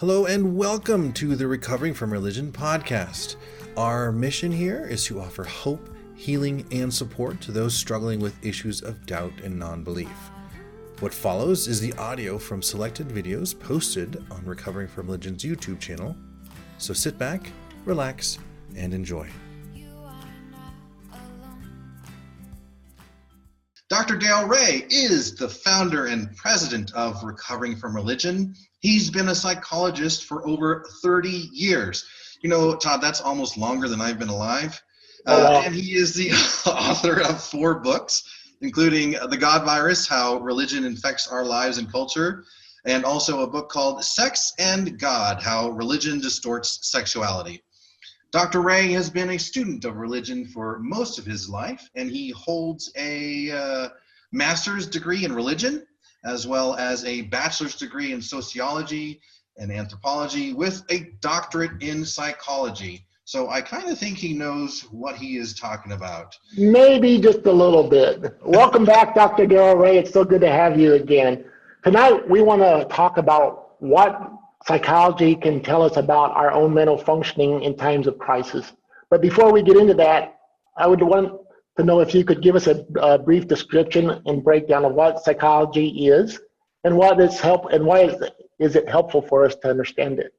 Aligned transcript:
Hello 0.00 0.26
and 0.26 0.54
welcome 0.54 1.10
to 1.14 1.34
the 1.36 1.46
Recovering 1.46 1.94
from 1.94 2.12
Religion 2.12 2.52
podcast. 2.52 3.36
Our 3.78 4.12
mission 4.12 4.52
here 4.52 4.84
is 4.84 5.06
to 5.06 5.22
offer 5.22 5.42
hope, 5.42 5.88
healing, 6.14 6.66
and 6.70 6.92
support 6.92 7.40
to 7.40 7.50
those 7.50 7.74
struggling 7.74 8.20
with 8.20 8.44
issues 8.44 8.82
of 8.82 9.06
doubt 9.06 9.32
and 9.42 9.58
non 9.58 9.82
belief. 9.82 10.30
What 11.00 11.14
follows 11.14 11.66
is 11.66 11.80
the 11.80 11.94
audio 11.94 12.36
from 12.36 12.60
selected 12.60 13.08
videos 13.08 13.58
posted 13.58 14.22
on 14.30 14.44
Recovering 14.44 14.86
from 14.86 15.06
Religion's 15.06 15.42
YouTube 15.42 15.80
channel. 15.80 16.14
So 16.76 16.92
sit 16.92 17.16
back, 17.16 17.50
relax, 17.86 18.38
and 18.76 18.92
enjoy. 18.92 19.30
Dr. 23.88 24.18
Darrel 24.18 24.48
Ray 24.48 24.84
is 24.90 25.36
the 25.36 25.48
founder 25.48 26.06
and 26.06 26.36
president 26.36 26.92
of 26.94 27.22
Recovering 27.22 27.76
from 27.76 27.94
Religion. 27.94 28.54
He's 28.86 29.10
been 29.10 29.30
a 29.30 29.34
psychologist 29.34 30.26
for 30.26 30.46
over 30.46 30.84
30 31.02 31.50
years. 31.52 32.04
You 32.40 32.48
know, 32.48 32.76
Todd, 32.76 33.00
that's 33.02 33.20
almost 33.20 33.56
longer 33.56 33.88
than 33.88 34.00
I've 34.00 34.20
been 34.20 34.28
alive. 34.28 34.80
Oh, 35.26 35.42
wow. 35.42 35.56
Uh, 35.56 35.62
and 35.66 35.74
he 35.74 35.96
is 35.96 36.14
the 36.14 36.30
author 36.70 37.20
of 37.20 37.42
four 37.42 37.80
books, 37.80 38.22
including 38.60 39.16
The 39.28 39.36
God 39.36 39.64
Virus 39.64 40.06
How 40.06 40.36
Religion 40.38 40.84
Infects 40.84 41.26
Our 41.26 41.44
Lives 41.44 41.78
and 41.78 41.90
Culture, 41.90 42.44
and 42.84 43.04
also 43.04 43.42
a 43.42 43.48
book 43.48 43.70
called 43.70 44.04
Sex 44.04 44.52
and 44.60 44.96
God 45.00 45.42
How 45.42 45.70
Religion 45.70 46.20
Distorts 46.20 46.78
Sexuality. 46.88 47.64
Dr. 48.30 48.62
Ray 48.62 48.92
has 48.92 49.10
been 49.10 49.30
a 49.30 49.38
student 49.38 49.84
of 49.84 49.96
religion 49.96 50.46
for 50.46 50.78
most 50.78 51.18
of 51.18 51.26
his 51.26 51.48
life, 51.48 51.90
and 51.96 52.08
he 52.08 52.30
holds 52.30 52.92
a 52.96 53.50
uh, 53.50 53.88
master's 54.30 54.86
degree 54.86 55.24
in 55.24 55.32
religion, 55.34 55.84
as 56.26 56.46
well 56.46 56.74
as 56.74 57.04
a 57.04 57.22
bachelor's 57.22 57.76
degree 57.76 58.12
in 58.12 58.20
sociology 58.20 59.20
and 59.58 59.72
anthropology, 59.72 60.52
with 60.52 60.82
a 60.90 61.10
doctorate 61.20 61.82
in 61.82 62.04
psychology. 62.04 63.06
So 63.24 63.48
I 63.48 63.60
kind 63.60 63.88
of 63.88 63.98
think 63.98 64.18
he 64.18 64.34
knows 64.34 64.82
what 64.90 65.16
he 65.16 65.36
is 65.36 65.54
talking 65.54 65.92
about. 65.92 66.36
Maybe 66.56 67.18
just 67.18 67.46
a 67.46 67.52
little 67.52 67.88
bit. 67.88 68.36
Welcome 68.42 68.84
back, 68.94 69.14
Dr. 69.14 69.46
Darrel 69.46 69.76
Ray. 69.76 69.98
It's 69.98 70.12
so 70.12 70.24
good 70.24 70.42
to 70.42 70.50
have 70.50 70.78
you 70.78 70.94
again. 70.94 71.44
Tonight, 71.84 72.28
we 72.28 72.42
want 72.42 72.62
to 72.62 72.86
talk 72.94 73.16
about 73.16 73.80
what 73.80 74.30
psychology 74.66 75.36
can 75.36 75.62
tell 75.62 75.82
us 75.82 75.96
about 75.96 76.32
our 76.36 76.50
own 76.50 76.74
mental 76.74 76.98
functioning 76.98 77.62
in 77.62 77.76
times 77.76 78.06
of 78.06 78.18
crisis. 78.18 78.72
But 79.10 79.22
before 79.22 79.52
we 79.52 79.62
get 79.62 79.76
into 79.76 79.94
that, 79.94 80.38
I 80.76 80.86
would 80.86 81.00
want 81.00 81.40
to 81.76 81.84
know 81.84 82.00
if 82.00 82.14
you 82.14 82.24
could 82.24 82.42
give 82.42 82.56
us 82.56 82.66
a, 82.66 82.84
a 83.00 83.18
brief 83.18 83.46
description 83.46 84.22
and 84.26 84.42
breakdown 84.42 84.84
of 84.84 84.94
what 84.94 85.22
psychology 85.24 86.08
is 86.08 86.40
and 86.84 86.96
what 86.96 87.20
is 87.20 87.38
help 87.38 87.66
and 87.72 87.84
why 87.84 88.00
is 88.00 88.20
it, 88.20 88.34
is 88.58 88.76
it 88.76 88.88
helpful 88.88 89.20
for 89.22 89.44
us 89.44 89.54
to 89.56 89.68
understand 89.68 90.18
it. 90.18 90.32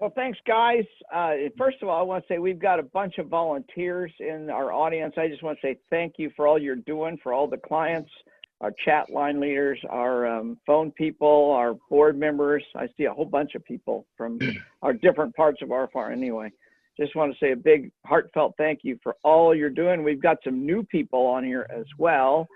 Well, 0.00 0.12
thanks, 0.14 0.38
guys. 0.46 0.84
Uh, 1.12 1.32
first 1.56 1.78
of 1.82 1.88
all, 1.88 1.98
I 1.98 2.02
want 2.02 2.24
to 2.24 2.32
say 2.32 2.38
we've 2.38 2.60
got 2.60 2.78
a 2.78 2.84
bunch 2.84 3.18
of 3.18 3.26
volunteers 3.26 4.12
in 4.20 4.48
our 4.48 4.72
audience. 4.72 5.14
I 5.16 5.26
just 5.26 5.42
want 5.42 5.58
to 5.60 5.66
say 5.66 5.78
thank 5.90 6.14
you 6.18 6.30
for 6.36 6.46
all 6.46 6.58
you're 6.58 6.76
doing 6.76 7.18
for 7.20 7.32
all 7.32 7.48
the 7.48 7.56
clients, 7.56 8.10
our 8.60 8.72
chat 8.84 9.10
line 9.10 9.40
leaders, 9.40 9.80
our 9.90 10.26
um, 10.26 10.56
phone 10.64 10.92
people, 10.92 11.50
our 11.50 11.74
board 11.90 12.16
members. 12.16 12.62
I 12.76 12.86
see 12.96 13.04
a 13.04 13.12
whole 13.12 13.24
bunch 13.24 13.56
of 13.56 13.64
people 13.64 14.06
from 14.16 14.38
our 14.82 14.92
different 14.92 15.34
parts 15.34 15.62
of 15.62 15.70
RFR 15.70 16.12
anyway. 16.12 16.52
Just 17.00 17.14
want 17.14 17.32
to 17.32 17.38
say 17.38 17.52
a 17.52 17.56
big 17.56 17.90
heartfelt 18.04 18.54
thank 18.58 18.80
you 18.82 18.98
for 19.02 19.14
all 19.22 19.54
you're 19.54 19.70
doing. 19.70 20.02
We've 20.02 20.22
got 20.22 20.38
some 20.42 20.66
new 20.66 20.82
people 20.84 21.26
on 21.26 21.44
here 21.44 21.66
as 21.74 21.84
well 21.98 22.46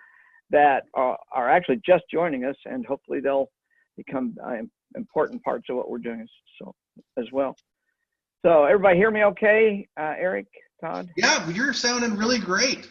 that 0.50 0.84
are, 0.94 1.18
are 1.32 1.48
actually 1.48 1.80
just 1.86 2.04
joining 2.12 2.44
us, 2.44 2.56
and 2.64 2.84
hopefully 2.84 3.20
they'll 3.20 3.50
become 3.96 4.36
uh, 4.44 4.56
important 4.96 5.42
parts 5.42 5.66
of 5.70 5.76
what 5.76 5.90
we're 5.90 5.98
doing. 5.98 6.26
So 6.60 6.74
as 7.18 7.26
well. 7.32 7.56
So 8.44 8.64
everybody 8.64 8.96
hear 8.96 9.10
me 9.10 9.24
okay, 9.24 9.86
uh, 9.98 10.14
Eric, 10.18 10.46
Todd? 10.80 11.08
Yeah, 11.16 11.48
you're 11.50 11.72
sounding 11.72 12.16
really 12.16 12.38
great. 12.38 12.90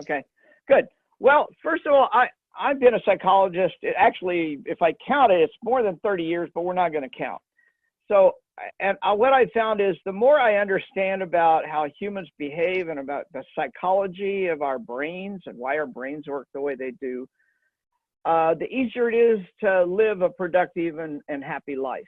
Okay, 0.00 0.22
good. 0.68 0.86
Well, 1.18 1.46
first 1.62 1.86
of 1.86 1.92
all, 1.92 2.10
I, 2.12 2.26
I've 2.58 2.78
been 2.78 2.94
a 2.94 3.00
psychologist. 3.04 3.74
It 3.82 3.94
actually, 3.98 4.58
if 4.66 4.82
I 4.82 4.92
count 5.06 5.32
it, 5.32 5.40
it's 5.40 5.54
more 5.64 5.82
than 5.82 5.98
30 6.02 6.24
years, 6.24 6.50
but 6.54 6.62
we're 6.64 6.74
not 6.74 6.92
going 6.92 7.08
to 7.08 7.16
count. 7.16 7.40
So, 8.08 8.32
and 8.80 8.98
uh, 9.02 9.14
what 9.14 9.32
I 9.32 9.46
found 9.54 9.80
is 9.80 9.96
the 10.04 10.12
more 10.12 10.38
I 10.38 10.58
understand 10.58 11.22
about 11.22 11.66
how 11.66 11.86
humans 11.98 12.28
behave 12.38 12.88
and 12.88 12.98
about 12.98 13.24
the 13.32 13.42
psychology 13.54 14.48
of 14.48 14.62
our 14.62 14.78
brains 14.78 15.42
and 15.46 15.56
why 15.56 15.78
our 15.78 15.86
brains 15.86 16.26
work 16.26 16.48
the 16.52 16.60
way 16.60 16.74
they 16.74 16.92
do, 17.00 17.26
uh, 18.24 18.54
the 18.54 18.66
easier 18.66 19.10
it 19.10 19.16
is 19.16 19.40
to 19.60 19.84
live 19.84 20.22
a 20.22 20.28
productive 20.28 20.98
and, 20.98 21.22
and 21.28 21.42
happy 21.42 21.76
life 21.76 22.04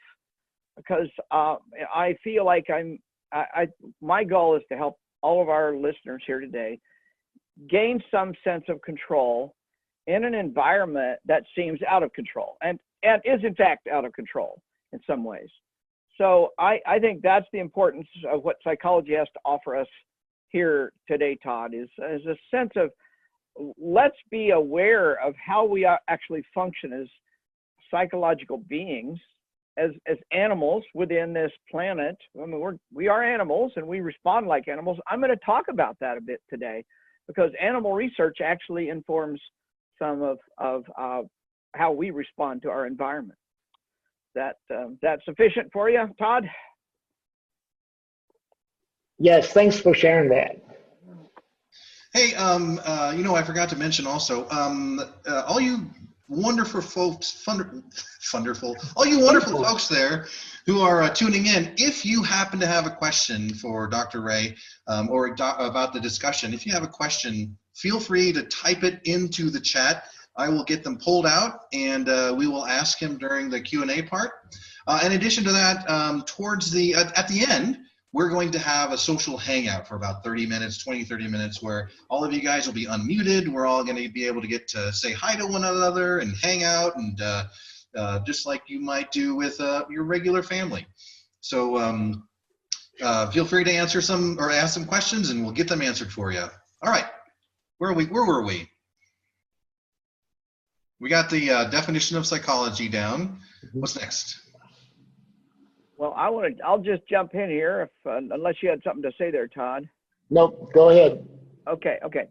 because 0.77 1.09
uh, 1.31 1.57
I 1.95 2.17
feel 2.23 2.45
like 2.45 2.67
I'm. 2.71 2.99
I, 3.33 3.45
I 3.55 3.67
my 4.01 4.23
goal 4.23 4.57
is 4.57 4.63
to 4.71 4.77
help 4.77 4.97
all 5.23 5.43
of 5.43 5.49
our 5.49 5.75
listeners 5.75 6.23
here 6.27 6.41
today 6.41 6.79
gain 7.69 8.01
some 8.11 8.33
sense 8.45 8.65
of 8.69 8.81
control 8.83 9.55
in 10.07 10.25
an 10.25 10.35
environment 10.35 11.19
that 11.25 11.43
seems 11.57 11.81
out 11.89 12.03
of 12.03 12.13
control 12.13 12.57
and 12.63 12.79
and 13.03 13.23
is 13.25 13.41
in 13.43 13.55
fact 13.55 13.89
out 13.89 14.05
of 14.05 14.13
control 14.13 14.61
in 14.93 15.01
some 15.07 15.25
ways. 15.25 15.49
So 16.17 16.51
I 16.59 16.81
I 16.87 16.99
think 16.99 17.23
that's 17.23 17.47
the 17.53 17.59
importance 17.59 18.07
of 18.31 18.45
what 18.45 18.57
psychology 18.63 19.15
has 19.15 19.29
to 19.35 19.41
offer 19.45 19.77
us 19.77 19.89
here 20.49 20.93
today, 21.09 21.37
Todd, 21.43 21.75
is 21.75 21.89
is 21.99 22.25
a 22.27 22.37
sense 22.51 22.73
of 22.77 22.91
let's 23.79 24.17
be 24.31 24.51
aware 24.51 25.21
of 25.25 25.35
how 25.45 25.65
we 25.65 25.87
actually 26.09 26.45
function 26.55 26.93
as 26.93 27.09
psychological 27.91 28.59
beings 28.59 29.19
as 29.77 29.91
as 30.07 30.17
animals 30.33 30.85
within 30.95 31.33
this 31.33 31.53
planet. 31.71 32.17
I 32.41 32.47
mean, 32.47 32.61
we're 32.61 32.77
we 32.93 33.09
are 33.09 33.23
animals 33.23 33.73
and 33.77 33.87
we 33.87 34.01
respond 34.01 34.47
like 34.47 34.69
animals. 34.69 34.99
I'm 35.09 35.21
going 35.21 35.31
to 35.31 35.45
talk 35.45 35.65
about 35.69 35.97
that 36.01 36.17
a 36.17 36.21
bit 36.21 36.41
today 36.49 36.85
because 37.27 37.51
animal 37.61 37.93
research 37.93 38.39
actually 38.43 38.89
informs 38.89 39.41
some 39.99 40.23
of 40.23 40.39
of 40.59 40.85
uh, 40.99 41.23
how 41.75 41.93
we 41.93 42.11
respond 42.11 42.63
to 42.63 42.71
our 42.71 42.87
environment. 42.87 43.39
That 44.35 44.57
um, 44.75 44.99
that 45.03 45.21
sufficient 45.25 45.71
for 45.73 45.89
you, 45.89 46.09
Todd? 46.19 46.49
Yes, 49.19 49.53
thanks 49.53 49.79
for 49.79 49.95
sharing 49.95 50.29
that. 50.31 50.61
Hey, 52.13 52.35
um, 52.35 52.81
uh, 52.85 53.13
you 53.17 53.25
know, 53.25 53.35
I 53.35 53.43
forgot 53.43 53.69
to 53.71 53.77
mention 53.77 54.07
also, 54.07 54.49
um, 54.51 55.01
uh, 55.27 55.43
all 55.47 55.61
you 55.61 55.87
wonderful 56.29 56.81
folks, 56.81 57.45
funder, 57.47 57.83
wonderful, 58.35 58.77
all 58.97 59.07
you 59.07 59.21
wonderful 59.21 59.63
folks 59.63 59.89
there 59.89 60.27
who 60.67 60.81
are 60.81 61.03
uh, 61.03 61.11
tuning 61.11 61.47
in. 61.47 61.75
If 61.77 62.05
you 62.05 62.23
happen 62.23 62.59
to 62.61 62.67
have 62.67 62.87
a 62.87 62.91
question 62.91 63.53
for 63.55 63.87
Dr. 63.87 64.21
Ray 64.21 64.57
um, 64.87 65.11
or 65.11 65.35
do- 65.35 65.45
about 65.45 65.93
the 65.93 66.01
discussion, 66.01 66.55
if 66.55 66.65
you 66.65 66.73
have 66.73 66.83
a 66.83 66.89
question, 66.89 67.57
feel 67.75 68.01
free 68.01 68.33
to 68.33 68.45
type 68.45 68.85
it 68.85 69.01
into 69.05 69.51
the 69.51 69.61
chat. 69.61 70.05
I 70.37 70.49
will 70.49 70.65
get 70.65 70.83
them 70.83 70.99
pulled 70.99 71.27
out 71.27 71.61
and 71.73 72.09
uh, 72.09 72.35
we 72.37 72.47
will 72.47 72.67
ask 72.67 73.01
him 73.01 73.19
during 73.19 73.51
the 73.51 73.61
Q 73.61 73.83
and 73.83 73.91
A 73.91 74.03
part. 74.03 74.33
Uh, 74.87 75.01
in 75.05 75.13
addition 75.13 75.45
to 75.45 75.53
that, 75.53 75.89
um, 75.89 76.23
towards 76.23 76.71
the 76.71 76.95
at, 76.95 77.17
at 77.19 77.29
the 77.29 77.45
end, 77.47 77.79
we're 78.13 78.29
going 78.29 78.51
to 78.53 78.59
have 78.59 78.93
a 78.93 78.99
social 78.99 79.37
hangout 79.37 79.89
for 79.89 79.97
about 79.97 80.23
30 80.23 80.47
minutes 80.47 80.83
20 80.83 81.05
30 81.05 81.29
minutes 81.29 81.63
where 81.63 81.91
all 82.09 82.25
of 82.25 82.33
you 82.33 82.41
guys 82.41 82.67
will 82.67 82.75
be 82.75 82.87
unmuted. 82.87 83.49
We're 83.49 83.67
all 83.67 83.83
going 83.83 83.97
to 83.97 84.09
be 84.09 84.27
able 84.27 84.41
to 84.41 84.47
get 84.47 84.69
to 84.69 84.93
say 84.93 85.13
hi 85.13 85.37
to 85.37 85.47
one 85.47 85.65
another 85.65 86.19
and 86.19 86.35
hang 86.43 86.65
out 86.65 86.97
and 86.97 87.21
uh, 87.21 87.45
uh, 87.97 88.21
just 88.21 88.47
like 88.47 88.63
you 88.67 88.81
might 88.81 89.11
do 89.13 89.35
with 89.35 89.61
uh, 89.61 89.85
your 89.91 90.05
regular 90.05 90.43
family. 90.43 90.87
So 91.41 91.79
um, 91.79 92.29
uh, 93.03 93.31
feel 93.31 93.45
free 93.45 93.65
to 93.65 93.73
answer 93.73 94.01
some 94.01 94.37
or 94.39 94.51
ask 94.51 94.75
some 94.75 94.85
questions 94.85 95.31
and 95.31 95.43
we'll 95.43 95.53
get 95.53 95.69
them 95.69 95.83
answered 95.83 96.13
for 96.13 96.33
you. 96.33 96.41
All 96.41 96.91
right. 96.91 97.07
Where 97.79 97.91
are 97.91 97.95
we 97.95 98.07
where 98.07 98.25
were 98.25 98.43
we 98.43 98.69
we 101.05 101.11
got 101.11 101.29
the 101.29 101.51
uh, 101.51 101.65
definition 101.65 102.17
of 102.17 102.27
psychology 102.27 102.89
down 102.89 103.39
what's 103.75 103.95
next 103.95 104.41
Well, 105.99 106.15
I 106.17 106.31
want 106.31 106.57
to. 106.57 106.65
I'll 106.65 106.79
just 106.79 107.07
jump 107.07 107.35
in 107.35 107.51
here, 107.51 107.83
if, 107.83 108.11
uh, 108.11 108.35
unless 108.35 108.55
you 108.63 108.71
had 108.71 108.81
something 108.83 109.03
to 109.03 109.13
say 109.19 109.31
there, 109.31 109.47
Todd. 109.47 109.87
Nope, 110.31 110.73
go 110.73 110.89
ahead. 110.89 111.29
Okay, 111.69 111.99
okay. 112.05 112.27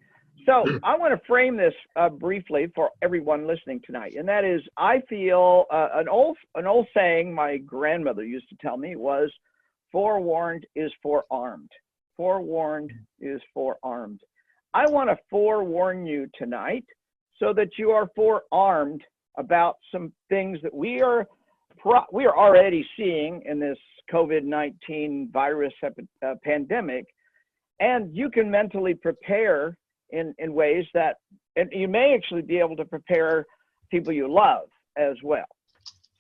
So 0.48 0.66
I 0.84 0.98
want 0.98 1.14
to 1.14 1.26
frame 1.28 1.56
this 1.56 1.74
uh, 1.96 2.10
briefly 2.10 2.72
for 2.74 2.90
everyone 3.04 3.48
listening 3.48 3.80
tonight, 3.86 4.16
and 4.18 4.28
that 4.28 4.44
is, 4.44 4.62
I 4.76 5.02
feel 5.08 5.66
uh, 5.72 5.90
an 5.94 6.10
old 6.10 6.36
an 6.56 6.66
old 6.66 6.88
saying 6.96 7.32
my 7.32 7.58
grandmother 7.58 8.26
used 8.26 8.50
to 8.50 8.56
tell 8.60 8.78
me 8.78 8.96
was, 8.96 9.32
"Forewarned 9.92 10.66
is 10.76 10.92
forearmed." 11.04 11.70
Forewarned 12.18 12.92
is 13.22 13.42
forearmed. 13.54 14.20
I 14.74 14.88
want 14.88 15.10
to 15.12 15.18
forewarn 15.30 16.08
you 16.08 16.28
tonight, 16.38 16.86
so 17.40 17.54
that 17.54 17.70
you 17.78 17.92
are 17.92 18.10
forearmed 18.16 19.02
about 19.38 19.78
some 19.92 20.12
things 20.30 20.60
that 20.62 20.74
we 20.74 21.02
are 21.02 21.28
pro- 21.80 22.06
we 22.12 22.26
are 22.26 22.38
already 22.38 22.86
seeing 22.96 23.42
in 23.46 23.60
this 23.60 23.78
COVID-19 24.12 25.32
virus 25.32 25.74
uh, 25.84 26.36
pandemic, 26.44 27.06
and 27.80 28.16
you 28.16 28.30
can 28.30 28.50
mentally 28.50 28.94
prepare 28.94 29.78
in, 30.12 30.34
in 30.38 30.54
ways 30.54 30.86
that, 30.94 31.18
and 31.56 31.70
you 31.72 31.88
may 31.88 32.14
actually 32.14 32.42
be 32.42 32.60
able 32.60 32.76
to 32.76 32.86
prepare 32.86 33.46
people 33.90 34.14
you 34.14 34.32
love 34.32 34.68
as 34.98 35.16
well. 35.24 35.46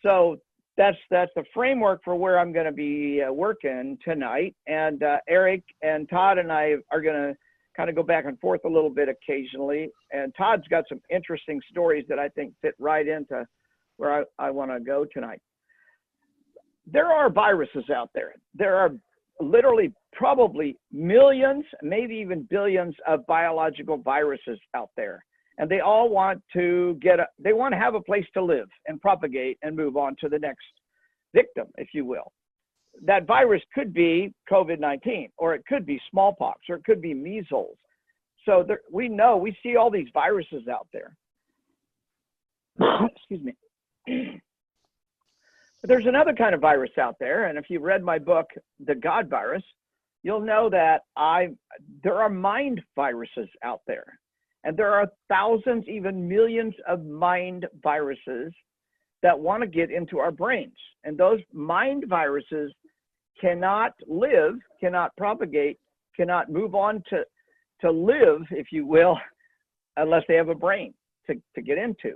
So 0.02 0.38
that's 0.76 0.98
that's 1.12 1.32
the 1.36 1.44
framework 1.54 2.02
for 2.04 2.16
where 2.16 2.40
I'm 2.40 2.52
going 2.52 2.66
to 2.66 2.72
be 2.72 3.22
uh, 3.22 3.32
working 3.32 3.98
tonight. 4.04 4.56
And 4.68 5.04
uh, 5.04 5.18
Eric 5.30 5.64
and 5.82 6.10
Todd 6.10 6.40
and 6.40 6.52
I 6.52 6.76
are 6.92 7.02
going 7.02 7.16
to 7.16 7.38
kind 7.76 7.90
of 7.90 7.96
go 7.96 8.04
back 8.04 8.26
and 8.26 8.40
forth 8.40 8.62
a 8.66 8.70
little 8.70 8.90
bit 8.90 9.10
occasionally. 9.10 9.90
And 10.12 10.34
Todd's 10.38 10.68
got 10.68 10.86
some 10.88 11.02
interesting 11.10 11.60
stories 11.70 12.06
that 12.10 12.20
I 12.20 12.30
think 12.30 12.54
fit 12.62 12.76
right 12.80 13.08
into 13.08 13.46
where 13.98 14.22
I, 14.22 14.48
I 14.48 14.52
want 14.52 14.72
to 14.72 14.80
go 14.80 15.06
tonight. 15.12 15.42
There 16.86 17.08
are 17.08 17.30
viruses 17.30 17.90
out 17.90 18.10
there. 18.14 18.34
There 18.56 18.76
are 18.76 18.92
literally 19.40 19.94
probably 20.12 20.78
millions, 20.92 21.66
maybe 21.82 22.16
even 22.16 22.48
billions 22.50 22.96
of 23.08 23.26
biological 23.26 23.98
viruses 23.98 24.60
out 24.76 24.90
there. 24.96 25.24
And 25.58 25.70
they 25.70 25.82
all 25.82 26.10
want 26.10 26.42
to 26.54 26.98
get 27.02 27.20
a, 27.20 27.28
they 27.40 27.54
want 27.54 27.74
to 27.74 27.78
have 27.78 27.96
a 27.96 28.02
place 28.02 28.26
to 28.34 28.44
live 28.44 28.68
and 28.88 29.00
propagate 29.00 29.58
and 29.62 29.76
move 29.76 29.98
on 29.98 30.16
to 30.20 30.30
the 30.30 30.40
next 30.40 30.66
victim, 31.34 31.68
if 31.78 31.90
you 31.94 32.06
will. 32.06 32.32
That 33.02 33.26
virus 33.26 33.62
could 33.74 33.94
be 33.94 34.34
COVID 34.50 34.80
19, 34.80 35.30
or 35.38 35.56
it 35.56 35.66
could 35.68 35.86
be 35.86 36.00
smallpox, 36.12 36.62
or 36.70 36.76
it 36.76 36.84
could 36.84 37.02
be 37.02 37.14
measles. 37.14 37.78
So 38.46 38.64
there, 38.66 38.82
we 38.92 39.10
know, 39.10 39.38
we 39.38 39.58
see 39.64 39.76
all 39.76 39.90
these 39.90 40.10
viruses 40.14 40.68
out 40.68 40.88
there. 40.94 41.16
Excuse 43.16 43.42
me. 43.44 44.42
But 45.82 45.90
there's 45.90 46.06
another 46.06 46.32
kind 46.32 46.56
of 46.56 46.62
virus 46.62 46.92
out 46.98 47.18
there, 47.20 47.48
and 47.48 47.58
if 47.58 47.70
you 47.70 47.82
read 47.82 48.06
my 48.06 48.18
book, 48.18 48.46
The 48.86 48.96
God 48.96 49.30
Virus, 49.30 49.64
you'll 50.24 50.40
know 50.40 50.70
that 50.70 51.02
I 51.18 51.50
there 52.06 52.22
are 52.22 52.30
mind 52.30 52.82
viruses 52.96 53.50
out 53.64 53.82
there, 53.86 54.18
and 54.64 54.78
there 54.78 54.94
are 54.94 55.08
thousands, 55.28 55.86
even 55.90 56.26
millions 56.26 56.74
of 56.88 57.04
mind 57.04 57.68
viruses 57.84 58.54
that 59.22 59.38
want 59.38 59.60
to 59.60 59.68
get 59.68 59.92
into 59.92 60.20
our 60.20 60.32
brains, 60.32 60.78
and 61.04 61.18
those 61.18 61.42
mind 61.52 62.06
viruses 62.08 62.72
cannot 63.40 63.94
live, 64.08 64.56
cannot 64.80 65.16
propagate, 65.18 65.80
cannot 66.16 66.52
move 66.52 66.76
on 66.76 67.04
to 67.10 67.24
to 67.82 67.92
live, 67.92 68.42
if 68.52 68.68
you 68.72 68.86
will, 68.86 69.18
unless 69.98 70.24
they 70.28 70.36
have 70.36 70.50
a 70.50 70.56
brain 70.56 70.94
to, 71.28 71.36
to 71.56 71.62
get 71.62 71.78
into. 71.78 72.14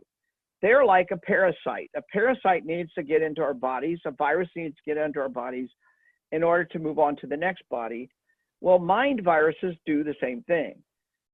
They're 0.61 0.85
like 0.85 1.09
a 1.11 1.17
parasite. 1.17 1.91
A 1.95 2.01
parasite 2.11 2.65
needs 2.65 2.91
to 2.93 3.03
get 3.03 3.21
into 3.21 3.41
our 3.41 3.53
bodies, 3.53 3.99
a 4.05 4.11
virus 4.11 4.49
needs 4.55 4.75
to 4.75 4.81
get 4.85 4.97
into 4.97 5.19
our 5.19 5.29
bodies 5.29 5.69
in 6.31 6.41
order 6.43 6.65
to 6.65 6.79
move 6.79 6.99
on 6.99 7.15
to 7.17 7.27
the 7.27 7.37
next 7.37 7.63
body. 7.69 8.09
Well, 8.61 8.79
mind 8.79 9.21
viruses 9.23 9.75
do 9.85 10.03
the 10.03 10.15
same 10.21 10.41
thing. 10.43 10.75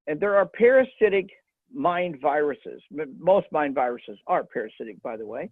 And 0.08 0.20
there 0.20 0.36
are 0.36 0.46
parasitic 0.46 1.30
mind 1.74 2.18
viruses. 2.22 2.82
Most 3.18 3.48
mind 3.52 3.76
viruses 3.76 4.20
are 4.28 4.44
parasitic, 4.44 5.02
by 5.02 5.16
the 5.16 5.26
way. 5.26 5.50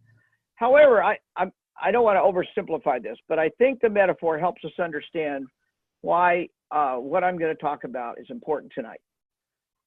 However, 0.56 1.02
I, 1.02 1.18
I'm, 1.38 1.52
I 1.82 1.92
don't 1.92 2.04
want 2.04 2.18
to 2.18 2.62
oversimplify 2.62 3.02
this, 3.02 3.18
but 3.28 3.40
I 3.40 3.50
think 3.58 3.82
the 3.82 3.90
metaphor 3.90 4.40
helps 4.40 4.64
us 4.66 4.72
understand 4.80 5.48
why 6.02 6.48
uh, 6.72 6.96
what 6.96 7.24
I'm 7.24 7.38
going 7.38 7.56
to 7.56 7.62
talk 7.62 7.84
about 7.84 8.20
is 8.20 8.28
important 8.30 8.72
tonight. 8.74 9.02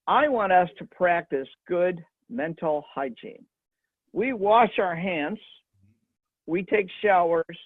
I 0.07 0.29
want 0.29 0.53
us 0.53 0.69
to 0.79 0.85
practice 0.87 1.49
good 1.67 2.05
mental 2.29 2.85
hygiene 2.95 3.45
we 4.15 4.33
wash 4.33 4.79
our 4.79 4.95
hands, 4.95 5.41
we 6.47 6.63
take 6.63 6.87
showers, 7.03 7.59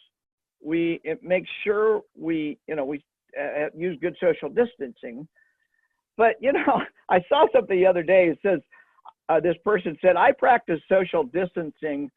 we 0.65 1.01
make 1.23 1.45
sure 1.63 2.01
we, 2.19 2.59
you 2.67 2.75
know, 2.75 2.87
we 2.87 3.05
uh, 3.39 3.67
uh, 3.67 3.69
use 3.77 3.99
good 4.01 4.17
social 4.19 4.49
distancing. 4.49 5.29
But, 6.17 6.37
you 6.41 6.53
know, 6.53 6.81
I 7.11 7.21
saw 7.29 7.47
something 7.53 7.79
the 7.79 7.87
other 7.87 8.03
day. 8.03 8.29
It 8.29 8.39
says, 8.43 8.61
uh, 9.29 9.41
this 9.41 9.57
person 9.63 9.97
said, 10.01 10.17
I 10.17 10.33
practice 10.33 10.81
social 10.89 11.23
distancing 11.23 12.11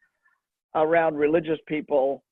around 0.74 1.16
religious 1.16 1.58
people. 1.66 2.22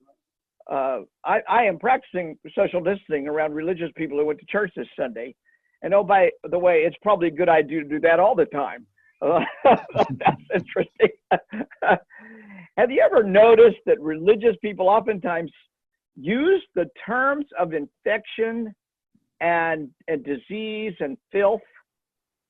Uh, 0.70 1.00
I, 1.24 1.40
I 1.48 1.62
am 1.64 1.78
practicing 1.78 2.38
social 2.54 2.80
distancing 2.80 3.28
around 3.28 3.54
religious 3.54 3.90
people 3.96 4.18
who 4.18 4.26
went 4.26 4.38
to 4.40 4.46
church 4.46 4.72
this 4.76 4.86
Sunday. 4.98 5.34
And 5.82 5.94
oh, 5.94 6.04
by 6.04 6.30
the 6.50 6.58
way, 6.58 6.82
it's 6.82 6.96
probably 7.02 7.28
a 7.28 7.32
good 7.32 7.48
idea 7.48 7.82
to 7.82 7.88
do 7.88 8.00
that 8.00 8.20
all 8.20 8.34
the 8.34 8.44
time 8.46 8.86
that's 9.64 10.42
interesting. 10.54 11.10
Have 12.76 12.90
you 12.90 13.02
ever 13.02 13.22
noticed 13.22 13.78
that 13.86 14.00
religious 14.00 14.56
people 14.62 14.88
oftentimes 14.88 15.50
use 16.16 16.62
the 16.74 16.86
terms 17.06 17.44
of 17.58 17.74
infection 17.74 18.74
and, 19.40 19.88
and 20.08 20.24
disease 20.24 20.94
and 21.00 21.18
filth 21.30 21.60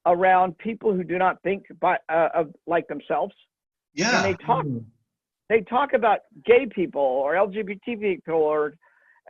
around 0.07 0.57
people 0.59 0.95
who 0.95 1.03
do 1.03 1.19
not 1.19 1.43
think 1.43 1.65
by, 1.81 1.97
uh, 2.09 2.29
of, 2.35 2.55
like 2.67 2.87
themselves? 2.89 3.35
Yeah. 3.95 4.25
And 4.25 4.25
they 4.25 4.45
talk. 4.45 4.65
They 5.51 5.61
talk 5.63 5.95
about 5.95 6.21
gay 6.47 6.67
people 6.73 7.03
or 7.03 7.35
LGBT 7.35 8.01
people 8.01 8.35
or 8.35 8.75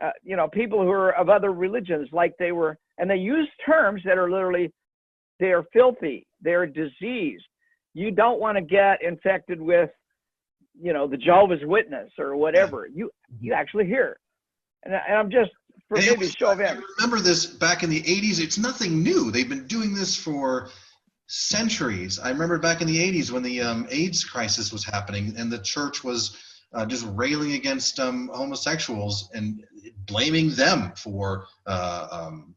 uh, 0.01 0.11
you 0.23 0.37
know 0.37 0.47
people 0.47 0.81
who 0.81 0.91
are 0.91 1.13
of 1.15 1.29
other 1.29 1.51
religions 1.51 2.07
like 2.13 2.33
they 2.37 2.53
were, 2.53 2.77
and 2.99 3.09
they 3.09 3.17
use 3.17 3.49
terms 3.65 4.01
that 4.05 4.17
are 4.17 4.29
literally 4.31 4.71
they 5.39 5.47
are 5.47 5.65
filthy, 5.73 6.27
they're 6.39 6.67
diseased. 6.67 7.43
You 7.95 8.11
don't 8.11 8.39
want 8.39 8.55
to 8.55 8.61
get 8.61 9.01
infected 9.01 9.59
with, 9.59 9.89
you 10.79 10.93
know, 10.93 11.07
the 11.07 11.17
Jehovah's 11.17 11.59
Witness 11.63 12.11
or 12.19 12.37
whatever. 12.37 12.87
You 12.87 13.09
you 13.39 13.53
actually 13.53 13.87
hear, 13.87 14.17
and, 14.85 14.93
and 14.93 15.17
I'm 15.17 15.31
just 15.31 15.49
for 15.89 15.97
maybe 15.97 16.27
show 16.27 16.51
of 16.51 16.59
hands. 16.59 16.83
Remember 16.99 17.19
this 17.19 17.47
back 17.47 17.81
in 17.81 17.89
the 17.89 18.01
80s? 18.03 18.39
It's 18.39 18.59
nothing 18.59 19.01
new. 19.01 19.31
They've 19.31 19.49
been 19.49 19.65
doing 19.65 19.95
this 19.95 20.15
for 20.15 20.69
centuries. 21.33 22.19
I 22.19 22.29
remember 22.29 22.59
back 22.59 22.81
in 22.81 22.87
the 22.87 22.97
80s 22.97 23.31
when 23.31 23.41
the 23.41 23.61
um, 23.61 23.87
AIDS 23.89 24.25
crisis 24.25 24.73
was 24.73 24.83
happening 24.83 25.33
and 25.37 25.49
the 25.49 25.59
church 25.59 26.03
was 26.03 26.37
uh, 26.73 26.85
just 26.85 27.07
railing 27.11 27.53
against 27.53 28.01
um, 28.01 28.29
homosexuals 28.33 29.29
and 29.33 29.63
blaming 30.07 30.49
them 30.49 30.91
for 30.97 31.45
uh, 31.67 32.07
um, 32.11 32.53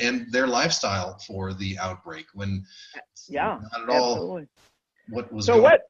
and 0.00 0.26
their 0.32 0.48
lifestyle 0.48 1.16
for 1.28 1.54
the 1.54 1.78
outbreak 1.78 2.26
when 2.34 2.64
yeah 3.28 3.60
not 3.72 3.82
at 3.82 3.88
all 3.88 4.42
what 5.10 5.32
was 5.32 5.46
so 5.46 5.52
going. 5.52 5.62
what 5.62 5.80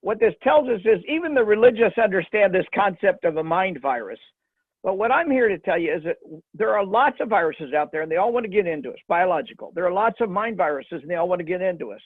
what 0.00 0.18
this 0.18 0.34
tells 0.42 0.68
us 0.68 0.80
is 0.84 0.98
even 1.08 1.32
the 1.32 1.44
religious 1.44 1.92
understand 2.02 2.52
this 2.52 2.66
concept 2.74 3.24
of 3.24 3.36
a 3.36 3.44
mind 3.44 3.80
virus 3.80 4.18
but 4.82 4.96
what 4.96 5.10
i'm 5.10 5.30
here 5.30 5.48
to 5.48 5.58
tell 5.58 5.78
you 5.78 5.94
is 5.94 6.02
that 6.04 6.16
there 6.54 6.74
are 6.74 6.84
lots 6.84 7.16
of 7.20 7.28
viruses 7.28 7.72
out 7.72 7.90
there 7.92 8.02
and 8.02 8.10
they 8.10 8.16
all 8.16 8.32
want 8.32 8.44
to 8.44 8.50
get 8.50 8.66
into 8.66 8.90
us 8.90 8.98
biological 9.08 9.72
there 9.74 9.86
are 9.86 9.92
lots 9.92 10.16
of 10.20 10.30
mind 10.30 10.56
viruses 10.56 11.00
and 11.02 11.10
they 11.10 11.16
all 11.16 11.28
want 11.28 11.38
to 11.38 11.44
get 11.44 11.62
into 11.62 11.92
us 11.92 12.00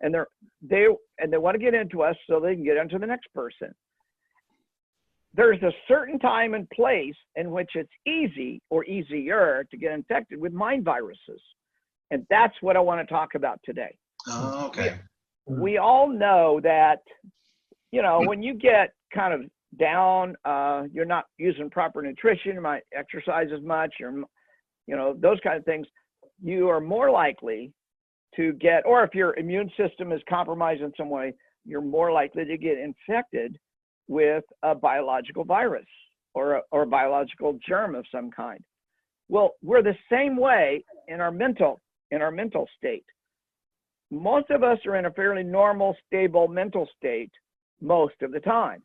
and 0.00 0.12
they're 0.12 0.28
they 0.62 0.86
and 1.18 1.32
they 1.32 1.38
want 1.38 1.54
to 1.54 1.62
get 1.62 1.74
into 1.74 2.02
us 2.02 2.16
so 2.28 2.40
they 2.40 2.54
can 2.54 2.64
get 2.64 2.76
into 2.76 2.98
the 2.98 3.06
next 3.06 3.32
person 3.34 3.72
there's 5.34 5.62
a 5.62 5.72
certain 5.88 6.18
time 6.18 6.54
and 6.54 6.68
place 6.70 7.14
in 7.36 7.50
which 7.50 7.70
it's 7.74 7.92
easy 8.06 8.60
or 8.70 8.84
easier 8.84 9.66
to 9.70 9.76
get 9.76 9.92
infected 9.92 10.38
with 10.38 10.52
mind 10.52 10.84
viruses. 10.84 11.40
And 12.10 12.26
that's 12.28 12.54
what 12.60 12.76
I 12.76 12.80
want 12.80 13.06
to 13.06 13.12
talk 13.12 13.34
about 13.34 13.58
today. 13.64 13.96
Oh, 14.28 14.66
okay. 14.66 14.98
We, 15.46 15.60
we 15.60 15.78
all 15.78 16.08
know 16.08 16.60
that, 16.62 16.98
you 17.92 18.02
know, 18.02 18.20
when 18.26 18.42
you 18.42 18.54
get 18.54 18.92
kind 19.14 19.32
of 19.32 19.50
down, 19.78 20.36
uh, 20.44 20.84
you're 20.92 21.04
not 21.04 21.24
using 21.38 21.70
proper 21.70 22.02
nutrition, 22.02 22.54
you 22.54 22.60
might 22.60 22.82
exercise 22.96 23.48
as 23.54 23.62
much, 23.62 23.94
you're, 23.98 24.12
you 24.86 24.96
know, 24.96 25.16
those 25.18 25.38
kind 25.42 25.56
of 25.56 25.64
things, 25.64 25.86
you 26.42 26.68
are 26.68 26.80
more 26.80 27.10
likely 27.10 27.72
to 28.36 28.52
get, 28.54 28.84
or 28.86 29.04
if 29.04 29.14
your 29.14 29.36
immune 29.38 29.70
system 29.76 30.12
is 30.12 30.20
compromised 30.28 30.82
in 30.82 30.92
some 30.96 31.10
way, 31.10 31.32
you're 31.64 31.80
more 31.80 32.12
likely 32.12 32.44
to 32.44 32.56
get 32.56 32.78
infected 32.78 33.58
with 34.08 34.44
a 34.62 34.74
biological 34.74 35.44
virus 35.44 35.86
or 36.34 36.54
a, 36.56 36.62
or 36.70 36.82
a 36.82 36.86
biological 36.86 37.58
germ 37.66 37.94
of 37.94 38.04
some 38.10 38.30
kind. 38.30 38.60
Well, 39.28 39.52
we're 39.62 39.82
the 39.82 39.96
same 40.10 40.36
way 40.36 40.84
in 41.08 41.20
our 41.20 41.30
mental 41.30 41.80
in 42.10 42.20
our 42.20 42.30
mental 42.30 42.68
state. 42.76 43.06
Most 44.10 44.50
of 44.50 44.62
us 44.62 44.78
are 44.86 44.96
in 44.96 45.06
a 45.06 45.10
fairly 45.12 45.42
normal, 45.42 45.96
stable 46.06 46.46
mental 46.46 46.86
state 46.98 47.32
most 47.80 48.14
of 48.20 48.32
the 48.32 48.40
time. 48.40 48.82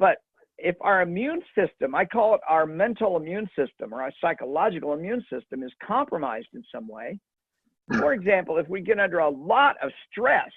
But 0.00 0.16
if 0.58 0.74
our 0.80 1.02
immune 1.02 1.42
system, 1.56 1.94
I 1.94 2.04
call 2.04 2.34
it 2.34 2.40
our 2.48 2.66
mental 2.66 3.16
immune 3.16 3.48
system 3.56 3.94
or 3.94 4.02
our 4.02 4.12
psychological 4.20 4.94
immune 4.94 5.24
system, 5.32 5.62
is 5.62 5.72
compromised 5.86 6.48
in 6.54 6.64
some 6.74 6.88
way, 6.88 7.20
for 7.98 8.12
example, 8.12 8.58
if 8.58 8.68
we 8.68 8.80
get 8.80 8.98
under 9.00 9.18
a 9.18 9.28
lot 9.28 9.76
of 9.82 9.90
stress, 10.10 10.50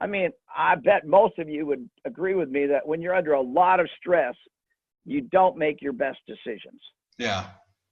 I 0.00 0.06
mean, 0.06 0.30
I 0.54 0.74
bet 0.74 1.06
most 1.06 1.38
of 1.38 1.48
you 1.48 1.64
would 1.66 1.88
agree 2.04 2.34
with 2.34 2.48
me 2.48 2.66
that 2.66 2.86
when 2.86 3.00
you're 3.00 3.14
under 3.14 3.34
a 3.34 3.40
lot 3.40 3.78
of 3.78 3.88
stress, 3.98 4.34
you 5.04 5.20
don't 5.20 5.56
make 5.56 5.80
your 5.80 5.92
best 5.92 6.18
decisions. 6.26 6.80
Yeah. 7.18 7.46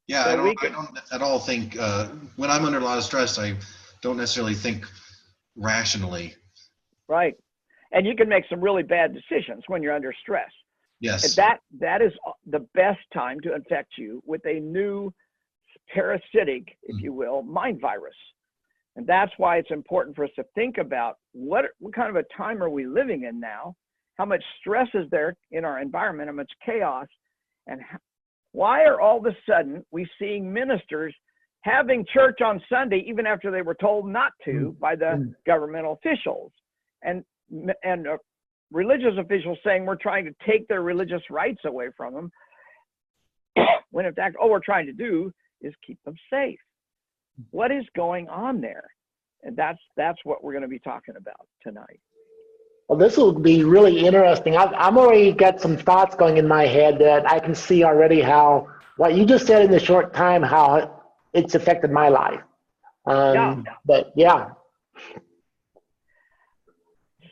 Yeah. 0.09 0.25
So 0.25 0.30
I, 0.30 0.37
don't, 0.37 0.59
can, 0.59 0.73
I 0.73 0.75
don't 0.75 0.99
at 1.12 1.23
all 1.23 1.38
think, 1.38 1.76
uh, 1.78 2.09
when 2.37 2.50
I'm 2.50 2.64
under 2.64 2.78
a 2.78 2.85
lot 2.85 2.99
of 2.99 3.04
stress, 3.04 3.38
I 3.38 3.54
don't 4.00 4.16
necessarily 4.16 4.54
think 4.54 4.87
rationally. 5.56 6.35
Right. 7.09 7.35
And 7.92 8.06
you 8.06 8.16
can 8.16 8.28
make 8.28 8.44
some 8.49 8.61
really 8.61 8.82
bad 8.82 9.14
decisions 9.14 9.64
when 9.66 9.82
you're 9.82 9.94
under 9.94 10.14
stress. 10.20 10.50
Yes. 11.00 11.34
That, 11.34 11.58
that 11.80 12.00
is 12.00 12.12
the 12.46 12.66
best 12.75 13.00
time 13.12 13.40
to 13.40 13.54
infect 13.54 13.92
you 13.99 14.22
with 14.25 14.44
a 14.46 14.61
new 14.61 15.12
parasitic, 15.92 16.76
if 16.84 16.96
mm. 16.96 17.02
you 17.02 17.12
will, 17.12 17.42
mind 17.42 17.80
virus. 17.80 18.14
And 18.96 19.06
that's 19.06 19.32
why 19.37 19.56
it's 19.56 19.70
important 19.70 20.14
for 20.16 20.25
us 20.25 20.30
to 20.37 20.44
think 20.54 20.78
about 20.78 21.16
what, 21.32 21.64
what 21.78 21.94
kind 21.94 22.11
of 22.11 22.16
a 22.16 22.25
time 22.37 22.62
are 22.62 22.70
we 22.70 22.87
living 22.87 23.25
in 23.25 23.40
now? 23.40 23.75
how 24.22 24.25
much 24.25 24.42
stress 24.61 24.88
is 24.94 25.08
there 25.11 25.34
in 25.50 25.64
our 25.64 25.80
environment, 25.80 26.28
how 26.28 26.34
much 26.34 26.50
chaos, 26.64 27.06
and 27.66 27.80
why 28.52 28.84
are 28.84 29.00
all 29.00 29.18
of 29.18 29.26
a 29.26 29.37
sudden 29.49 29.84
we 29.90 30.06
seeing 30.18 30.52
ministers 30.52 31.14
having 31.62 32.04
church 32.12 32.40
on 32.44 32.61
Sunday 32.68 33.04
even 33.06 33.26
after 33.26 33.50
they 33.50 33.62
were 33.62 33.75
told 33.75 34.08
not 34.08 34.32
to 34.44 34.76
by 34.80 34.94
the 34.94 35.04
Mm. 35.16 35.34
governmental 35.46 35.94
officials, 35.94 36.52
and 37.02 37.25
and 37.82 38.06
uh, 38.06 38.16
religious 38.71 39.14
officials 39.18 39.59
saying 39.64 39.85
we're 39.85 39.97
trying 39.97 40.25
to 40.25 40.35
take 40.47 40.66
their 40.68 40.82
religious 40.82 41.23
rights 41.30 41.61
away 41.64 41.88
from 41.97 42.14
them, 42.14 42.32
when 43.90 44.06
in 44.06 44.14
fact 44.14 44.37
all 44.37 44.50
we're 44.50 44.61
trying 44.61 44.87
to 44.87 44.92
do 44.92 45.32
is 45.61 45.73
keep 45.87 46.02
them 46.04 46.14
safe. 46.30 46.59
What 47.50 47.71
is 47.71 47.85
going 47.97 48.28
on 48.28 48.61
there? 48.61 48.85
And 49.42 49.56
that's 49.56 49.78
that's 49.97 50.18
what 50.25 50.42
we're 50.42 50.52
going 50.52 50.62
to 50.62 50.68
be 50.68 50.78
talking 50.78 51.16
about 51.16 51.47
tonight. 51.62 52.00
Well, 52.88 52.99
this 52.99 53.16
will 53.16 53.32
be 53.32 53.64
really 53.64 54.06
interesting. 54.06 54.56
I've, 54.56 54.73
I'm 54.75 54.99
already 54.99 55.32
got 55.32 55.61
some 55.61 55.76
thoughts 55.76 56.14
going 56.14 56.37
in 56.37 56.47
my 56.47 56.66
head 56.66 56.99
that 56.99 57.30
I 57.30 57.38
can 57.38 57.54
see 57.54 57.85
already 57.85 58.21
how 58.21 58.68
what 58.97 59.14
you 59.14 59.25
just 59.25 59.47
said 59.47 59.64
in 59.64 59.71
the 59.71 59.80
short 59.80 60.14
time, 60.14 60.42
how 60.42 61.02
it's 61.32 61.54
affected 61.54 61.90
my 61.90 62.09
life. 62.09 62.40
Um, 63.06 63.35
Yeah. 63.35 63.62
But 63.85 64.12
yeah, 64.14 64.50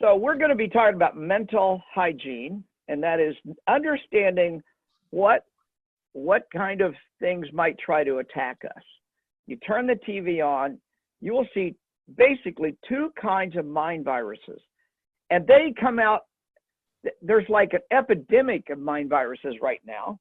So 0.01 0.15
we're 0.15 0.35
going 0.35 0.49
to 0.49 0.55
be 0.55 0.67
talking 0.67 0.95
about 0.95 1.15
mental 1.15 1.81
hygiene, 1.93 2.63
and 2.87 3.03
that 3.03 3.19
is 3.19 3.35
understanding 3.67 4.61
what 5.11 5.45
what 6.13 6.43
kind 6.51 6.81
of 6.81 6.93
things 7.21 7.47
might 7.53 7.77
try 7.79 8.03
to 8.03 8.17
attack 8.17 8.57
us. 8.65 8.83
You 9.47 9.55
turn 9.57 9.87
the 9.87 9.95
TV 10.07 10.45
on, 10.45 10.77
you 11.21 11.31
will 11.31 11.47
see 11.53 11.75
basically 12.17 12.75
two 12.89 13.11
kinds 13.21 13.55
of 13.55 13.65
mind 13.65 14.03
viruses, 14.03 14.59
and 15.29 15.45
they 15.47 15.73
come 15.79 15.99
out. 15.99 16.21
There's 17.21 17.47
like 17.47 17.73
an 17.73 17.81
epidemic 17.95 18.69
of 18.71 18.79
mind 18.79 19.09
viruses 19.09 19.55
right 19.61 19.81
now, 19.85 20.19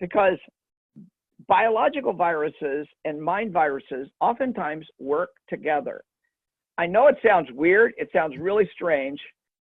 because 0.00 0.38
biological 1.46 2.14
viruses 2.14 2.86
and 3.04 3.20
mind 3.22 3.52
viruses 3.52 4.08
oftentimes 4.20 4.86
work 4.98 5.30
together. 5.48 6.02
I 6.78 6.86
know 6.86 7.06
it 7.08 7.16
sounds 7.26 7.48
weird. 7.52 7.92
It 7.96 8.08
sounds 8.12 8.36
really 8.38 8.68
strange. 8.72 9.20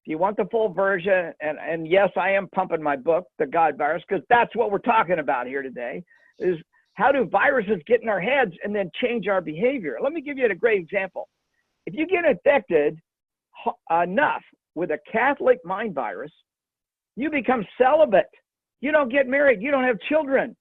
If 0.05 0.11
you 0.11 0.19
want 0.19 0.37
the 0.37 0.47
full 0.51 0.73
version, 0.73 1.33
and, 1.41 1.59
and 1.59 1.87
yes, 1.87 2.11
I 2.17 2.31
am 2.31 2.49
pumping 2.49 2.83
my 2.83 2.97
book, 2.97 3.25
The 3.39 3.47
God 3.47 3.79
Virus, 3.79 4.03
because 4.09 4.25
that's 4.29 4.55
what 4.57 4.71
we're 4.71 4.79
talking 4.79 5.19
about 5.21 5.47
here 5.47 5.63
today, 5.63 6.03
is 6.39 6.57
how 6.95 7.13
do 7.13 7.25
viruses 7.25 7.81
get 7.87 8.03
in 8.03 8.09
our 8.09 8.21
heads 8.21 8.53
and 8.65 8.75
then 8.75 8.91
change 9.01 9.29
our 9.29 9.41
behavior? 9.41 9.99
Let 10.03 10.13
me 10.13 10.21
give 10.21 10.39
you 10.39 10.47
a 10.47 10.55
great 10.55 10.81
example. 10.81 11.29
If 11.87 11.95
you 11.95 12.07
get 12.07 12.25
infected 12.25 12.99
enough 13.91 14.43
with 14.75 14.91
a 14.91 14.99
Catholic 15.11 15.59
mind 15.65 15.95
virus, 15.95 16.33
you 17.17 17.31
become 17.31 17.65
celibate. 17.81 18.27
You 18.81 18.93
don't 18.93 19.11
get 19.11 19.27
married. 19.27 19.63
You 19.63 19.71
don't 19.71 19.85
have 19.85 19.99
children. 20.09 20.57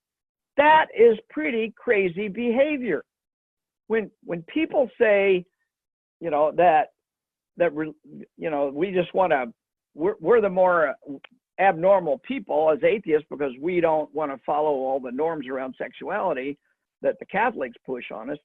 That 0.58 0.88
is 0.98 1.18
pretty 1.30 1.74
crazy 1.78 2.28
behavior. 2.28 3.04
When 3.88 4.12
when 4.24 4.44
people 4.44 4.90
say, 5.00 5.46
you 6.22 6.30
know 6.30 6.54
that 6.56 6.90
that 7.58 7.74
you 8.38 8.50
know 8.50 8.72
we 8.74 8.92
just 8.92 9.14
want 9.14 9.32
to 9.32 9.48
we're, 9.94 10.16
we're 10.22 10.40
the 10.40 10.50
more 10.50 10.96
abnormal 11.60 12.22
people 12.26 12.72
as 12.72 12.82
atheists 12.84 13.28
because 13.30 13.52
we 13.60 13.82
don't 13.82 14.14
want 14.16 14.32
to 14.32 14.42
follow 14.46 14.70
all 14.70 15.00
the 15.00 15.12
norms 15.12 15.48
around 15.48 15.76
sexuality 15.78 16.58
that 17.02 17.18
the 17.20 17.26
catholics 17.26 17.76
push 17.86 18.06
on 18.14 18.30
us. 18.30 18.38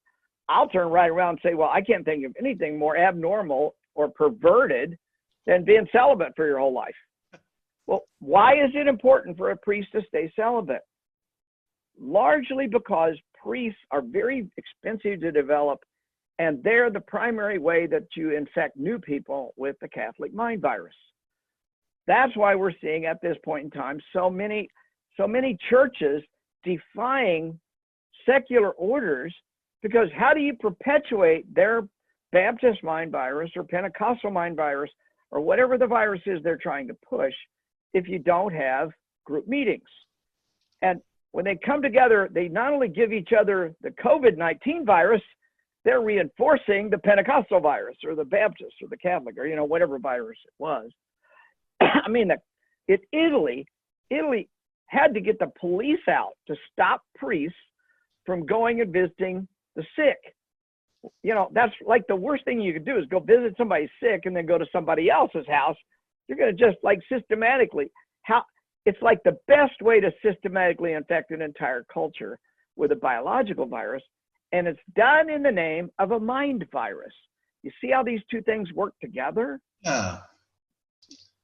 I'll 0.49 0.69
turn 0.69 0.89
right 0.89 1.11
around 1.11 1.31
and 1.31 1.39
say 1.45 1.55
well 1.55 1.71
i 1.73 1.81
can't 1.81 2.05
think 2.05 2.25
of 2.27 2.35
anything 2.39 2.79
more 2.79 2.97
abnormal 2.97 3.77
or 3.95 4.09
perverted 4.09 4.99
than 5.47 5.65
being 5.65 5.87
celibate 5.93 6.33
for 6.35 6.47
your 6.47 6.59
whole 6.59 6.75
life. 6.75 6.95
Well 7.87 8.05
why 8.19 8.55
is 8.55 8.71
it 8.75 8.89
important 8.89 9.37
for 9.37 9.51
a 9.51 9.57
priest 9.57 9.89
to 9.93 10.01
stay 10.09 10.33
celibate? 10.35 10.83
Largely 12.01 12.67
because 12.67 13.15
priests 13.41 13.81
are 13.91 14.03
very 14.03 14.49
expensive 14.57 15.21
to 15.21 15.31
develop 15.31 15.81
and 16.39 16.63
they're 16.63 16.91
the 16.91 17.01
primary 17.01 17.59
way 17.59 17.87
that 17.87 18.05
you 18.15 18.37
infect 18.37 18.77
new 18.77 18.99
people 18.99 19.55
with 19.57 19.77
the 19.81 19.89
Catholic 19.89 20.35
mind 20.35 20.61
virus. 20.61 20.95
That's 22.07 22.37
why 22.37 22.55
we're 22.55 22.75
seeing 22.81 23.07
at 23.07 23.21
this 23.23 23.37
point 23.45 23.65
in 23.65 23.71
time 23.71 24.01
so 24.13 24.31
many 24.31 24.69
so 25.17 25.27
many 25.27 25.57
churches 25.71 26.23
defying 26.63 27.59
secular 28.27 28.73
orders 28.73 29.35
because 29.83 30.09
how 30.15 30.35
do 30.35 30.41
you 30.41 30.55
perpetuate 30.55 31.53
their 31.55 31.89
Baptist 32.33 32.83
mind 32.83 33.13
virus 33.13 33.51
or 33.57 33.65
Pentecostal 33.65 34.31
mind 34.31 34.57
virus 34.57 34.91
or 35.31 35.41
whatever 35.41 35.79
the 35.79 35.87
virus 35.87 36.21
is 36.27 36.43
they're 36.43 36.59
trying 36.59 36.87
to 36.89 36.95
push 37.09 37.33
if 37.95 38.09
you 38.09 38.19
don't 38.19 38.53
have 38.53 38.91
group 39.25 39.49
meetings? 39.49 39.89
And 40.83 41.01
when 41.33 41.45
they 41.45 41.59
come 41.65 41.83
together, 41.83 42.29
they 42.31 42.49
not 42.49 42.73
only 42.73 42.89
give 42.89 43.13
each 43.13 43.31
other 43.39 43.75
the 43.81 43.91
COVID 43.91 44.37
19 44.37 44.85
virus, 44.85 45.23
they're 45.87 46.01
reinforcing 46.01 46.91
the 46.91 46.99
Pentecostal 46.99 47.61
virus 47.61 47.97
or 48.05 48.17
the 48.17 48.25
Baptist 48.25 48.75
or 48.83 48.89
the 48.89 48.97
Catholic 48.97 49.39
or 49.39 49.47
you 49.47 49.55
know 49.55 49.65
whatever 49.65 49.99
virus 50.01 50.37
it 50.45 50.53
was. 50.59 50.91
I 51.81 52.09
mean, 52.09 52.31
it 52.89 53.01
Italy, 53.13 53.65
Italy 54.11 54.49
had 54.87 55.15
to 55.15 55.21
get 55.21 55.39
the 55.39 55.51
police 55.59 56.07
out 56.11 56.33
to 56.49 56.57
stop 56.73 57.03
priests 57.15 57.57
from 58.27 58.45
going 58.45 58.81
and 58.81 58.93
visiting 58.93 59.47
the 59.77 59.85
sick. 59.95 60.19
You 61.23 61.35
know, 61.35 61.51
that's 61.55 61.73
like 61.87 62.03
the 62.09 62.17
worst 62.17 62.45
thing 62.45 62.61
you 62.61 62.73
could 62.73 62.85
do 62.85 62.99
is 62.99 63.05
go 63.09 63.21
visit 63.21 63.55
somebody 63.57 63.89
sick 64.03 64.23
and 64.25 64.35
then 64.35 64.45
go 64.45 64.59
to 64.59 64.67
somebody 64.73 65.09
else's 65.09 65.47
house. 65.49 65.77
You're 66.27 66.39
going 66.39 66.55
to 66.55 66.65
just 66.65 66.79
like 66.83 66.99
systematically 67.11 67.93
how 68.23 68.43
it's 68.87 69.01
like 69.03 69.19
the 69.25 69.39
best 69.47 69.81
way 69.81 70.01
to 70.01 70.11
systematically 70.21 70.95
infect 70.95 71.31
an 71.31 71.43
entire 71.43 71.85
culture 71.93 72.41
with 72.75 72.91
a 72.91 72.97
biological 72.97 73.67
virus 73.67 74.03
and 74.57 74.67
it's 74.67 74.81
done 74.95 75.29
in 75.29 75.43
the 75.43 75.53
name 75.53 75.91
of 75.99 76.13
a 76.13 76.21
mind 76.21 76.67
virus. 76.73 77.13
You 77.63 77.71
see 77.81 77.91
how 77.91 78.03
these 78.03 78.21
two 78.31 78.41
things 78.43 78.73
work 78.73 78.95
together? 79.03 79.61
Yeah. 79.83 80.19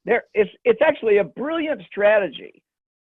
There, 0.05 0.25
it's 0.35 0.51
it's 0.65 0.81
actually 0.83 1.19
a 1.19 1.25
brilliant 1.25 1.83
strategy 1.87 2.63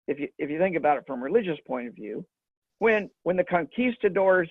if 0.07 0.21
you 0.21 0.29
if 0.39 0.49
you 0.49 0.59
think 0.59 0.77
about 0.77 0.97
it 0.97 1.05
from 1.07 1.21
a 1.21 1.25
religious 1.25 1.59
point 1.67 1.89
of 1.89 1.95
view. 1.95 2.25
When 2.79 3.11
when 3.25 3.37
the 3.37 3.45
conquistadors 3.45 4.49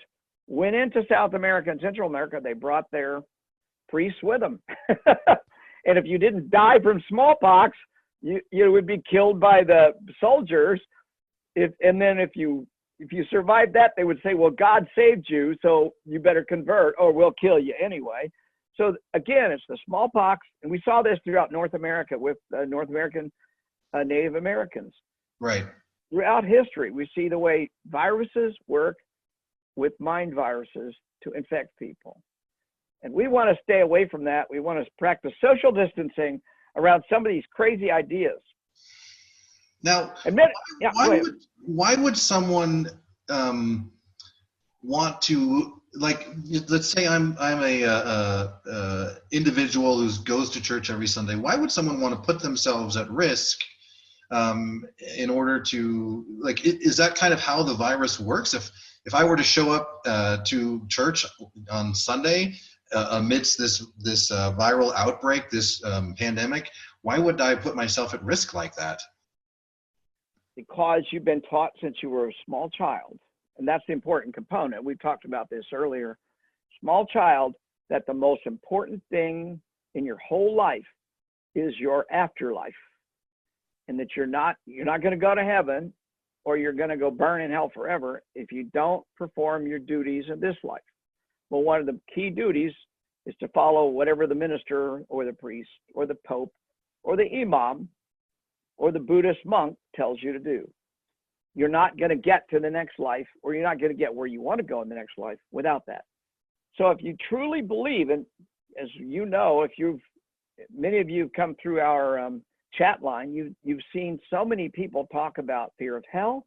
went 0.48 0.76
into 0.76 1.04
South 1.10 1.34
America 1.34 1.72
and 1.72 1.80
Central 1.80 2.10
America, 2.10 2.40
they 2.44 2.54
brought 2.54 2.86
their 2.92 3.22
priests 3.88 4.20
with 4.22 4.42
them. 4.42 4.60
and 5.86 5.98
if 5.98 6.06
you 6.06 6.18
didn't 6.18 6.50
die 6.50 6.80
from 6.84 7.02
smallpox, 7.08 7.78
you 8.22 8.42
you 8.52 8.72
would 8.72 8.86
be 8.86 9.02
killed 9.10 9.40
by 9.40 9.64
the 9.64 9.94
soldiers. 10.20 10.82
If 11.56 11.72
and 11.82 12.02
then 12.02 12.20
if 12.20 12.32
you 12.36 12.68
if 13.00 13.12
you 13.12 13.26
survived 13.30 13.74
that, 13.74 13.92
they 13.98 14.04
would 14.04 14.20
say, 14.24 14.34
well, 14.34 14.52
God 14.52 14.88
saved 14.96 15.26
you, 15.30 15.56
so 15.62 15.94
you 16.06 16.20
better 16.20 16.46
convert, 16.48 16.96
or 16.98 17.12
we'll 17.12 17.34
kill 17.40 17.60
you 17.60 17.74
anyway. 17.84 18.30
So 18.76 18.96
again, 19.14 19.52
it's 19.52 19.64
the 19.70 19.78
smallpox, 19.86 20.46
and 20.64 20.72
we 20.72 20.82
saw 20.84 21.02
this 21.02 21.18
throughout 21.24 21.52
North 21.52 21.74
America 21.74 22.18
with 22.18 22.38
uh, 22.56 22.66
North 22.66 22.90
American 22.90 23.32
uh, 23.94 24.04
Native 24.04 24.36
Americans. 24.36 24.94
Right. 25.40 25.66
Throughout 26.10 26.46
history, 26.46 26.92
we 26.92 27.10
see 27.16 27.30
the 27.30 27.40
way 27.40 27.70
viruses 27.88 28.56
work 28.68 28.98
with 29.76 29.94
mind 30.00 30.34
viruses 30.34 30.96
to 31.24 31.32
infect 31.32 31.78
people. 31.78 32.22
And 33.04 33.14
we 33.14 33.28
want 33.28 33.50
to 33.50 33.62
stay 33.64 33.82
away 33.82 34.08
from 34.10 34.24
that. 34.26 34.48
We 34.50 34.60
want 34.60 34.84
to 34.84 34.92
practice 34.98 35.32
social 35.42 35.72
distancing 35.72 36.42
around 36.76 37.04
some 37.12 37.26
of 37.26 37.32
these 37.32 37.44
crazy 37.54 37.92
ideas. 37.92 38.40
Now, 39.86 40.16
yeah, 40.82 40.90
why 40.94 41.08
would 41.10 41.36
why 41.64 41.94
would 41.94 42.18
someone 42.18 42.90
um, 43.30 43.92
want 44.82 45.22
to 45.24 45.80
like? 45.94 46.28
Let's 46.68 46.90
say 46.90 47.08
I'm 47.08 47.38
I'm 47.40 47.62
a, 47.62 47.84
uh 47.86 47.92
uh 47.92 48.52
uh 48.68 49.14
individual 49.32 50.00
who 50.00 50.24
goes 50.24 50.50
to 50.50 50.62
church 50.62 50.90
every 50.90 51.06
Sunday. 51.06 51.36
Why 51.36 51.56
would 51.56 51.72
someone 51.72 52.02
want 52.02 52.16
to 52.16 52.20
put 52.20 52.42
themselves 52.42 52.98
at 52.98 53.08
risk 53.12 53.60
um, 54.32 54.86
in 55.18 55.30
order 55.30 55.60
to 55.60 56.26
like? 56.40 56.66
Is 56.66 56.98
that 56.98 57.14
kind 57.14 57.32
of 57.32 57.40
how 57.40 57.62
the 57.62 57.76
virus 57.76 58.20
works? 58.20 58.56
If 58.56 58.72
if 59.06 59.14
I 59.14 59.24
were 59.24 59.36
to 59.38 59.44
show 59.44 59.72
up 59.72 60.02
uh, 60.08 60.38
to 60.46 60.82
church 60.90 61.28
on 61.72 61.94
Sunday 61.94 62.56
uh, 62.92 63.10
amidst 63.12 63.60
this 63.60 63.86
this 64.00 64.32
uh, 64.32 64.52
viral 64.54 64.96
outbreak, 64.96 65.52
this 65.52 65.84
um, 65.84 66.16
pandemic, 66.18 66.72
why 67.04 67.20
would 67.20 67.40
I 67.40 67.54
put 67.54 67.76
myself 67.76 68.16
at 68.16 68.24
risk 68.24 68.56
like 68.56 68.74
that? 68.78 69.00
Because 70.56 71.02
you've 71.12 71.26
been 71.26 71.42
taught 71.42 71.72
since 71.82 71.98
you 72.02 72.10
were 72.10 72.30
a 72.30 72.36
small 72.46 72.70
child, 72.70 73.20
and 73.58 73.68
that's 73.68 73.84
the 73.88 73.94
important 73.94 74.34
component. 74.34 74.84
We 74.84 74.96
talked 74.96 75.26
about 75.26 75.50
this 75.50 75.66
earlier. 75.74 76.18
Small 76.82 77.06
child, 77.06 77.56
that 77.90 78.06
the 78.08 78.14
most 78.14 78.42
important 78.46 79.02
thing 79.10 79.60
in 79.94 80.06
your 80.06 80.18
whole 80.18 80.56
life 80.56 80.86
is 81.54 81.74
your 81.80 82.06
afterlife, 82.12 82.74
and 83.88 84.00
that 84.00 84.10
you're 84.16 84.26
not 84.26 84.56
you're 84.66 84.86
not 84.86 85.02
going 85.02 85.14
to 85.14 85.18
go 85.18 85.36
to 85.36 85.44
heaven, 85.44 85.94
or 86.44 86.58
you're 86.58 86.74
going 86.74 86.90
to 86.90 86.98
go 86.98 87.12
burn 87.12 87.42
in 87.42 87.52
hell 87.52 87.72
forever 87.74 88.24
if 88.36 88.52
you 88.52 88.66
don't 88.74 89.06
perform 89.18 89.68
your 89.68 89.80
duties 89.80 90.26
in 90.32 90.40
this 90.40 90.56
life. 90.64 90.82
Well, 91.50 91.64
one 91.64 91.80
of 91.80 91.86
the 91.86 92.00
key 92.14 92.30
duties 92.30 92.74
is 93.26 93.36
to 93.40 93.48
follow 93.50 93.88
whatever 93.88 94.28
the 94.28 94.36
minister 94.36 95.04
or 95.10 95.26
the 95.26 95.34
priest 95.34 95.70
or 95.94 96.06
the 96.06 96.18
pope 96.28 96.54
or 97.04 97.16
the 97.16 97.30
imam 97.34 97.90
or 98.78 98.92
the 98.92 99.00
Buddhist 99.00 99.40
monk 99.46 99.78
tells 99.96 100.22
you 100.22 100.34
to 100.34 100.40
do. 100.40 100.70
You're 101.56 101.70
not 101.70 101.98
going 101.98 102.10
to 102.10 102.16
get 102.16 102.50
to 102.50 102.60
the 102.60 102.70
next 102.70 103.00
life, 103.00 103.28
or 103.42 103.54
you're 103.54 103.64
not 103.64 103.80
going 103.80 103.92
to 103.92 103.98
get 103.98 104.14
where 104.14 104.28
you 104.28 104.42
want 104.42 104.60
to 104.60 104.66
go 104.66 104.82
in 104.82 104.90
the 104.90 104.96
next 104.96 105.18
life 105.18 105.38
without 105.52 105.86
that. 105.88 106.04
So 106.78 106.90
if 106.90 107.02
you 107.02 107.16
truly 107.30 107.62
believe, 107.62 108.10
and 108.10 108.26
as 108.82 108.90
you 108.94 109.26
know, 109.26 109.64
if 109.64 109.72
you've 109.78 110.02
many 110.76 111.00
of 111.00 111.10
you 111.10 111.24
have 111.24 111.34
come 111.34 111.56
through 111.62 111.80
our 111.80 112.20
um, 112.20 112.42
chat 112.74 113.02
line, 113.02 113.34
you 113.34 113.56
you've 113.64 113.82
seen 113.94 114.20
so 114.30 114.44
many 114.44 114.68
people 114.68 115.08
talk 115.12 115.38
about 115.38 115.72
fear 115.80 115.96
of 115.96 116.04
hell. 116.12 116.46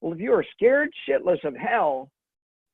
Well, 0.00 0.12
if 0.12 0.20
you 0.20 0.32
are 0.32 0.44
scared 0.52 0.90
shitless 1.08 1.42
of 1.44 1.56
hell, 1.56 2.10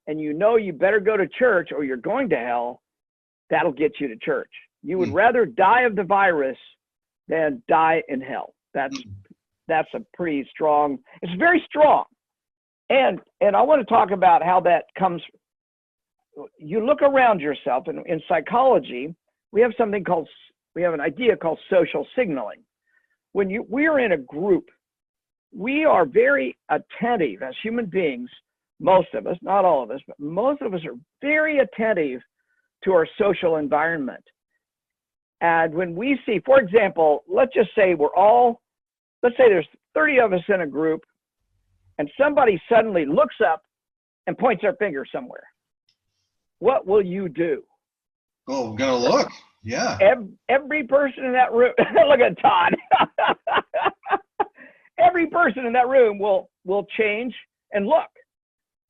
and 0.07 0.21
you 0.21 0.35
know 0.35 0.57
you 0.57 0.73
better 0.75 1.01
go 1.01 1.17
to 1.17 1.27
church 1.27 1.71
or 1.75 1.85
you're 1.85 1.97
going 1.97 2.29
to 2.31 2.37
hell, 2.37 2.83
that'll 3.49 3.73
get 3.73 3.93
you 3.99 4.09
to 4.09 4.17
church. 4.17 4.51
You 4.83 4.99
would 4.99 5.09
Mm. 5.11 5.15
rather 5.15 5.47
die 5.47 5.83
of 5.83 5.95
the 5.97 6.03
virus 6.03 6.59
than 7.29 7.63
die 7.69 8.03
in 8.09 8.21
hell. 8.21 8.55
That's 8.75 8.99
that's 9.69 9.89
a 9.95 10.01
pretty 10.15 10.47
strong. 10.51 10.99
It's 11.23 11.33
very 11.39 11.63
strong, 11.67 12.05
and 12.91 13.21
and 13.41 13.55
I 13.57 13.63
want 13.63 13.81
to 13.81 13.87
talk 13.87 14.11
about 14.11 14.43
how 14.43 14.61
that 14.61 14.85
comes. 14.99 15.23
You 16.59 16.85
look 16.85 17.03
around 17.03 17.41
yourself, 17.41 17.89
and 17.89 18.05
in 18.07 18.21
psychology, 18.29 19.15
we 19.53 19.61
have 19.61 19.73
something 19.77 20.03
called 20.05 20.29
we 20.75 20.83
have 20.83 20.95
an 20.95 21.01
idea 21.01 21.37
called 21.37 21.59
social 21.71 22.07
signaling. 22.17 22.63
When 23.33 23.51
you 23.51 23.65
we're 23.69 23.99
in 24.01 24.13
a 24.13 24.19
group, 24.19 24.65
we 25.55 25.85
are 25.85 26.07
very 26.07 26.57
attentive 26.71 27.43
as 27.43 27.55
human 27.63 27.87
beings. 27.87 28.31
Most 28.81 29.15
of 29.15 29.27
us, 29.27 29.37
not 29.43 29.65
all 29.65 29.83
of 29.83 29.91
us, 29.91 30.01
but 30.07 30.19
most 30.19 30.61
of 30.63 30.75
us 30.75 30.81
are 30.85 30.97
very 31.21 31.59
attentive 31.59 32.21
to 32.85 32.93
our 32.93 33.07
social 33.19 33.57
environment. 33.57 34.25
And 35.41 35.75
when 35.75 35.95
we 35.95 36.19
see, 36.25 36.41
for 36.45 36.61
example, 36.61 37.25
let's 37.29 37.53
just 37.55 37.71
say 37.77 37.95
we're 37.95 38.15
all, 38.17 38.61
let's 39.23 39.37
say 39.37 39.49
there's 39.49 39.67
30 39.95 40.21
of 40.21 40.33
us 40.33 40.41
in 40.49 40.63
a 40.63 40.67
group, 40.67 41.03
and 41.99 42.11
somebody 42.21 42.61
suddenly 42.69 43.05
looks 43.05 43.37
up 43.47 43.63
and 44.27 44.37
points 44.37 44.63
their 44.63 44.75
finger 44.75 45.05
somewhere. 45.13 45.45
What 46.59 46.87
will 46.87 47.03
you 47.03 47.29
do? 47.29 47.63
Oh, 48.49 48.71
I'm 48.71 48.77
gonna 48.77 48.97
look. 48.97 49.29
Yeah. 49.63 49.99
Every, 50.01 50.29
every 50.49 50.85
person 50.85 51.25
in 51.25 51.33
that 51.33 51.53
room, 51.53 51.73
look 52.09 52.21
at 52.21 52.41
Todd. 52.41 52.77
every 54.99 55.27
person 55.29 55.67
in 55.67 55.73
that 55.73 55.89
room 55.89 56.19
will 56.19 56.51
will 56.65 56.87
change 56.97 57.35
and 57.73 57.87
look. 57.87 58.09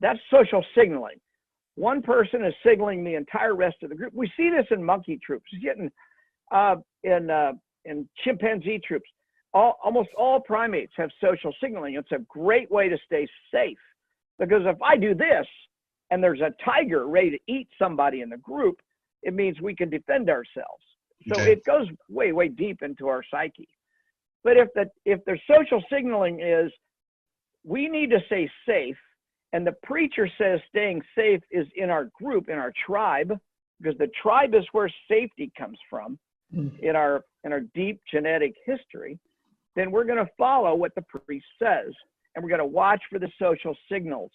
That's 0.01 0.19
social 0.31 0.65
signaling. 0.77 1.19
One 1.77 2.03
person 2.03 2.45
is 2.45 2.53
signaling 2.67 3.05
the 3.05 3.15
entire 3.15 3.55
rest 3.55 3.77
of 3.83 3.91
the 3.91 3.97
group. 3.97 4.13
We 4.15 4.31
see 4.37 4.51
this 4.51 4.67
in 4.71 4.85
monkey 4.85 5.19
troops. 5.25 5.47
You 5.53 5.61
get 5.61 5.79
in 5.79 5.91
uh, 6.51 6.77
in 7.05 7.31
uh, 7.31 7.53
in 7.85 8.09
chimpanzee 8.25 8.81
troops. 8.87 9.09
All, 9.55 9.79
almost 9.85 10.09
all 10.17 10.41
primates 10.41 10.93
have 10.97 11.11
social 11.21 11.55
signaling. 11.61 11.95
It's 11.95 12.13
a 12.13 12.25
great 12.29 12.71
way 12.71 12.89
to 12.89 12.97
stay 13.05 13.27
safe 13.53 13.79
because 14.39 14.63
if 14.65 14.81
I 14.83 14.97
do 14.97 15.15
this 15.15 15.47
and 16.11 16.23
there's 16.23 16.41
a 16.41 16.55
tiger 16.65 17.07
ready 17.07 17.31
to 17.31 17.39
eat 17.47 17.69
somebody 17.79 18.23
in 18.23 18.31
the 18.31 18.39
group, 18.39 18.81
it 19.23 19.35
means 19.35 19.61
we 19.61 19.75
can 19.75 19.91
defend 19.91 20.31
ourselves. 20.31 20.83
So 21.29 21.37
Okay. 21.37 21.53
it 21.53 21.65
goes 21.65 21.87
way, 22.09 22.33
way 22.33 22.49
deep 22.49 22.83
into 22.83 23.09
our 23.09 23.23
psyche. 23.31 23.69
But 24.43 24.57
if 24.57 24.69
the 24.75 24.91
if 25.05 25.25
the 25.25 25.39
social 25.47 25.83
signaling 25.89 26.41
is 26.41 26.73
we 27.65 27.89
need 27.89 28.11
to 28.11 28.21
stay 28.27 28.51
safe, 28.67 28.99
and 29.53 29.67
the 29.67 29.77
preacher 29.85 30.29
says 30.39 30.61
staying 30.69 31.03
safe 31.15 31.41
is 31.51 31.67
in 31.77 31.91
our 31.91 32.07
group, 32.21 32.49
in 32.49 32.59
our 32.59 32.73
tribe, 32.85 33.39
because 33.81 33.97
the 33.99 34.11
tribe 34.21 34.55
is 34.55 34.65
where 34.73 34.91
safety 35.09 35.53
comes 35.57 35.79
from 35.89 36.19
Mm. 36.55 36.79
in 36.81 36.97
our 36.97 37.25
in 37.45 37.53
our 37.53 37.61
deep 37.75 38.01
genetic 38.11 38.55
history, 38.67 39.19
then 39.77 39.91
we're 39.91 40.05
going 40.05 40.25
to 40.25 40.31
follow 40.39 40.75
what 40.75 40.95
the 40.95 41.03
priest 41.03 41.47
says, 41.59 41.93
and 42.35 42.43
we're 42.43 42.51
going 42.51 42.59
to 42.59 42.67
watch 42.67 43.03
for 43.11 43.19
the 43.19 43.31
social 43.41 43.75
signals. 43.91 44.31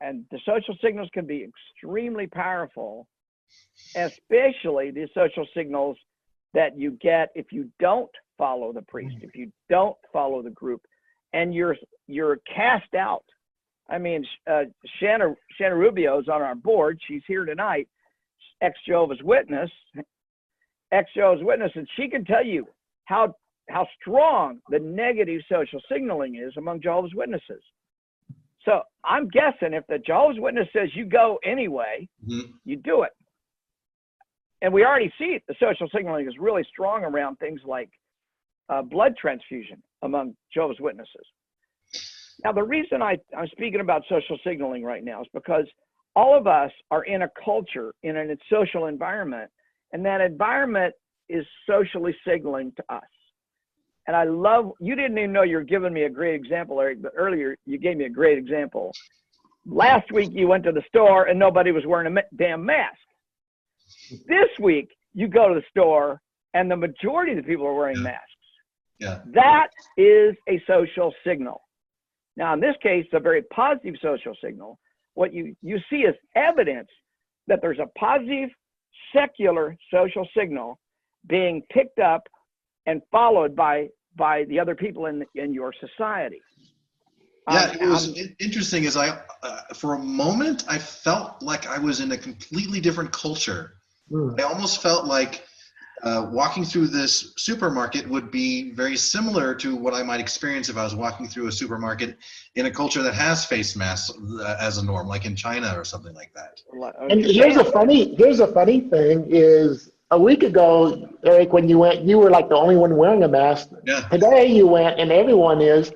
And 0.00 0.24
the 0.30 0.38
social 0.44 0.76
signals 0.82 1.08
can 1.12 1.26
be 1.26 1.44
extremely 1.44 2.26
powerful, 2.26 3.06
especially 3.94 4.90
the 4.90 5.08
social 5.14 5.46
signals 5.54 5.96
that 6.54 6.78
you 6.78 6.92
get 7.00 7.30
if 7.34 7.46
you 7.50 7.70
don't 7.80 8.10
follow 8.38 8.72
the 8.72 8.82
priest, 8.82 9.16
if 9.22 9.34
you 9.34 9.50
don't 9.68 9.96
follow 10.12 10.42
the 10.42 10.50
group, 10.50 10.82
and 11.32 11.54
you're 11.54 11.76
you're 12.06 12.38
cast 12.54 12.94
out. 12.94 13.24
I 13.88 13.98
mean, 13.98 14.26
uh, 14.50 14.64
Shanna 15.00 15.34
Shanna 15.58 15.76
Rubio 15.76 16.20
is 16.20 16.28
on 16.28 16.42
our 16.42 16.54
board. 16.54 16.98
She's 17.06 17.22
here 17.26 17.44
tonight, 17.44 17.88
ex 18.60 18.78
Jehovah's 18.86 19.22
Witness, 19.22 19.70
ex 20.92 21.10
Jehovah's 21.14 21.44
Witness, 21.44 21.72
and 21.74 21.88
she 21.96 22.08
can 22.08 22.24
tell 22.24 22.44
you 22.44 22.66
how 23.04 23.34
how 23.68 23.86
strong 24.00 24.60
the 24.70 24.78
negative 24.78 25.40
social 25.50 25.80
signaling 25.90 26.36
is 26.36 26.56
among 26.56 26.80
Jehovah's 26.80 27.14
Witnesses. 27.14 27.62
So 28.64 28.82
I'm 29.04 29.28
guessing 29.28 29.74
if 29.74 29.84
the 29.88 29.98
Jehovah's 29.98 30.40
Witness 30.40 30.68
says 30.72 30.88
you 30.94 31.04
go 31.06 31.38
anyway, 31.44 32.08
Mhm. 32.28 32.52
you 32.64 32.76
do 32.76 33.02
it. 33.02 33.12
And 34.62 34.72
we 34.72 34.84
already 34.84 35.12
see 35.18 35.40
the 35.46 35.54
social 35.60 35.88
signaling 35.88 36.26
is 36.26 36.38
really 36.38 36.64
strong 36.64 37.04
around 37.04 37.36
things 37.36 37.60
like 37.64 37.90
uh, 38.68 38.82
blood 38.82 39.16
transfusion 39.16 39.80
among 40.02 40.36
Jehovah's 40.52 40.80
Witnesses. 40.80 41.26
Now, 42.44 42.52
the 42.52 42.62
reason 42.64 43.00
I, 43.00 43.16
I'm 43.36 43.46
speaking 43.48 43.80
about 43.80 44.02
social 44.08 44.38
signaling 44.44 44.82
right 44.84 45.04
now 45.04 45.22
is 45.22 45.28
because 45.32 45.66
all 46.16 46.36
of 46.36 46.46
us 46.46 46.72
are 46.90 47.04
in 47.04 47.22
a 47.22 47.30
culture, 47.44 47.94
in 48.02 48.16
a 48.16 48.36
social 48.50 48.86
environment, 48.86 49.50
and 49.92 50.04
that 50.04 50.20
environment 50.20 50.94
is 51.28 51.46
socially 51.68 52.16
signaling 52.26 52.72
to 52.72 52.84
us. 52.94 53.02
And 54.06 54.14
I 54.16 54.24
love, 54.24 54.72
you 54.80 54.94
didn't 54.94 55.18
even 55.18 55.32
know 55.32 55.42
you 55.42 55.56
were 55.56 55.64
giving 55.64 55.92
me 55.92 56.04
a 56.04 56.10
great 56.10 56.34
example, 56.34 56.80
Eric, 56.80 57.02
but 57.02 57.12
earlier 57.16 57.56
you 57.66 57.78
gave 57.78 57.96
me 57.96 58.04
a 58.04 58.10
great 58.10 58.38
example. 58.38 58.94
Last 59.66 60.12
week 60.12 60.30
you 60.32 60.46
went 60.46 60.62
to 60.64 60.72
the 60.72 60.82
store 60.88 61.24
and 61.24 61.38
nobody 61.38 61.72
was 61.72 61.84
wearing 61.86 62.16
a 62.16 62.22
damn 62.36 62.64
mask. 62.64 62.98
This 64.28 64.48
week 64.60 64.88
you 65.14 65.26
go 65.26 65.48
to 65.48 65.54
the 65.54 65.66
store 65.70 66.20
and 66.54 66.70
the 66.70 66.76
majority 66.76 67.32
of 67.32 67.38
the 67.38 67.42
people 67.42 67.66
are 67.66 67.74
wearing 67.74 67.98
Yeah. 67.98 68.02
masks. 68.04 68.30
Yeah. 68.98 69.22
That 69.34 69.68
is 69.96 70.36
a 70.48 70.62
social 70.66 71.12
signal. 71.24 71.62
Now, 72.36 72.54
in 72.54 72.60
this 72.60 72.76
case, 72.82 73.06
a 73.12 73.20
very 73.20 73.42
positive 73.42 73.96
social 74.00 74.34
signal. 74.42 74.78
What 75.14 75.32
you, 75.32 75.56
you 75.62 75.78
see 75.90 76.02
is 76.02 76.14
evidence 76.34 76.88
that 77.46 77.60
there's 77.60 77.78
a 77.78 77.86
positive 77.98 78.50
secular 79.14 79.76
social 79.92 80.28
signal 80.36 80.78
being 81.26 81.62
picked 81.72 81.98
up 81.98 82.28
and 82.86 83.02
followed 83.10 83.54
by 83.54 83.88
by 84.16 84.44
the 84.44 84.58
other 84.58 84.74
people 84.74 85.06
in 85.06 85.24
in 85.34 85.52
your 85.52 85.72
society. 85.80 86.40
Yeah, 87.48 87.62
Um, 87.62 87.76
it 87.80 87.88
was 87.88 88.08
um, 88.08 88.36
interesting. 88.40 88.84
Is 88.84 88.96
I, 88.96 89.20
uh, 89.42 89.60
for 89.74 89.94
a 89.94 89.98
moment, 89.98 90.64
I 90.68 90.78
felt 90.78 91.42
like 91.42 91.66
I 91.68 91.78
was 91.78 92.00
in 92.00 92.10
a 92.12 92.16
completely 92.16 92.80
different 92.80 93.12
culture. 93.12 93.74
Mm. 94.10 94.40
I 94.40 94.42
almost 94.42 94.82
felt 94.82 95.06
like 95.06 95.46
uh, 96.02 96.28
walking 96.30 96.64
through 96.64 96.88
this 96.88 97.32
supermarket 97.36 98.08
would 98.08 98.30
be 98.30 98.72
very 98.72 98.96
similar 98.96 99.54
to 99.54 99.74
what 99.74 99.94
I 99.94 100.02
might 100.02 100.20
experience 100.20 100.68
if 100.68 100.76
I 100.76 100.84
was 100.84 100.94
walking 100.94 101.26
through 101.26 101.46
a 101.46 101.52
supermarket 101.52 102.18
in 102.54 102.66
a 102.66 102.70
culture 102.70 103.02
that 103.02 103.14
has 103.14 103.44
face 103.44 103.76
masks 103.76 104.12
uh, 104.40 104.56
as 104.60 104.78
a 104.78 104.84
norm, 104.84 105.06
like 105.08 105.24
in 105.24 105.34
China 105.34 105.72
or 105.76 105.84
something 105.84 106.14
like 106.14 106.32
that. 106.34 106.60
And 107.08 107.24
here's 107.24 107.56
a 107.56 107.64
funny 107.64 108.14
here's 108.16 108.40
a 108.40 108.46
funny 108.48 108.80
thing 108.80 109.26
is 109.28 109.90
a 110.10 110.18
week 110.18 110.42
ago, 110.42 111.08
Eric, 111.24 111.52
when 111.52 111.68
you 111.68 111.78
went, 111.78 112.02
you 112.02 112.18
were 112.18 112.30
like 112.30 112.48
the 112.48 112.56
only 112.56 112.76
one 112.76 112.96
wearing 112.96 113.22
a 113.24 113.28
mask. 113.28 113.70
Yeah. 113.84 114.00
Today 114.08 114.46
you 114.46 114.66
went, 114.66 115.00
and 115.00 115.10
everyone 115.10 115.60
is. 115.60 115.92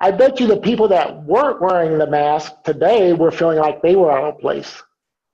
I 0.00 0.10
bet 0.10 0.40
you 0.40 0.46
the 0.46 0.56
people 0.56 0.88
that 0.88 1.24
weren't 1.24 1.60
wearing 1.60 1.98
the 1.98 2.06
mask 2.06 2.62
today 2.64 3.12
were 3.12 3.30
feeling 3.30 3.58
like 3.58 3.82
they 3.82 3.96
were 3.96 4.10
out 4.10 4.34
of 4.34 4.40
place 4.40 4.82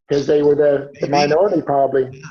because 0.08 0.26
they 0.26 0.42
were 0.42 0.56
the, 0.56 0.92
the 1.00 1.08
minority, 1.08 1.62
probably. 1.62 2.22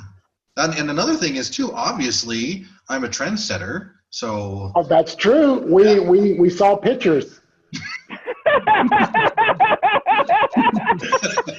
And, 0.57 0.73
and 0.73 0.89
another 0.89 1.15
thing 1.15 1.37
is 1.37 1.49
too. 1.49 1.71
Obviously, 1.71 2.65
I'm 2.89 3.05
a 3.05 3.07
trendsetter, 3.07 3.91
so 4.09 4.73
Oh, 4.75 4.83
that's 4.83 5.15
true. 5.15 5.59
We 5.59 6.01
we 6.01 6.33
we 6.33 6.49
saw 6.49 6.75
pictures. 6.75 7.39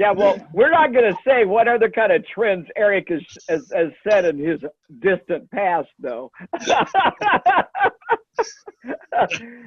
yeah, 0.00 0.12
well, 0.12 0.38
we're 0.54 0.70
not 0.70 0.94
going 0.94 1.12
to 1.12 1.18
say 1.26 1.44
what 1.44 1.68
other 1.68 1.90
kind 1.90 2.10
of 2.10 2.26
trends 2.26 2.66
Eric 2.74 3.08
has, 3.10 3.20
has, 3.50 3.70
has 3.74 3.88
said 4.08 4.24
in 4.24 4.38
his 4.38 4.58
distant 5.00 5.50
past, 5.50 5.90
though. 5.98 6.32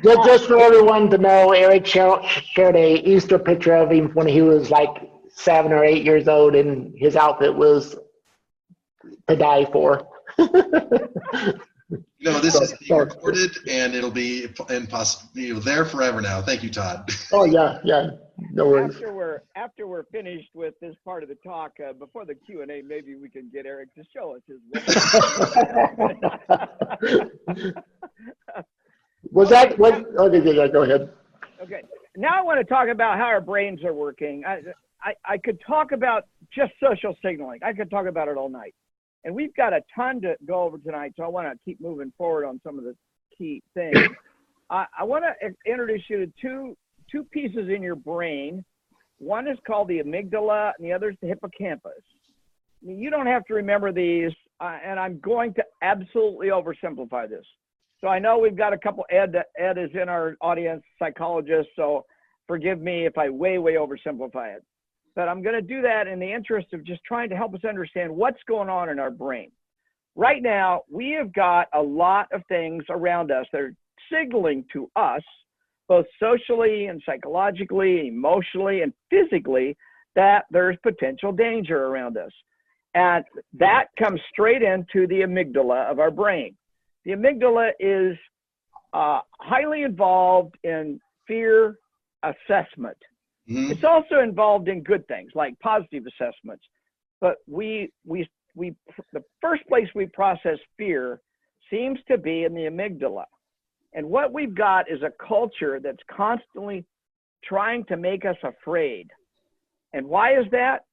Just, 0.02 0.26
just 0.26 0.46
for 0.46 0.58
everyone 0.58 1.08
to 1.12 1.20
know, 1.20 1.52
Eric 1.52 1.86
shared, 1.86 2.26
shared 2.26 2.76
a 2.76 2.96
Easter 3.08 3.38
picture 3.38 3.76
of 3.76 3.92
him 3.92 4.10
when 4.16 4.26
he 4.28 4.42
was 4.42 4.72
like 4.72 4.90
seven 5.30 5.72
or 5.72 5.84
eight 5.84 6.04
years 6.04 6.28
old, 6.28 6.56
and 6.56 6.92
his 6.98 7.16
outfit 7.16 7.54
was 7.56 7.96
to 9.28 9.36
die 9.36 9.66
for. 9.66 10.08
you 10.40 10.50
know 12.22 12.40
this 12.40 12.56
is 12.56 12.74
being 12.88 13.00
recorded 13.00 13.52
and 13.70 13.94
it'll 13.94 14.10
be 14.10 14.48
in 14.70 14.88
poss- 14.88 15.28
you 15.36 15.54
know, 15.54 15.60
there 15.60 15.86
forever 15.86 16.20
now. 16.22 16.42
Thank 16.42 16.64
you, 16.64 16.72
Todd. 16.72 17.08
oh 17.32 17.46
yeah, 17.46 17.78
yeah. 17.84 18.08
No 18.52 18.68
worries. 18.68 18.96
after 18.96 19.14
we're 19.14 19.42
after 19.56 19.88
we're 19.88 20.04
finished 20.06 20.50
with 20.54 20.74
this 20.80 20.96
part 21.06 21.24
of 21.24 21.30
the 21.30 21.36
talk, 21.36 21.74
uh, 21.88 21.94
before 21.94 22.26
the 22.26 22.36
Q 22.36 22.64
and 22.64 22.72
A, 22.72 22.82
maybe 22.82 23.16
we 23.16 23.30
can 23.30 23.50
get 23.54 23.66
Eric 23.66 23.94
to 23.96 24.04
show 24.14 24.36
us 24.36 24.42
his. 24.48 24.60
Was 29.32 29.50
that, 29.50 29.78
what, 29.80 30.06
okay, 30.18 30.54
yeah, 30.54 30.68
go 30.68 30.84
ahead. 30.84 31.10
okay, 31.62 31.82
now 32.18 32.40
I 32.40 32.44
want 32.44 32.60
to 32.60 32.66
talk 32.66 32.90
about 32.90 33.18
how 33.18 33.26
our 33.26 33.42
brains 33.42 33.84
are 33.84 33.94
working. 33.94 34.44
I, 34.46 34.62
I 35.02 35.14
I 35.26 35.38
could 35.38 35.60
talk 35.66 35.92
about 35.92 36.28
just 36.54 36.74
social 36.82 37.16
signaling. 37.24 37.60
I 37.64 37.74
could 37.74 37.90
talk 37.90 38.08
about 38.08 38.28
it 38.28 38.38
all 38.38 38.50
night, 38.50 38.76
and 39.24 39.34
we've 39.34 39.56
got 39.56 39.74
a 39.74 39.82
ton 39.96 40.22
to 40.22 40.36
go 40.46 40.64
over 40.64 40.78
tonight. 40.78 41.14
So 41.18 41.24
I 41.24 41.28
want 41.28 41.52
to 41.52 41.58
keep 41.64 41.80
moving 41.80 42.12
forward 42.18 42.46
on 42.46 42.60
some 42.64 42.78
of 42.78 42.84
the 42.84 42.96
key 43.38 43.62
things. 43.74 43.98
I, 44.70 44.86
I 45.00 45.04
want 45.04 45.24
to 45.24 45.54
introduce 45.70 46.04
you 46.10 46.26
to 46.26 46.34
two 46.42 46.76
two 47.14 47.24
pieces 47.24 47.70
in 47.74 47.82
your 47.82 47.96
brain. 47.96 48.66
One 49.20 49.48
is 49.48 49.58
called 49.66 49.88
the 49.88 50.00
amygdala, 50.00 50.74
and 50.78 50.86
the 50.86 50.92
other 50.92 51.12
is 51.12 51.18
the 51.22 51.28
hippocampus. 51.28 51.94
You 52.82 53.10
don't 53.10 53.28
have 53.28 53.46
to 53.46 53.54
remember 53.54 53.94
these, 53.94 54.32
uh, 54.60 54.78
and 54.84 55.00
I'm 55.00 55.20
going 55.20 55.54
to 55.54 55.64
absolutely 55.82 56.48
oversimplify 56.48 57.30
this. 57.30 57.46
So 58.02 58.08
I 58.10 58.20
know 58.20 58.38
we've 58.38 58.58
got 58.58 58.74
a 58.74 58.78
couple. 58.78 59.06
Ed 59.10 59.34
Ed 59.58 59.78
is 59.78 59.92
in 59.94 60.10
our 60.10 60.36
audience, 60.42 60.84
psychologist. 61.00 61.70
So 61.78 62.06
forgive 62.48 62.82
me 62.82 63.06
if 63.06 63.18
I 63.18 63.30
way 63.30 63.60
way 63.60 63.76
oversimplify 63.76 64.58
it. 64.58 64.64
But 65.16 65.30
I'm 65.30 65.42
going 65.42 65.56
to 65.56 65.62
do 65.62 65.82
that 65.84 66.08
in 66.08 66.20
the 66.20 66.34
interest 66.34 66.74
of 66.74 66.84
just 66.84 67.02
trying 67.06 67.30
to 67.30 67.36
help 67.36 67.54
us 67.54 67.64
understand 67.64 68.14
what's 68.14 68.42
going 68.48 68.68
on 68.68 68.90
in 68.90 69.00
our 69.00 69.12
brain. 69.12 69.52
Right 70.16 70.44
now, 70.44 70.82
we 70.92 71.12
have 71.12 71.32
got 71.34 71.68
a 71.74 71.82
lot 71.82 72.28
of 72.34 72.42
things 72.50 72.84
around 72.90 73.32
us 73.32 73.46
that 73.54 73.62
are 73.62 73.74
signaling 74.12 74.66
to 74.74 74.90
us, 74.96 75.22
both 75.88 76.06
socially 76.20 76.88
and 76.88 77.02
psychologically, 77.06 78.08
emotionally 78.08 78.82
and 78.82 78.94
physically, 79.10 79.76
that 80.16 80.46
there's 80.52 80.78
potential 80.84 81.32
danger 81.32 81.86
around 81.86 82.18
us. 82.18 82.32
And 82.96 83.26
that 83.54 83.86
comes 83.98 84.22
straight 84.32 84.62
into 84.62 85.08
the 85.08 85.22
amygdala 85.22 85.90
of 85.90 86.00
our 86.00 86.12
brain. 86.12 86.56
The 87.06 87.12
amygdala 87.12 87.72
is 87.80 88.18
uh, 88.94 89.20
highly 89.40 89.84
involved 89.84 90.56
in 90.64 91.00
fear 91.28 91.78
assessment. 92.24 92.98
Mhm. 93.50 93.72
It's 93.72 93.84
also 93.84 94.20
involved 94.20 94.68
in 94.70 94.84
good 94.84 95.06
things 95.08 95.32
like 95.36 95.60
positive 95.60 96.06
assessments. 96.06 96.64
But 97.20 97.38
we 97.48 97.92
we 98.06 98.28
we 98.56 98.76
the 99.12 99.24
first 99.42 99.68
place 99.68 99.88
we 99.96 100.06
process 100.06 100.60
fear 100.78 101.20
seems 101.70 102.00
to 102.08 102.18
be 102.18 102.44
in 102.44 102.54
the 102.54 102.64
amygdala. 102.64 103.26
And 103.94 104.10
what 104.10 104.34
we've 104.34 104.56
got 104.56 104.90
is 104.90 105.02
a 105.04 105.12
culture 105.26 105.80
that's 105.80 106.02
constantly 106.10 106.86
trying 107.44 107.86
to 107.86 107.98
make 107.98 108.26
us 108.26 108.38
afraid. 108.44 109.10
And 109.94 110.08
why 110.08 110.40
is 110.40 110.46
that? 110.52 110.86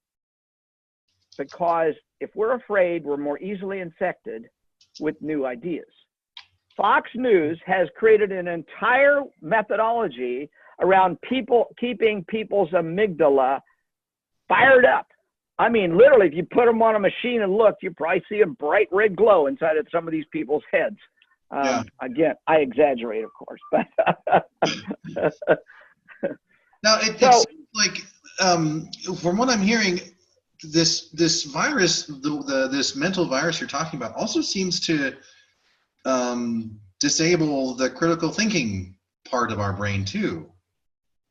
Because 1.37 1.93
if 2.19 2.29
we're 2.35 2.55
afraid, 2.55 3.03
we're 3.03 3.17
more 3.17 3.39
easily 3.39 3.79
infected 3.79 4.47
with 4.99 5.15
new 5.21 5.45
ideas. 5.45 5.85
Fox 6.77 7.09
News 7.15 7.59
has 7.65 7.87
created 7.97 8.31
an 8.31 8.47
entire 8.47 9.21
methodology 9.41 10.49
around 10.81 11.19
people 11.21 11.67
keeping 11.79 12.23
people's 12.25 12.69
amygdala 12.71 13.59
fired 14.47 14.85
up. 14.85 15.07
I 15.59 15.69
mean, 15.69 15.97
literally, 15.97 16.27
if 16.27 16.33
you 16.33 16.45
put 16.51 16.65
them 16.65 16.81
on 16.81 16.95
a 16.95 16.99
machine 16.99 17.41
and 17.43 17.53
look, 17.53 17.75
you 17.81 17.91
probably 17.91 18.23
see 18.29 18.41
a 18.41 18.47
bright 18.47 18.87
red 18.91 19.15
glow 19.15 19.47
inside 19.47 19.77
of 19.77 19.85
some 19.91 20.07
of 20.07 20.11
these 20.11 20.25
people's 20.31 20.63
heads. 20.71 20.97
Um, 21.51 21.65
Yeah. 21.65 21.83
Again, 22.01 22.35
I 22.47 22.57
exaggerate, 22.57 23.23
of 23.23 23.31
course, 23.33 23.59
but 23.71 23.85
Now 26.83 26.97
it, 26.99 27.19
So- 27.19 27.27
it 27.29 27.47
seems 27.49 27.67
like, 27.75 28.03
um, 28.39 28.89
from 29.21 29.37
what 29.37 29.49
I'm 29.49 29.61
hearing, 29.61 29.99
this 30.63 31.09
this 31.09 31.43
virus, 31.43 32.05
the, 32.05 32.43
the 32.45 32.69
this 32.71 32.95
mental 32.95 33.25
virus 33.25 33.59
you're 33.59 33.69
talking 33.69 33.97
about, 33.97 34.15
also 34.15 34.41
seems 34.41 34.79
to 34.81 35.15
um, 36.05 36.79
disable 36.99 37.73
the 37.75 37.89
critical 37.89 38.29
thinking 38.29 38.95
part 39.25 39.51
of 39.51 39.59
our 39.59 39.73
brain 39.73 40.05
too. 40.05 40.51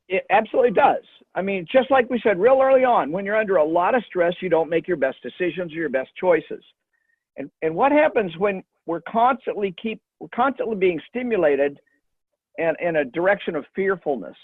It 0.08 0.26
absolutely 0.30 0.72
does. 0.72 1.04
I 1.36 1.42
mean, 1.42 1.64
just 1.70 1.90
like 1.92 2.10
we 2.10 2.20
said 2.20 2.40
real 2.40 2.60
early 2.60 2.84
on, 2.84 3.12
when 3.12 3.24
you're 3.24 3.36
under 3.36 3.56
a 3.56 3.64
lot 3.64 3.94
of 3.94 4.02
stress, 4.04 4.34
you 4.40 4.48
don't 4.48 4.68
make 4.68 4.88
your 4.88 4.96
best 4.96 5.18
decisions 5.22 5.72
or 5.72 5.76
your 5.76 5.88
best 5.88 6.10
choices. 6.16 6.64
And 7.36 7.50
and 7.62 7.74
what 7.74 7.92
happens 7.92 8.36
when 8.36 8.62
we're 8.86 9.02
constantly 9.02 9.74
keep 9.80 10.00
we're 10.20 10.28
constantly 10.34 10.76
being 10.76 11.00
stimulated 11.08 11.78
and 12.58 12.76
in 12.80 12.96
a 12.96 13.04
direction 13.04 13.56
of 13.56 13.64
fearfulness. 13.74 14.36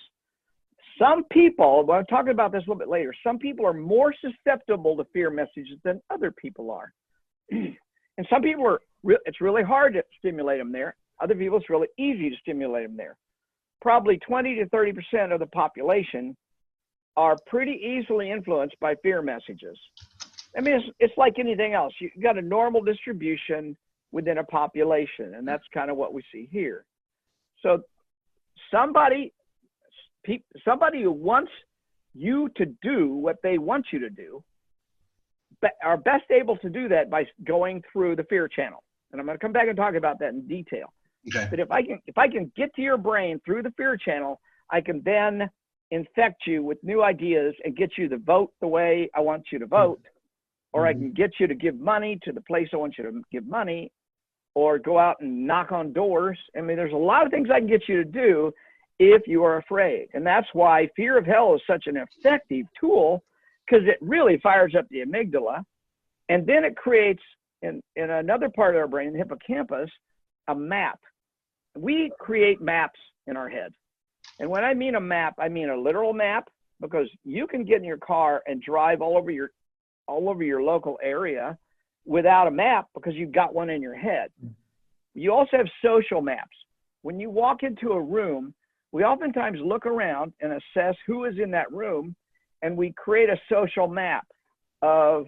Some 0.98 1.24
people, 1.24 1.84
well, 1.86 1.98
I'm 1.98 2.06
talking 2.06 2.30
about 2.30 2.52
this 2.52 2.60
a 2.60 2.70
little 2.70 2.76
bit 2.76 2.88
later, 2.88 3.14
some 3.22 3.38
people 3.38 3.66
are 3.66 3.74
more 3.74 4.14
susceptible 4.20 4.96
to 4.96 5.04
fear 5.12 5.30
messages 5.30 5.78
than 5.84 6.00
other 6.10 6.30
people 6.30 6.70
are. 6.70 6.92
and 7.50 8.26
some 8.30 8.40
people 8.42 8.66
are, 8.66 8.80
re- 9.02 9.18
it's 9.26 9.40
really 9.40 9.62
hard 9.62 9.92
to 9.94 10.02
stimulate 10.18 10.58
them 10.58 10.72
there. 10.72 10.96
Other 11.20 11.34
people, 11.34 11.58
it's 11.58 11.70
really 11.70 11.88
easy 11.98 12.30
to 12.30 12.36
stimulate 12.36 12.86
them 12.86 12.96
there 12.96 13.16
probably 13.86 14.18
20 14.18 14.56
to 14.56 14.68
30 14.68 14.92
percent 14.92 15.32
of 15.32 15.40
the 15.40 15.46
population 15.46 16.36
are 17.16 17.36
pretty 17.46 17.72
easily 17.72 18.30
influenced 18.30 18.74
by 18.80 18.94
fear 19.02 19.22
messages. 19.22 19.78
I 20.56 20.60
mean, 20.60 20.74
it's, 20.74 20.86
it's 20.98 21.14
like 21.16 21.34
anything 21.38 21.72
else. 21.72 21.94
You've 22.00 22.22
got 22.22 22.36
a 22.36 22.42
normal 22.42 22.82
distribution 22.82 23.76
within 24.12 24.38
a 24.38 24.44
population, 24.44 25.34
and 25.34 25.42
mm. 25.42 25.46
that's 25.46 25.64
kind 25.72 25.90
of 25.90 25.96
what 25.96 26.14
we 26.14 26.22
see 26.32 26.48
here. 26.50 26.84
So, 27.62 27.82
somebody, 28.70 29.32
somebody 30.64 31.02
who 31.02 31.12
wants 31.12 31.50
you 32.14 32.48
to 32.56 32.66
do 32.82 33.14
what 33.14 33.36
they 33.42 33.58
want 33.58 33.86
you 33.92 33.98
to 34.00 34.10
do, 34.10 34.42
are 35.82 35.96
best 35.96 36.24
able 36.30 36.56
to 36.58 36.68
do 36.68 36.88
that 36.88 37.10
by 37.10 37.24
going 37.44 37.82
through 37.92 38.16
the 38.16 38.24
fear 38.24 38.48
channel. 38.48 38.82
And 39.12 39.20
I'm 39.20 39.26
going 39.26 39.38
to 39.38 39.42
come 39.42 39.52
back 39.52 39.68
and 39.68 39.76
talk 39.76 39.94
about 39.94 40.18
that 40.20 40.30
in 40.30 40.46
detail. 40.46 40.92
Okay. 41.28 41.46
But 41.50 41.60
if 41.60 41.70
I 41.70 41.82
can 41.82 42.00
if 42.06 42.18
I 42.18 42.28
can 42.28 42.52
get 42.56 42.74
to 42.76 42.82
your 42.82 42.96
brain 42.96 43.40
through 43.44 43.62
the 43.62 43.72
fear 43.76 43.96
channel, 43.96 44.40
I 44.70 44.80
can 44.80 45.02
then 45.04 45.48
infect 45.90 46.46
you 46.46 46.62
with 46.62 46.78
new 46.82 47.02
ideas 47.02 47.54
and 47.64 47.76
get 47.76 47.90
you 47.96 48.08
to 48.08 48.18
vote 48.18 48.52
the 48.60 48.66
way 48.66 49.08
I 49.14 49.20
want 49.20 49.44
you 49.50 49.58
to 49.58 49.64
hmm. 49.64 49.70
vote, 49.70 50.02
or 50.72 50.86
I 50.86 50.92
hmm. 50.92 51.00
can 51.00 51.12
get 51.12 51.30
you 51.40 51.46
to 51.46 51.54
give 51.54 51.78
money 51.78 52.18
to 52.24 52.32
the 52.32 52.40
place 52.42 52.68
I 52.72 52.76
want 52.76 52.94
you 52.98 53.04
to 53.04 53.22
give 53.32 53.46
money, 53.46 53.90
or 54.56 54.78
go 54.78 54.98
out 54.98 55.20
and 55.20 55.46
knock 55.46 55.70
on 55.70 55.92
doors. 55.92 56.38
I 56.56 56.62
mean, 56.62 56.76
there's 56.76 56.92
a 56.92 56.96
lot 56.96 57.24
of 57.24 57.30
things 57.30 57.48
I 57.52 57.58
can 57.58 57.68
get 57.68 57.88
you 57.88 58.02
to 58.02 58.04
do 58.04 58.52
if 58.98 59.28
you 59.28 59.44
are 59.44 59.58
afraid, 59.58 60.08
and 60.14 60.26
that's 60.26 60.48
why 60.54 60.88
fear 60.96 61.18
of 61.18 61.26
hell 61.26 61.54
is 61.54 61.60
such 61.66 61.84
an 61.86 61.96
effective 61.98 62.66
tool 62.80 63.22
because 63.66 63.86
it 63.86 63.98
really 64.00 64.40
fires 64.42 64.74
up 64.76 64.86
the 64.90 65.04
amygdala, 65.04 65.62
and 66.30 66.46
then 66.46 66.64
it 66.64 66.76
creates 66.76 67.22
in 67.62 67.82
in 67.94 68.10
another 68.10 68.48
part 68.48 68.74
of 68.74 68.80
our 68.80 68.88
brain, 68.88 69.12
the 69.12 69.18
hippocampus, 69.18 69.90
a 70.48 70.54
map 70.54 70.98
we 71.76 72.10
create 72.18 72.60
maps 72.60 72.98
in 73.26 73.36
our 73.36 73.48
head. 73.48 73.72
And 74.40 74.50
when 74.50 74.64
I 74.64 74.74
mean 74.74 74.94
a 74.94 75.00
map, 75.00 75.34
I 75.38 75.48
mean 75.48 75.68
a 75.68 75.76
literal 75.76 76.12
map 76.12 76.48
because 76.80 77.08
you 77.24 77.46
can 77.46 77.64
get 77.64 77.78
in 77.78 77.84
your 77.84 77.98
car 77.98 78.42
and 78.46 78.60
drive 78.60 79.00
all 79.00 79.16
over 79.16 79.30
your 79.30 79.50
all 80.08 80.28
over 80.28 80.42
your 80.44 80.62
local 80.62 80.98
area 81.02 81.58
without 82.06 82.46
a 82.46 82.50
map 82.50 82.86
because 82.94 83.14
you've 83.14 83.32
got 83.32 83.54
one 83.54 83.68
in 83.68 83.82
your 83.82 83.96
head. 83.96 84.30
Hmm. 84.40 84.48
You 85.14 85.32
also 85.32 85.56
have 85.56 85.66
social 85.84 86.20
maps. 86.20 86.56
When 87.02 87.18
you 87.18 87.30
walk 87.30 87.62
into 87.62 87.92
a 87.92 88.00
room, 88.00 88.54
we 88.92 89.04
oftentimes 89.04 89.58
look 89.62 89.86
around 89.86 90.32
and 90.40 90.52
assess 90.52 90.94
who 91.06 91.24
is 91.24 91.34
in 91.42 91.50
that 91.50 91.70
room 91.72 92.14
and 92.62 92.76
we 92.76 92.92
create 92.92 93.28
a 93.28 93.38
social 93.50 93.86
map 93.86 94.26
of 94.82 95.26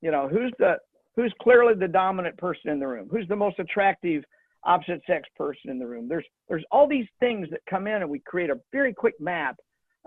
you 0.00 0.10
know 0.10 0.28
who's 0.28 0.52
the 0.58 0.76
who's 1.16 1.32
clearly 1.42 1.74
the 1.74 1.88
dominant 1.88 2.36
person 2.36 2.70
in 2.70 2.78
the 2.78 2.86
room, 2.86 3.08
who's 3.10 3.26
the 3.28 3.36
most 3.36 3.58
attractive 3.58 4.22
opposite 4.64 5.00
sex 5.06 5.28
person 5.36 5.70
in 5.70 5.78
the 5.78 5.86
room. 5.86 6.08
There's 6.08 6.24
there's 6.48 6.64
all 6.70 6.86
these 6.86 7.06
things 7.20 7.48
that 7.50 7.60
come 7.68 7.86
in 7.86 8.02
and 8.02 8.10
we 8.10 8.20
create 8.20 8.50
a 8.50 8.60
very 8.72 8.92
quick 8.92 9.14
map 9.20 9.56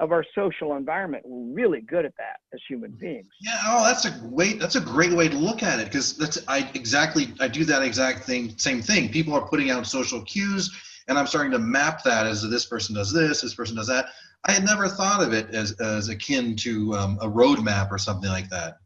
of 0.01 0.11
our 0.11 0.25
social 0.35 0.75
environment. 0.75 1.23
We're 1.25 1.53
really 1.53 1.81
good 1.81 2.05
at 2.05 2.13
that 2.17 2.39
as 2.53 2.59
human 2.67 2.91
beings. 2.91 3.27
Yeah. 3.39 3.57
Oh, 3.67 3.85
that's 3.85 4.05
a 4.05 4.11
great. 4.11 4.59
That's 4.59 4.75
a 4.75 4.81
great 4.81 5.13
way 5.13 5.29
to 5.29 5.37
look 5.37 5.63
at 5.63 5.79
it 5.79 5.85
because 5.85 6.17
that's 6.17 6.39
I 6.47 6.69
exactly 6.73 7.33
I 7.39 7.47
do 7.47 7.63
that 7.65 7.83
exact 7.83 8.25
thing. 8.25 8.57
Same 8.57 8.81
thing. 8.81 9.09
People 9.09 9.33
are 9.35 9.47
putting 9.47 9.69
out 9.69 9.85
social 9.85 10.21
cues, 10.23 10.71
and 11.07 11.17
I'm 11.17 11.27
starting 11.27 11.51
to 11.51 11.59
map 11.59 12.03
that 12.03 12.25
as 12.25 12.41
this 12.41 12.65
person 12.65 12.95
does 12.95 13.13
this, 13.13 13.41
this 13.41 13.53
person 13.53 13.75
does 13.75 13.87
that. 13.87 14.07
I 14.43 14.51
had 14.51 14.65
never 14.65 14.87
thought 14.87 15.21
of 15.21 15.33
it 15.33 15.53
as 15.53 15.73
as 15.79 16.09
akin 16.09 16.55
to 16.57 16.93
um, 16.95 17.19
a 17.21 17.27
roadmap 17.27 17.91
or 17.91 17.99
something 17.99 18.29
like 18.29 18.49
that. 18.49 18.77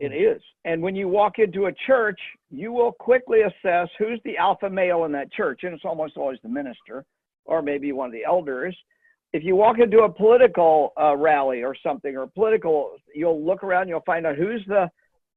It 0.00 0.12
is. 0.12 0.42
And 0.64 0.82
when 0.82 0.96
you 0.96 1.06
walk 1.06 1.38
into 1.38 1.66
a 1.66 1.72
church, 1.86 2.18
you 2.50 2.72
will 2.72 2.90
quickly 2.92 3.42
assess 3.42 3.88
who's 3.96 4.20
the 4.24 4.36
alpha 4.36 4.68
male 4.68 5.04
in 5.04 5.12
that 5.12 5.32
church. 5.32 5.60
And 5.62 5.72
it's 5.72 5.84
almost 5.84 6.16
always 6.16 6.38
the 6.42 6.48
minister 6.48 7.04
or 7.44 7.62
maybe 7.62 7.92
one 7.92 8.06
of 8.06 8.12
the 8.12 8.24
elders. 8.24 8.76
If 9.34 9.42
you 9.42 9.56
walk 9.56 9.80
into 9.80 10.04
a 10.04 10.08
political 10.08 10.92
uh, 10.96 11.16
rally 11.16 11.64
or 11.64 11.74
something 11.82 12.16
or 12.16 12.28
political, 12.28 12.92
you'll 13.16 13.44
look 13.44 13.64
around, 13.64 13.88
you'll 13.88 14.00
find 14.06 14.24
out 14.26 14.36
who's 14.36 14.64
the 14.68 14.88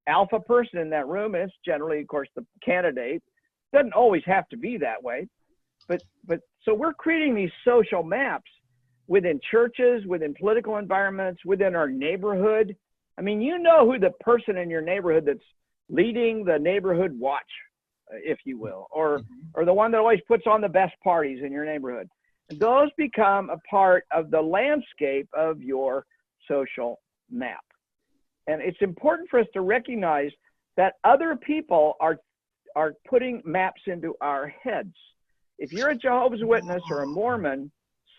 alpha 0.07 0.39
person 0.39 0.77
in 0.77 0.89
that 0.91 1.07
room. 1.07 1.33
And 1.33 1.45
it's 1.45 1.53
generally, 1.65 2.01
of 2.01 2.07
course, 2.07 2.29
the 2.35 2.45
candidate. 2.63 3.23
Doesn't 3.73 3.93
always 3.93 4.21
have 4.27 4.47
to 4.49 4.57
be 4.57 4.77
that 4.77 5.01
way. 5.01 5.27
But, 5.87 6.03
but 6.27 6.41
so 6.61 6.75
we're 6.75 6.93
creating 6.93 7.33
these 7.33 7.49
social 7.65 8.03
maps 8.03 8.51
within 9.07 9.39
churches, 9.49 10.05
within 10.05 10.35
political 10.35 10.77
environments, 10.77 11.43
within 11.43 11.75
our 11.75 11.89
neighborhood. 11.89 12.75
I 13.17 13.23
mean, 13.23 13.41
you 13.41 13.57
know 13.57 13.89
who 13.91 13.97
the 13.97 14.11
person 14.19 14.57
in 14.57 14.69
your 14.69 14.81
neighborhood 14.81 15.23
that's 15.25 15.39
leading 15.89 16.45
the 16.45 16.59
neighborhood 16.59 17.17
watch, 17.19 17.41
uh, 18.13 18.17
if 18.23 18.37
you 18.45 18.59
will, 18.59 18.87
or 18.91 19.21
or 19.55 19.65
the 19.65 19.73
one 19.73 19.91
that 19.91 19.97
always 19.97 20.19
puts 20.27 20.45
on 20.45 20.61
the 20.61 20.69
best 20.69 20.93
parties 21.03 21.39
in 21.43 21.51
your 21.51 21.65
neighborhood. 21.65 22.07
Those 22.49 22.89
become 22.97 23.49
a 23.49 23.57
part 23.69 24.05
of 24.11 24.31
the 24.31 24.41
landscape 24.41 25.27
of 25.33 25.61
your 25.61 26.05
social 26.47 26.99
map. 27.29 27.63
And 28.47 28.61
it's 28.61 28.77
important 28.81 29.29
for 29.29 29.39
us 29.39 29.47
to 29.53 29.61
recognize 29.61 30.31
that 30.77 30.93
other 31.03 31.35
people 31.35 31.95
are 31.99 32.17
are 32.75 32.93
putting 33.09 33.41
maps 33.43 33.81
into 33.87 34.13
our 34.21 34.47
heads. 34.47 34.93
If 35.57 35.73
you're 35.73 35.89
a 35.89 35.97
Jehovah's 35.97 36.43
Witness 36.43 36.83
or 36.91 37.01
a 37.01 37.07
Mormon, 37.07 37.71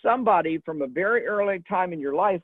somebody 0.02 0.58
from 0.58 0.82
a 0.82 0.88
very 0.88 1.26
early 1.26 1.62
time 1.68 1.92
in 1.92 2.00
your 2.00 2.14
life 2.14 2.42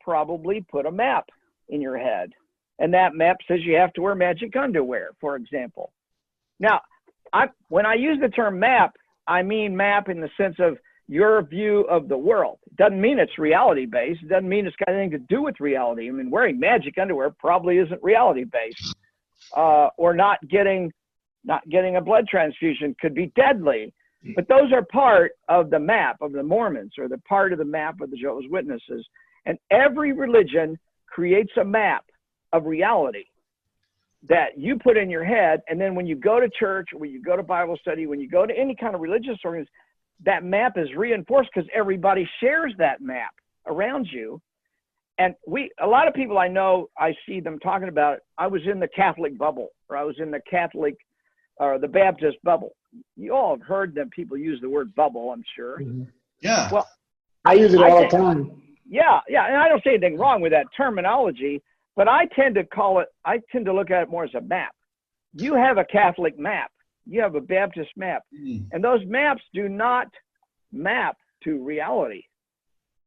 probably 0.00 0.64
put 0.70 0.84
a 0.84 0.92
map 0.92 1.24
in 1.70 1.80
your 1.80 1.96
head. 1.96 2.30
And 2.78 2.92
that 2.92 3.14
map 3.14 3.36
says 3.48 3.60
you 3.62 3.76
have 3.76 3.94
to 3.94 4.02
wear 4.02 4.14
magic 4.14 4.54
underwear, 4.56 5.10
for 5.20 5.36
example. 5.36 5.92
Now, 6.60 6.82
I, 7.32 7.46
when 7.68 7.86
I 7.86 7.94
use 7.94 8.18
the 8.20 8.28
term 8.28 8.58
map, 8.58 8.94
I 9.26 9.42
mean 9.42 9.74
map 9.74 10.10
in 10.10 10.20
the 10.20 10.30
sense 10.36 10.56
of 10.58 10.76
your 11.08 11.42
view 11.42 11.80
of 11.82 12.08
the 12.08 12.16
world. 12.16 12.58
Doesn't 12.76 13.00
mean 13.00 13.18
it's 13.18 13.38
reality 13.38 13.86
based. 13.86 14.26
Doesn't 14.28 14.48
mean 14.48 14.66
it's 14.66 14.76
got 14.76 14.94
anything 14.94 15.10
to 15.12 15.18
do 15.18 15.42
with 15.42 15.60
reality. 15.60 16.08
I 16.08 16.12
mean, 16.12 16.30
wearing 16.30 16.58
magic 16.58 16.96
underwear 16.98 17.30
probably 17.30 17.78
isn't 17.78 18.02
reality 18.02 18.44
based. 18.44 18.96
Uh, 19.54 19.88
or 19.98 20.14
not 20.14 20.38
getting 20.48 20.90
not 21.44 21.68
getting 21.68 21.96
a 21.96 22.00
blood 22.00 22.26
transfusion 22.26 22.96
could 23.00 23.14
be 23.14 23.30
deadly. 23.36 23.92
But 24.34 24.48
those 24.48 24.72
are 24.72 24.82
part 24.82 25.32
of 25.48 25.68
the 25.68 25.78
map 25.78 26.16
of 26.22 26.32
the 26.32 26.42
Mormons 26.42 26.94
or 26.98 27.08
the 27.08 27.18
part 27.18 27.52
of 27.52 27.58
the 27.58 27.64
map 27.64 28.00
of 28.00 28.10
the 28.10 28.16
Jehovah's 28.16 28.46
Witnesses. 28.48 29.06
And 29.44 29.58
every 29.70 30.12
religion 30.12 30.78
creates 31.06 31.52
a 31.60 31.64
map 31.64 32.06
of 32.52 32.64
reality 32.64 33.24
that 34.26 34.56
you 34.56 34.78
put 34.78 34.96
in 34.96 35.10
your 35.10 35.24
head. 35.24 35.60
And 35.68 35.78
then 35.78 35.94
when 35.94 36.06
you 36.06 36.16
go 36.16 36.40
to 36.40 36.48
church, 36.58 36.88
when 36.94 37.10
you 37.10 37.22
go 37.22 37.36
to 37.36 37.42
Bible 37.42 37.76
study, 37.80 38.06
when 38.06 38.20
you 38.20 38.28
go 38.28 38.46
to 38.46 38.56
any 38.56 38.74
kind 38.74 38.94
of 38.94 39.02
religious 39.02 39.36
organization, 39.44 39.72
that 40.24 40.44
map 40.44 40.76
is 40.76 40.88
reinforced 40.96 41.50
because 41.54 41.68
everybody 41.74 42.28
shares 42.40 42.72
that 42.78 43.00
map 43.00 43.34
around 43.66 44.06
you. 44.10 44.40
And 45.18 45.34
we, 45.46 45.70
a 45.80 45.86
lot 45.86 46.08
of 46.08 46.14
people 46.14 46.38
I 46.38 46.48
know, 46.48 46.88
I 46.98 47.14
see 47.26 47.40
them 47.40 47.58
talking 47.60 47.88
about, 47.88 48.18
I 48.36 48.46
was 48.46 48.62
in 48.66 48.80
the 48.80 48.88
Catholic 48.88 49.38
bubble 49.38 49.68
or 49.88 49.96
I 49.96 50.02
was 50.02 50.16
in 50.18 50.30
the 50.30 50.40
Catholic 50.50 50.96
or 51.56 51.78
the 51.78 51.88
Baptist 51.88 52.38
bubble. 52.42 52.72
You 53.16 53.34
all 53.34 53.56
have 53.56 53.66
heard 53.66 53.94
that 53.94 54.10
people 54.10 54.36
use 54.36 54.60
the 54.60 54.68
word 54.68 54.94
bubble, 54.94 55.30
I'm 55.32 55.44
sure. 55.54 55.78
Mhm. 55.78 56.08
Yeah. 56.40 56.68
Well, 56.72 56.88
I 57.44 57.54
use 57.54 57.74
it 57.74 57.80
I 57.80 57.90
all 57.90 58.02
the 58.02 58.08
time. 58.08 58.62
Yeah, 58.86 59.20
yeah, 59.28 59.46
and 59.46 59.56
I 59.56 59.68
don't 59.68 59.82
see 59.82 59.90
anything 59.90 60.18
wrong 60.18 60.40
with 60.40 60.52
that 60.52 60.66
terminology, 60.76 61.62
but 61.96 62.08
I 62.08 62.26
tend 62.26 62.54
to 62.56 62.64
call 62.64 63.00
it, 63.00 63.08
I 63.24 63.40
tend 63.50 63.66
to 63.66 63.72
look 63.72 63.90
at 63.90 64.02
it 64.02 64.08
more 64.08 64.24
as 64.24 64.34
a 64.34 64.40
map. 64.40 64.74
You 65.32 65.54
have 65.54 65.78
a 65.78 65.84
Catholic 65.84 66.38
map, 66.38 66.70
you 67.06 67.20
have 67.20 67.34
a 67.34 67.40
Baptist 67.40 67.90
map, 67.96 68.22
Mm. 68.34 68.68
and 68.72 68.82
those 68.82 69.04
maps 69.06 69.42
do 69.52 69.68
not 69.68 70.08
map 70.72 71.16
to 71.44 71.62
reality. 71.62 72.22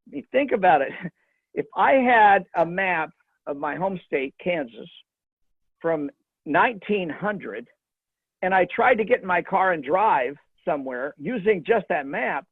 I 0.06 0.16
mean, 0.16 0.26
think 0.32 0.52
about 0.52 0.82
it. 0.82 0.92
If 1.54 1.66
I 1.74 1.92
had 1.94 2.44
a 2.54 2.64
map 2.64 3.10
of 3.46 3.56
my 3.56 3.74
home 3.74 3.98
state, 4.06 4.32
Kansas, 4.38 4.88
from 5.80 6.08
1900, 6.44 7.66
and 8.42 8.54
I 8.54 8.66
tried 8.66 8.96
to 8.96 9.04
get 9.04 9.22
in 9.22 9.26
my 9.26 9.42
car 9.42 9.72
and 9.72 9.82
drive 9.82 10.36
somewhere 10.64 11.14
using 11.18 11.64
just 11.64 11.86
that 11.88 12.06
map, 12.06 12.46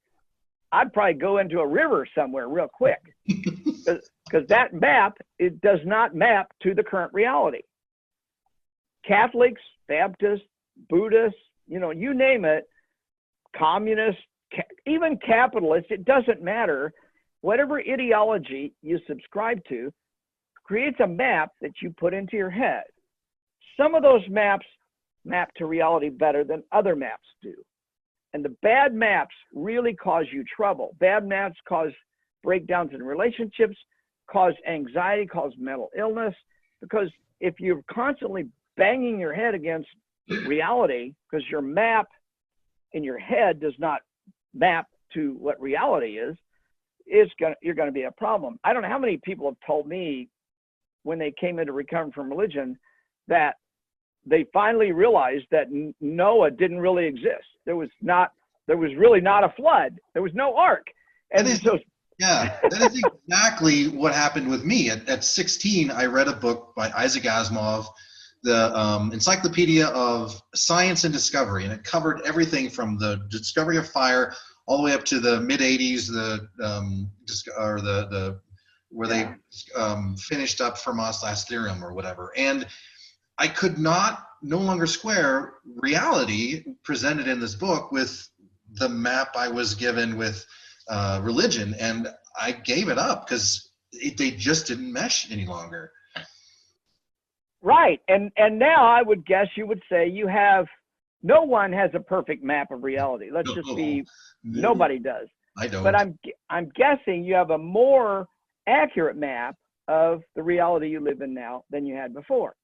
I'd 0.72 0.92
probably 0.92 1.14
go 1.14 1.38
into 1.38 1.60
a 1.60 1.66
river 1.66 2.04
somewhere 2.16 2.48
real 2.48 2.66
quick 2.66 3.00
because 3.26 4.46
that 4.48 4.72
map 4.74 5.18
it 5.38 5.60
does 5.60 5.80
not 5.84 6.16
map 6.16 6.50
to 6.62 6.74
the 6.74 6.82
current 6.82 7.12
reality. 7.14 7.62
Catholics, 9.06 9.62
Baptists, 9.86 10.48
Buddhists, 10.88 11.38
you 11.66 11.80
know, 11.80 11.90
you 11.90 12.14
name 12.14 12.44
it, 12.44 12.68
communists, 13.56 14.20
ca- 14.54 14.62
even 14.86 15.18
capitalists, 15.18 15.88
it 15.90 16.04
doesn't 16.04 16.42
matter. 16.42 16.92
Whatever 17.40 17.80
ideology 17.80 18.72
you 18.82 18.98
subscribe 19.06 19.60
to 19.68 19.92
creates 20.64 20.98
a 21.00 21.06
map 21.06 21.52
that 21.60 21.72
you 21.80 21.94
put 21.98 22.14
into 22.14 22.36
your 22.36 22.50
head. 22.50 22.82
Some 23.76 23.94
of 23.94 24.02
those 24.02 24.22
maps 24.28 24.66
map 25.24 25.52
to 25.56 25.66
reality 25.66 26.08
better 26.08 26.44
than 26.44 26.62
other 26.72 26.96
maps 26.96 27.26
do. 27.42 27.54
And 28.32 28.44
the 28.44 28.56
bad 28.62 28.94
maps 28.94 29.34
really 29.54 29.94
cause 29.94 30.26
you 30.32 30.44
trouble. 30.44 30.96
Bad 31.00 31.26
maps 31.26 31.56
cause 31.68 31.90
breakdowns 32.42 32.92
in 32.94 33.02
relationships, 33.02 33.76
cause 34.30 34.54
anxiety, 34.68 35.26
cause 35.26 35.52
mental 35.58 35.90
illness. 35.96 36.34
Because 36.80 37.08
if 37.40 37.54
you're 37.58 37.82
constantly 37.90 38.46
banging 38.76 39.18
your 39.18 39.32
head 39.32 39.54
against 39.54 39.88
reality, 40.28 41.14
because 41.30 41.46
your 41.50 41.62
map 41.62 42.08
in 42.92 43.04
your 43.04 43.18
head 43.18 43.60
does 43.60 43.74
not 43.78 44.00
map 44.54 44.86
to 45.14 45.36
what 45.38 45.60
reality 45.60 46.18
is, 46.18 46.36
it's 47.06 47.32
gonna 47.40 47.54
you're 47.62 47.74
gonna 47.74 47.92
be 47.92 48.04
a 48.04 48.10
problem. 48.12 48.58
I 48.64 48.72
don't 48.72 48.82
know 48.82 48.88
how 48.88 48.98
many 48.98 49.18
people 49.24 49.46
have 49.48 49.56
told 49.66 49.86
me 49.86 50.28
when 51.04 51.18
they 51.18 51.32
came 51.38 51.58
into 51.58 51.72
recovering 51.72 52.12
from 52.12 52.30
religion 52.30 52.78
that 53.28 53.54
they 54.24 54.44
finally 54.52 54.92
realized 54.92 55.44
that 55.52 55.68
Noah 56.00 56.50
didn't 56.50 56.80
really 56.80 57.06
exist. 57.06 57.46
There 57.64 57.76
was 57.76 57.90
not 58.02 58.32
there 58.66 58.76
was 58.76 58.90
really 58.96 59.20
not 59.20 59.44
a 59.44 59.52
flood. 59.56 59.98
There 60.12 60.22
was 60.22 60.34
no 60.34 60.56
ark. 60.56 60.86
And 61.30 61.46
is- 61.46 61.60
so 61.60 61.78
Yeah, 62.18 62.58
that 62.70 62.80
is 62.82 62.98
exactly 62.98 63.88
what 63.88 64.14
happened 64.14 64.48
with 64.48 64.64
me. 64.64 64.90
At, 64.90 65.08
at 65.08 65.22
16, 65.22 65.90
I 65.90 66.06
read 66.06 66.28
a 66.28 66.32
book 66.32 66.72
by 66.74 66.90
Isaac 66.90 67.24
Asimov, 67.24 67.86
the 68.42 68.76
um, 68.78 69.12
Encyclopedia 69.12 69.86
of 69.86 70.40
Science 70.54 71.04
and 71.04 71.12
Discovery, 71.12 71.64
and 71.64 71.72
it 71.72 71.84
covered 71.84 72.20
everything 72.24 72.70
from 72.70 72.98
the 72.98 73.26
discovery 73.28 73.76
of 73.76 73.88
fire 73.88 74.34
all 74.66 74.78
the 74.78 74.82
way 74.82 74.92
up 74.92 75.04
to 75.04 75.20
the 75.20 75.40
mid 75.40 75.60
80s, 75.60 76.08
the 76.08 76.48
um, 76.62 77.10
or 77.58 77.80
the 77.80 78.06
the 78.08 78.40
where 78.90 79.08
they 79.08 79.28
um, 79.76 80.16
finished 80.16 80.60
up 80.60 80.78
Fermat's 80.78 81.22
last 81.22 81.48
theorem 81.48 81.84
or 81.84 81.92
whatever. 81.92 82.32
And 82.36 82.66
I 83.38 83.48
could 83.48 83.78
not 83.78 84.26
no 84.42 84.58
longer 84.58 84.86
square 84.86 85.54
reality 85.76 86.64
presented 86.84 87.28
in 87.28 87.40
this 87.40 87.54
book 87.54 87.92
with 87.92 88.28
the 88.74 88.88
map 88.88 89.36
I 89.36 89.48
was 89.48 89.74
given 89.74 90.16
with 90.16 90.46
uh, 90.88 91.20
religion, 91.22 91.74
and 91.78 92.08
I 92.38 92.52
gave 92.52 92.88
it 92.88 92.98
up 92.98 93.26
because 93.26 93.70
they 93.92 94.30
just 94.30 94.66
didn't 94.66 94.92
mesh 94.92 95.30
any 95.30 95.46
longer. 95.46 95.92
Right. 97.66 98.00
And 98.06 98.30
and 98.36 98.60
now 98.60 98.86
I 98.86 99.02
would 99.02 99.26
guess 99.26 99.48
you 99.56 99.66
would 99.66 99.82
say 99.90 100.08
you 100.08 100.28
have 100.28 100.66
no 101.24 101.42
one 101.42 101.72
has 101.72 101.90
a 101.94 102.00
perfect 102.00 102.44
map 102.44 102.70
of 102.70 102.84
reality. 102.84 103.28
Let's 103.32 103.48
just 103.54 103.66
be 103.76 104.04
nobody 104.44 105.00
does. 105.00 105.26
I 105.58 105.66
don't. 105.66 105.82
But 105.82 105.96
I'm 105.96 106.16
I'm 106.48 106.70
guessing 106.76 107.24
you 107.24 107.34
have 107.34 107.50
a 107.50 107.58
more 107.58 108.28
accurate 108.68 109.16
map 109.16 109.56
of 109.88 110.22
the 110.36 110.44
reality 110.44 110.88
you 110.90 111.00
live 111.00 111.22
in 111.22 111.34
now 111.34 111.64
than 111.70 111.84
you 111.84 111.96
had 111.96 112.14
before. 112.14 112.54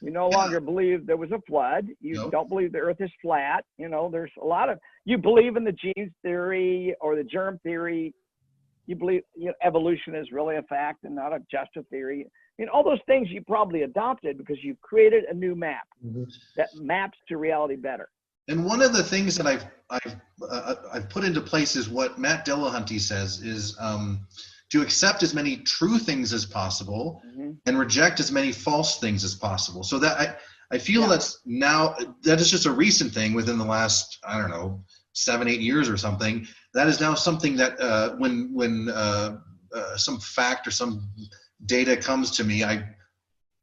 You 0.00 0.10
no 0.10 0.30
Yeah. 0.30 0.38
longer 0.38 0.60
believe 0.60 1.04
there 1.04 1.18
was 1.18 1.32
a 1.32 1.40
flood. 1.46 1.88
You 2.00 2.30
don't 2.30 2.48
believe 2.48 2.72
the 2.72 2.78
earth 2.78 3.02
is 3.02 3.10
flat. 3.20 3.66
You 3.76 3.90
know, 3.90 4.08
there's 4.10 4.32
a 4.40 4.46
lot 4.46 4.70
of 4.70 4.78
you 5.04 5.18
believe 5.18 5.56
in 5.56 5.64
the 5.64 5.72
genes 5.72 6.12
theory 6.22 6.94
or 7.02 7.14
the 7.14 7.24
germ 7.24 7.58
theory. 7.62 8.14
You 8.86 8.96
believe 8.96 9.20
you 9.36 9.48
know, 9.48 9.54
evolution 9.62 10.14
is 10.14 10.32
really 10.32 10.56
a 10.56 10.62
fact 10.62 11.04
and 11.04 11.14
not 11.14 11.34
a 11.34 11.40
just 11.50 11.76
a 11.76 11.82
theory. 11.90 12.26
Mean, 12.60 12.68
all 12.68 12.84
those 12.84 13.00
things 13.06 13.28
you 13.30 13.42
probably 13.42 13.82
adopted 13.82 14.36
because 14.36 14.62
you 14.62 14.76
created 14.82 15.24
a 15.24 15.34
new 15.34 15.54
map 15.54 15.88
Mhm. 16.04 16.30
that 16.56 16.68
maps 16.76 17.16
to 17.28 17.38
reality 17.38 17.74
better. 17.74 18.10
And 18.48 18.66
one 18.66 18.82
of 18.82 18.92
the 18.92 19.02
things 19.02 19.34
that 19.36 19.46
I've 19.46 19.64
I've 19.88 20.20
uh, 20.48 20.74
I've 20.92 21.08
put 21.08 21.24
into 21.24 21.40
place 21.40 21.74
is 21.74 21.88
what 21.88 22.18
Matt 22.18 22.44
Dillahunty 22.46 23.00
says 23.00 23.40
is 23.42 23.76
um, 23.80 24.26
to 24.72 24.82
accept 24.82 25.22
as 25.22 25.32
many 25.34 25.56
true 25.58 25.98
things 25.98 26.34
as 26.34 26.44
possible 26.44 27.22
Mhm. 27.26 27.56
and 27.64 27.78
reject 27.78 28.20
as 28.20 28.30
many 28.30 28.52
false 28.52 28.98
things 28.98 29.24
as 29.24 29.34
possible. 29.34 29.82
So 29.82 29.98
that 29.98 30.20
I 30.20 30.36
I 30.70 30.78
feel 30.78 31.02
Yeah. 31.02 31.08
that's 31.08 31.40
now 31.46 31.96
that 32.24 32.40
is 32.40 32.50
just 32.50 32.66
a 32.66 32.70
recent 32.72 33.14
thing 33.14 33.32
within 33.32 33.56
the 33.56 33.64
last 33.64 34.18
I 34.22 34.38
don't 34.38 34.50
know 34.50 34.84
seven 35.14 35.48
eight 35.48 35.60
years 35.60 35.88
or 35.88 35.96
something. 35.96 36.46
That 36.74 36.88
is 36.88 37.00
now 37.00 37.14
something 37.14 37.56
that 37.56 37.80
uh, 37.80 38.16
when 38.16 38.52
when 38.52 38.90
uh, 38.90 39.38
uh, 39.74 39.96
some 39.96 40.18
fact 40.20 40.66
or 40.66 40.70
some 40.70 41.08
data 41.66 41.96
comes 41.96 42.30
to 42.32 42.44
me, 42.44 42.64
I 42.64 42.84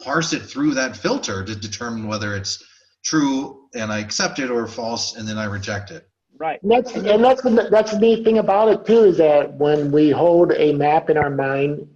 parse 0.02 0.34
it 0.34 0.44
through 0.44 0.74
that 0.76 0.96
filter 0.96 1.44
to 1.44 1.56
determine 1.56 2.08
whether 2.08 2.36
it's 2.36 2.64
true 3.04 3.70
and 3.74 3.92
I 3.92 4.00
accept 4.00 4.40
it 4.40 4.50
or 4.50 4.68
false 4.68 5.16
and 5.16 5.28
then 5.28 5.38
I 5.38 5.46
reject 5.46 5.92
it. 5.92 6.10
Right. 6.38 6.62
And 6.62 6.72
that's 6.72 6.94
and 6.94 7.24
that's 7.24 7.42
the, 7.42 7.68
that's 7.72 7.92
the 7.94 8.00
neat 8.00 8.24
thing 8.24 8.38
about 8.38 8.70
it 8.70 8.86
too 8.86 9.06
is 9.06 9.18
that 9.18 9.54
when 9.56 9.92
we 9.92 10.12
hold 10.12 10.52
a 10.52 10.74
map 10.74 11.10
in 11.10 11.18
our 11.18 11.32
mind, 11.32 11.88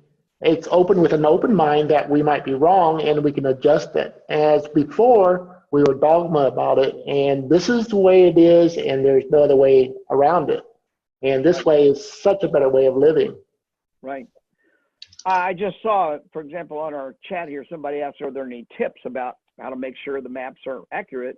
it's 0.41 0.67
open 0.71 0.99
with 0.99 1.13
an 1.13 1.25
open 1.25 1.53
mind 1.53 1.91
that 1.91 2.09
we 2.09 2.23
might 2.23 2.43
be 2.43 2.55
wrong 2.55 3.01
and 3.01 3.23
we 3.23 3.31
can 3.31 3.45
adjust 3.45 3.95
it. 3.95 4.23
As 4.29 4.67
before, 4.69 5.63
we 5.71 5.83
were 5.83 5.93
dogma 5.93 6.47
about 6.47 6.79
it, 6.79 6.95
and 7.07 7.49
this 7.49 7.69
is 7.69 7.87
the 7.87 7.95
way 7.95 8.27
it 8.27 8.37
is, 8.37 8.77
and 8.77 9.05
there's 9.05 9.23
no 9.29 9.43
other 9.43 9.55
way 9.55 9.93
around 10.09 10.49
it. 10.49 10.63
And 11.21 11.45
this 11.45 11.63
way 11.63 11.87
is 11.87 12.11
such 12.11 12.43
a 12.43 12.49
better 12.49 12.67
way 12.67 12.87
of 12.87 12.97
living. 12.97 13.37
Right. 14.01 14.27
I 15.25 15.53
just 15.53 15.75
saw, 15.83 16.17
for 16.33 16.41
example, 16.41 16.77
on 16.79 16.93
our 16.93 17.15
chat 17.29 17.47
here, 17.47 17.65
somebody 17.69 18.01
asked, 18.01 18.21
are 18.21 18.31
there 18.31 18.45
any 18.45 18.65
tips 18.77 19.01
about 19.05 19.35
how 19.59 19.69
to 19.69 19.75
make 19.75 19.95
sure 20.03 20.19
the 20.21 20.29
maps 20.29 20.61
are 20.65 20.81
accurate? 20.91 21.37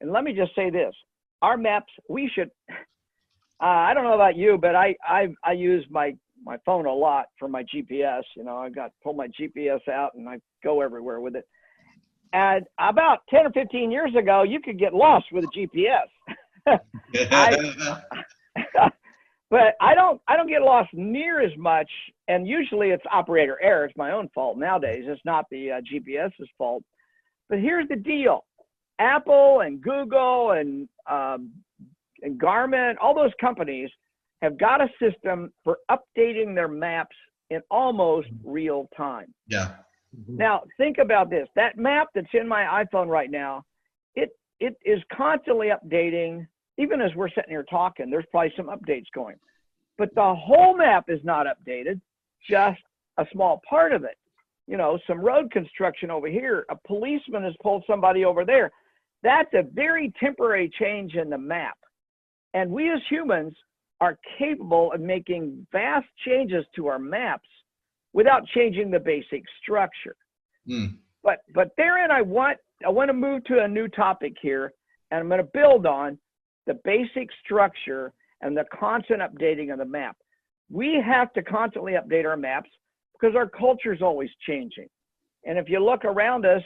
And 0.00 0.10
let 0.12 0.24
me 0.24 0.32
just 0.32 0.54
say 0.54 0.70
this, 0.70 0.94
our 1.42 1.56
maps, 1.56 1.92
we 2.08 2.30
should, 2.34 2.50
uh, 2.68 3.64
I 3.64 3.94
don't 3.94 4.04
know 4.04 4.14
about 4.14 4.36
you, 4.36 4.58
but 4.60 4.74
I, 4.74 4.96
I, 5.04 5.28
I 5.44 5.52
use 5.52 5.84
my, 5.90 6.16
my 6.44 6.56
phone 6.64 6.86
a 6.86 6.92
lot 6.92 7.26
for 7.38 7.48
my 7.48 7.62
GPS. 7.62 8.22
You 8.36 8.44
know, 8.44 8.56
I 8.56 8.70
got, 8.70 8.92
pull 9.02 9.12
my 9.12 9.28
GPS 9.28 9.86
out 9.88 10.14
and 10.14 10.28
I 10.28 10.38
go 10.64 10.80
everywhere 10.80 11.20
with 11.20 11.36
it. 11.36 11.46
And 12.32 12.66
about 12.78 13.18
10 13.30 13.46
or 13.46 13.50
15 13.50 13.90
years 13.90 14.14
ago, 14.16 14.42
you 14.42 14.60
could 14.60 14.78
get 14.78 14.94
lost 14.94 15.26
with 15.32 15.44
a 15.44 15.48
GPS. 15.48 16.06
but 19.50 19.74
I 19.80 19.94
don't 19.94 20.20
I 20.28 20.36
don't 20.36 20.48
get 20.48 20.62
lost 20.62 20.90
near 20.92 21.40
as 21.40 21.56
much, 21.58 21.90
and 22.28 22.46
usually 22.46 22.90
it's 22.90 23.02
operator 23.10 23.58
error. 23.60 23.84
It's 23.84 23.96
my 23.96 24.12
own 24.12 24.28
fault 24.34 24.56
nowadays. 24.56 25.04
It's 25.06 25.20
not 25.24 25.44
the 25.50 25.72
uh, 25.72 25.80
GPS's 25.80 26.48
fault. 26.56 26.84
But 27.48 27.58
here's 27.58 27.88
the 27.88 27.96
deal: 27.96 28.44
Apple 29.00 29.60
and 29.60 29.82
Google 29.82 30.52
and 30.52 30.88
um, 31.10 31.50
and 32.22 32.40
Garmin, 32.40 32.94
all 33.00 33.14
those 33.14 33.32
companies 33.40 33.90
have 34.40 34.56
got 34.56 34.80
a 34.80 34.88
system 35.02 35.52
for 35.64 35.78
updating 35.90 36.54
their 36.54 36.68
maps 36.68 37.16
in 37.50 37.60
almost 37.70 38.28
real 38.44 38.88
time. 38.96 39.34
Yeah. 39.48 39.72
Now 40.28 40.62
think 40.76 40.98
about 40.98 41.28
this: 41.28 41.48
that 41.56 41.76
map 41.76 42.08
that's 42.14 42.26
in 42.34 42.46
my 42.46 42.84
iPhone 42.84 43.08
right 43.08 43.30
now, 43.30 43.64
it 44.14 44.30
it 44.60 44.76
is 44.84 45.00
constantly 45.12 45.68
updating. 45.68 46.46
Even 46.80 47.02
as 47.02 47.14
we're 47.14 47.28
sitting 47.28 47.50
here 47.50 47.66
talking, 47.68 48.08
there's 48.08 48.24
probably 48.30 48.52
some 48.56 48.68
updates 48.68 49.06
going, 49.14 49.36
but 49.98 50.14
the 50.14 50.34
whole 50.34 50.74
map 50.76 51.04
is 51.08 51.20
not 51.22 51.46
updated. 51.46 52.00
Just 52.48 52.80
a 53.18 53.26
small 53.32 53.60
part 53.68 53.92
of 53.92 54.04
it. 54.04 54.16
You 54.66 54.78
know, 54.78 54.98
some 55.06 55.20
road 55.20 55.50
construction 55.50 56.10
over 56.10 56.28
here. 56.28 56.64
A 56.70 56.76
policeman 56.86 57.42
has 57.42 57.52
pulled 57.62 57.84
somebody 57.86 58.24
over 58.24 58.46
there. 58.46 58.70
That's 59.22 59.52
a 59.52 59.62
very 59.62 60.10
temporary 60.18 60.70
change 60.80 61.16
in 61.16 61.28
the 61.28 61.36
map. 61.36 61.76
And 62.54 62.70
we 62.70 62.90
as 62.90 63.00
humans 63.10 63.52
are 64.00 64.18
capable 64.38 64.92
of 64.92 65.02
making 65.02 65.66
vast 65.72 66.06
changes 66.24 66.64
to 66.76 66.86
our 66.86 66.98
maps 66.98 67.48
without 68.14 68.46
changing 68.54 68.90
the 68.90 68.98
basic 68.98 69.42
structure. 69.62 70.16
Mm. 70.66 70.96
But 71.22 71.40
but 71.54 71.72
therein 71.76 72.10
I 72.10 72.22
want 72.22 72.56
I 72.86 72.88
want 72.88 73.10
to 73.10 73.12
move 73.12 73.44
to 73.44 73.62
a 73.62 73.68
new 73.68 73.88
topic 73.88 74.34
here, 74.40 74.72
and 75.10 75.20
I'm 75.20 75.28
going 75.28 75.38
to 75.38 75.50
build 75.52 75.84
on 75.84 76.18
the 76.70 76.78
basic 76.84 77.28
structure 77.44 78.12
and 78.42 78.56
the 78.56 78.64
constant 78.72 79.20
updating 79.20 79.72
of 79.72 79.78
the 79.80 79.84
map. 79.84 80.16
We 80.70 81.02
have 81.04 81.32
to 81.32 81.42
constantly 81.42 81.94
update 81.94 82.24
our 82.24 82.36
maps 82.36 82.70
because 83.12 83.34
our 83.34 83.48
culture 83.48 83.92
is 83.92 84.02
always 84.02 84.30
changing. 84.46 84.88
And 85.44 85.58
if 85.58 85.68
you 85.68 85.84
look 85.84 86.04
around 86.04 86.46
us, 86.46 86.62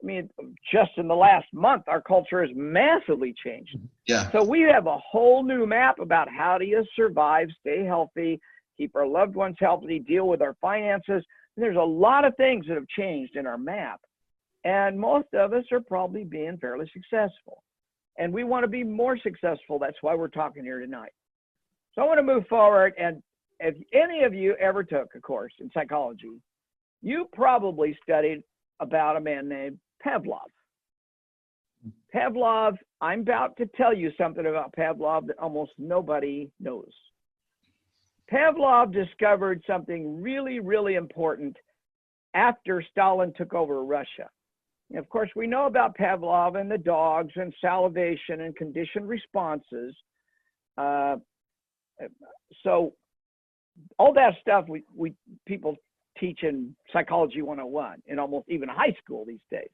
I 0.00 0.06
mean, 0.06 0.30
just 0.72 0.92
in 0.96 1.08
the 1.08 1.16
last 1.16 1.46
month, 1.52 1.82
our 1.88 2.00
culture 2.00 2.40
has 2.40 2.54
massively 2.54 3.34
changed. 3.44 3.76
Mm-hmm. 3.76 3.86
Yeah. 4.06 4.30
So 4.30 4.44
we 4.44 4.60
have 4.60 4.86
a 4.86 4.98
whole 4.98 5.42
new 5.42 5.66
map 5.66 5.98
about 5.98 6.28
how 6.28 6.56
do 6.56 6.64
you 6.64 6.84
survive, 6.94 7.48
stay 7.58 7.84
healthy, 7.84 8.38
keep 8.76 8.94
our 8.94 9.08
loved 9.08 9.34
ones 9.34 9.56
healthy, 9.58 9.98
deal 9.98 10.28
with 10.28 10.40
our 10.40 10.54
finances. 10.60 11.24
And 11.56 11.64
there's 11.64 11.76
a 11.76 11.80
lot 11.80 12.24
of 12.24 12.36
things 12.36 12.66
that 12.68 12.74
have 12.74 12.86
changed 12.96 13.34
in 13.34 13.44
our 13.44 13.58
map. 13.58 14.00
And 14.62 15.00
most 15.00 15.34
of 15.34 15.52
us 15.52 15.64
are 15.72 15.80
probably 15.80 16.22
being 16.22 16.58
fairly 16.58 16.88
successful. 16.94 17.64
And 18.18 18.32
we 18.32 18.44
want 18.44 18.64
to 18.64 18.68
be 18.68 18.84
more 18.84 19.16
successful. 19.16 19.78
That's 19.78 19.96
why 20.02 20.14
we're 20.14 20.28
talking 20.28 20.64
here 20.64 20.80
tonight. 20.80 21.12
So 21.94 22.02
I 22.02 22.04
want 22.04 22.18
to 22.18 22.22
move 22.22 22.46
forward. 22.48 22.92
And 22.98 23.22
if 23.60 23.76
any 23.92 24.24
of 24.24 24.34
you 24.34 24.54
ever 24.56 24.84
took 24.84 25.08
a 25.14 25.20
course 25.20 25.52
in 25.60 25.70
psychology, 25.72 26.40
you 27.00 27.28
probably 27.32 27.96
studied 28.02 28.42
about 28.80 29.16
a 29.16 29.20
man 29.20 29.48
named 29.48 29.78
Pavlov. 30.04 30.46
Pavlov, 32.14 32.76
I'm 33.00 33.20
about 33.20 33.56
to 33.58 33.66
tell 33.76 33.94
you 33.94 34.10
something 34.18 34.46
about 34.46 34.74
Pavlov 34.76 35.26
that 35.26 35.38
almost 35.38 35.72
nobody 35.78 36.50
knows. 36.60 36.90
Pavlov 38.32 38.92
discovered 38.92 39.62
something 39.66 40.20
really, 40.20 40.60
really 40.60 40.94
important 40.94 41.56
after 42.34 42.82
Stalin 42.90 43.32
took 43.36 43.54
over 43.54 43.84
Russia. 43.84 44.28
Of 44.96 45.08
course, 45.10 45.28
we 45.36 45.46
know 45.46 45.66
about 45.66 45.96
Pavlov 45.96 46.58
and 46.58 46.70
the 46.70 46.78
dogs 46.78 47.32
and 47.36 47.52
salivation 47.60 48.40
and 48.40 48.56
conditioned 48.56 49.08
responses. 49.08 49.94
Uh, 50.78 51.16
so 52.62 52.94
all 53.98 54.14
that 54.14 54.32
stuff 54.40 54.64
we, 54.68 54.82
we 54.94 55.14
people 55.46 55.76
teach 56.18 56.42
in 56.42 56.74
psychology 56.92 57.42
101 57.42 58.02
in 58.06 58.18
almost 58.18 58.48
even 58.48 58.68
high 58.68 58.94
school 59.02 59.24
these 59.26 59.40
days. 59.50 59.68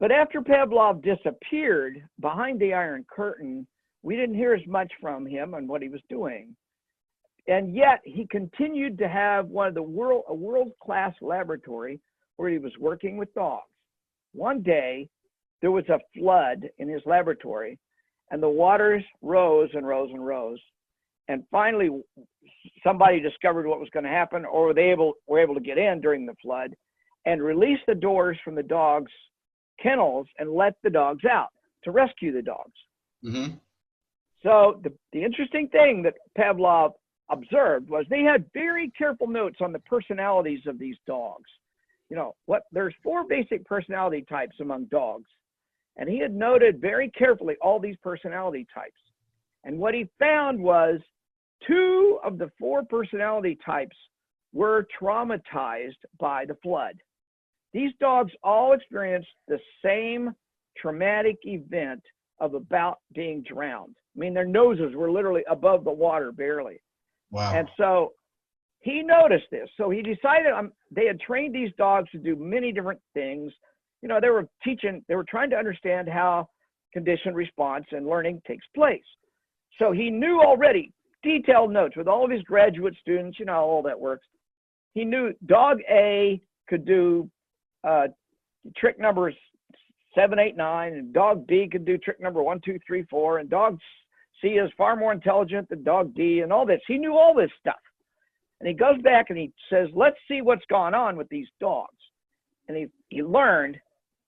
But 0.00 0.12
after 0.12 0.40
Pavlov 0.40 1.02
disappeared 1.02 2.02
behind 2.20 2.60
the 2.60 2.74
Iron 2.74 3.06
Curtain, 3.08 3.66
we 4.02 4.16
didn't 4.16 4.34
hear 4.34 4.54
as 4.54 4.66
much 4.66 4.92
from 5.00 5.24
him 5.24 5.54
and 5.54 5.68
what 5.68 5.82
he 5.82 5.88
was 5.88 6.02
doing. 6.10 6.54
And 7.48 7.74
yet 7.74 8.00
he 8.04 8.26
continued 8.26 8.98
to 8.98 9.08
have 9.08 9.46
one 9.46 9.68
of 9.68 9.74
the 9.74 9.82
world 9.82 10.24
a 10.28 10.34
world-class 10.34 11.14
laboratory 11.22 12.00
where 12.36 12.50
he 12.50 12.58
was 12.58 12.72
working 12.78 13.16
with 13.16 13.32
dogs. 13.34 13.62
One 14.36 14.62
day 14.62 15.08
there 15.62 15.70
was 15.70 15.88
a 15.88 15.98
flood 16.16 16.68
in 16.78 16.88
his 16.88 17.02
laboratory 17.06 17.78
and 18.30 18.42
the 18.42 18.48
waters 18.48 19.02
rose 19.22 19.70
and 19.72 19.86
rose 19.86 20.10
and 20.12 20.24
rose. 20.24 20.60
And 21.28 21.42
finally 21.50 21.90
somebody 22.84 23.20
discovered 23.20 23.66
what 23.66 23.80
was 23.80 23.88
going 23.90 24.04
to 24.04 24.10
happen 24.10 24.44
or 24.44 24.74
they 24.74 24.90
able 24.90 25.14
were 25.26 25.40
able 25.40 25.54
to 25.54 25.60
get 25.60 25.78
in 25.78 26.00
during 26.00 26.26
the 26.26 26.34
flood 26.42 26.74
and 27.24 27.42
release 27.42 27.80
the 27.86 27.94
doors 27.94 28.38
from 28.44 28.54
the 28.54 28.62
dogs 28.62 29.10
kennels 29.82 30.26
and 30.38 30.52
let 30.52 30.74
the 30.82 30.90
dogs 30.90 31.24
out 31.24 31.48
to 31.84 31.90
rescue 31.90 32.32
the 32.32 32.42
dogs. 32.42 32.72
Mm-hmm. 33.24 33.54
So 34.42 34.80
the, 34.82 34.92
the 35.12 35.24
interesting 35.24 35.68
thing 35.68 36.02
that 36.02 36.14
Pavlov 36.38 36.92
observed 37.30 37.88
was 37.88 38.04
they 38.08 38.22
had 38.22 38.44
very 38.52 38.92
careful 38.96 39.26
notes 39.26 39.56
on 39.60 39.72
the 39.72 39.80
personalities 39.80 40.60
of 40.66 40.78
these 40.78 40.96
dogs. 41.06 41.50
You 42.10 42.16
know, 42.16 42.34
what 42.46 42.62
there's 42.72 42.94
four 43.02 43.24
basic 43.24 43.64
personality 43.64 44.24
types 44.28 44.56
among 44.60 44.86
dogs. 44.86 45.28
And 45.96 46.08
he 46.08 46.18
had 46.18 46.34
noted 46.34 46.80
very 46.80 47.10
carefully 47.10 47.56
all 47.60 47.80
these 47.80 47.96
personality 48.02 48.66
types. 48.72 49.00
And 49.64 49.78
what 49.78 49.94
he 49.94 50.08
found 50.18 50.60
was 50.60 51.00
two 51.66 52.18
of 52.22 52.38
the 52.38 52.50
four 52.58 52.84
personality 52.84 53.58
types 53.64 53.96
were 54.52 54.86
traumatized 55.00 55.96
by 56.18 56.44
the 56.44 56.56
flood. 56.62 56.96
These 57.72 57.92
dogs 58.00 58.32
all 58.42 58.72
experienced 58.72 59.28
the 59.48 59.58
same 59.84 60.34
traumatic 60.76 61.36
event 61.42 62.02
of 62.40 62.54
about 62.54 62.98
being 63.14 63.42
drowned. 63.42 63.96
I 64.16 64.20
mean, 64.20 64.34
their 64.34 64.46
noses 64.46 64.94
were 64.94 65.10
literally 65.10 65.44
above 65.48 65.84
the 65.84 65.92
water 65.92 66.32
barely. 66.32 66.80
Wow. 67.30 67.52
And 67.54 67.68
so 67.76 68.12
he 68.86 69.02
noticed 69.02 69.46
this. 69.50 69.68
So 69.76 69.90
he 69.90 70.00
decided 70.00 70.52
um, 70.56 70.72
they 70.92 71.06
had 71.06 71.18
trained 71.18 71.52
these 71.52 71.72
dogs 71.76 72.08
to 72.12 72.18
do 72.18 72.36
many 72.36 72.70
different 72.70 73.00
things. 73.14 73.52
You 74.00 74.08
know, 74.08 74.20
they 74.20 74.30
were 74.30 74.46
teaching, 74.62 75.04
they 75.08 75.16
were 75.16 75.24
trying 75.24 75.50
to 75.50 75.56
understand 75.56 76.08
how 76.08 76.48
conditioned 76.92 77.34
response 77.34 77.84
and 77.90 78.06
learning 78.06 78.42
takes 78.46 78.64
place. 78.76 79.02
So 79.80 79.90
he 79.90 80.08
knew 80.08 80.40
already 80.40 80.92
detailed 81.24 81.72
notes 81.72 81.96
with 81.96 82.06
all 82.06 82.24
of 82.24 82.30
his 82.30 82.42
graduate 82.42 82.94
students, 83.00 83.40
you 83.40 83.44
know, 83.46 83.56
all 83.56 83.82
that 83.82 83.98
works. 83.98 84.24
He 84.94 85.04
knew 85.04 85.34
dog 85.46 85.78
A 85.90 86.40
could 86.68 86.84
do 86.84 87.28
uh, 87.82 88.06
trick 88.76 89.00
numbers 89.00 89.34
seven, 90.14 90.38
eight, 90.38 90.56
nine, 90.56 90.92
and 90.92 91.12
dog 91.12 91.44
B 91.48 91.68
could 91.70 91.84
do 91.84 91.98
trick 91.98 92.20
number 92.20 92.40
one, 92.40 92.60
two, 92.64 92.78
three, 92.86 93.02
four, 93.10 93.38
and 93.38 93.50
dog 93.50 93.78
C 94.40 94.50
is 94.50 94.70
far 94.78 94.94
more 94.94 95.12
intelligent 95.12 95.68
than 95.68 95.82
dog 95.82 96.14
D 96.14 96.42
and 96.42 96.52
all 96.52 96.64
this. 96.64 96.80
He 96.86 96.98
knew 96.98 97.14
all 97.14 97.34
this 97.34 97.50
stuff. 97.58 97.74
And 98.60 98.68
he 98.68 98.74
goes 98.74 99.00
back 99.02 99.26
and 99.28 99.38
he 99.38 99.52
says, 99.70 99.88
let's 99.94 100.16
see 100.28 100.40
what's 100.40 100.64
gone 100.70 100.94
on 100.94 101.16
with 101.16 101.28
these 101.28 101.48
dogs. 101.60 101.90
And 102.68 102.76
he, 102.76 102.86
he 103.08 103.22
learned 103.22 103.76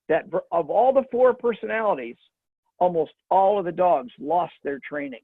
that 0.08 0.24
of 0.52 0.70
all 0.70 0.92
the 0.92 1.04
four 1.10 1.34
personalities, 1.34 2.16
almost 2.78 3.12
all 3.30 3.58
of 3.58 3.64
the 3.64 3.72
dogs 3.72 4.12
lost 4.18 4.54
their 4.62 4.78
training. 4.86 5.20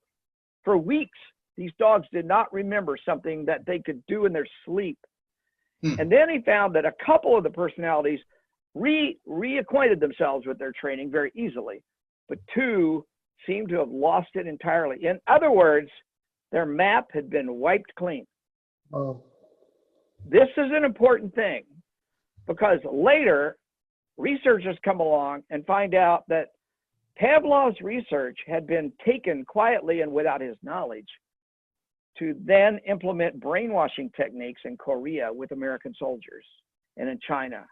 For 0.65 0.77
weeks, 0.77 1.19
these 1.57 1.73
dogs 1.79 2.07
did 2.13 2.27
not 2.27 2.53
remember 2.53 2.97
something 3.05 3.45
that 3.45 3.65
they 3.67 3.79
could 3.79 4.03
do 4.07 4.27
in 4.27 4.33
their 4.33 4.47
sleep. 4.65 4.99
Hmm. 5.83 5.95
And 5.99 6.11
then 6.11 6.29
he 6.31 6.41
found 6.41 6.75
that 6.75 6.85
a 6.85 6.95
couple 7.05 7.37
of 7.37 7.45
the 7.45 7.51
personalities 7.51 8.21
re 8.75 9.19
reacquainted 9.29 10.01
themselves 10.01 10.47
with 10.47 10.59
their 10.59 10.73
training 10.73 11.11
very 11.11 11.31
easily, 11.35 11.83
but 12.29 12.39
two 12.55 13.05
seemed 13.47 13.69
to 13.69 13.79
have 13.79 13.91
lost 13.91 14.29
it 14.35 14.47
entirely. 14.47 15.05
In 15.05 15.21
other 15.27 15.51
words, 15.51 15.91
their 16.51 16.67
map 16.67 17.07
had 17.13 17.31
been 17.31 17.55
wiped 17.55 17.95
clean. 17.97 18.27
Oh, 18.93 19.23
This 20.27 20.49
is 20.57 20.71
an 20.73 20.85
important 20.85 21.35
thing 21.35 21.65
because 22.47 22.79
later 22.91 23.57
researchers 24.17 24.77
come 24.85 25.01
along 25.01 25.43
and 25.51 25.67
find 25.67 25.95
out 25.95 26.25
that 26.29 26.49
Pavlov's 27.17 27.81
research 27.81 28.39
had 28.47 28.67
been 28.67 28.93
taken 29.05 29.45
quietly 29.45 30.01
and 30.01 30.13
without 30.13 30.41
his 30.41 30.57
knowledge 30.63 31.09
to 32.19 32.35
then 32.45 32.79
implement 32.87 33.41
brainwashing 33.41 34.11
techniques 34.17 34.61
in 34.65 34.77
Korea 34.77 35.33
with 35.33 35.51
American 35.53 35.95
soldiers 35.99 36.45
and 36.97 37.09
in 37.09 37.19
China. 37.27 37.65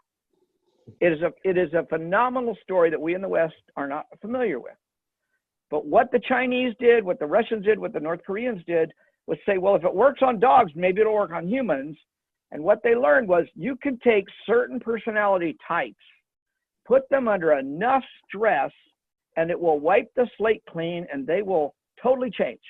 It 0.99 1.13
is 1.13 1.21
a 1.21 1.31
it 1.45 1.57
is 1.57 1.73
a 1.73 1.85
phenomenal 1.85 2.57
story 2.61 2.89
that 2.89 2.99
we 2.99 3.15
in 3.15 3.21
the 3.21 3.29
West 3.29 3.53
are 3.77 3.87
not 3.87 4.05
familiar 4.19 4.59
with. 4.59 4.73
But 5.69 5.85
what 5.85 6.11
the 6.11 6.19
Chinese 6.27 6.73
did, 6.79 7.05
what 7.05 7.19
the 7.19 7.25
Russians 7.25 7.63
did, 7.63 7.79
what 7.79 7.93
the 7.93 8.01
North 8.01 8.19
Koreans 8.25 8.61
did 8.67 8.91
was 9.27 9.37
say, 9.45 9.57
well, 9.57 9.75
if 9.75 9.83
it 9.83 9.93
works 9.93 10.21
on 10.21 10.39
dogs, 10.39 10.71
maybe 10.75 11.01
it'll 11.01 11.13
work 11.13 11.31
on 11.31 11.47
humans. 11.47 11.97
And 12.51 12.63
what 12.63 12.79
they 12.83 12.95
learned 12.95 13.27
was 13.27 13.45
you 13.55 13.75
can 13.81 13.97
take 14.03 14.25
certain 14.45 14.79
personality 14.79 15.57
types, 15.67 15.95
put 16.85 17.07
them 17.09 17.27
under 17.27 17.53
enough 17.53 18.03
stress, 18.27 18.71
and 19.37 19.49
it 19.49 19.59
will 19.59 19.79
wipe 19.79 20.11
the 20.15 20.27
slate 20.37 20.63
clean 20.69 21.07
and 21.11 21.25
they 21.25 21.41
will 21.41 21.73
totally 22.01 22.29
change. 22.29 22.61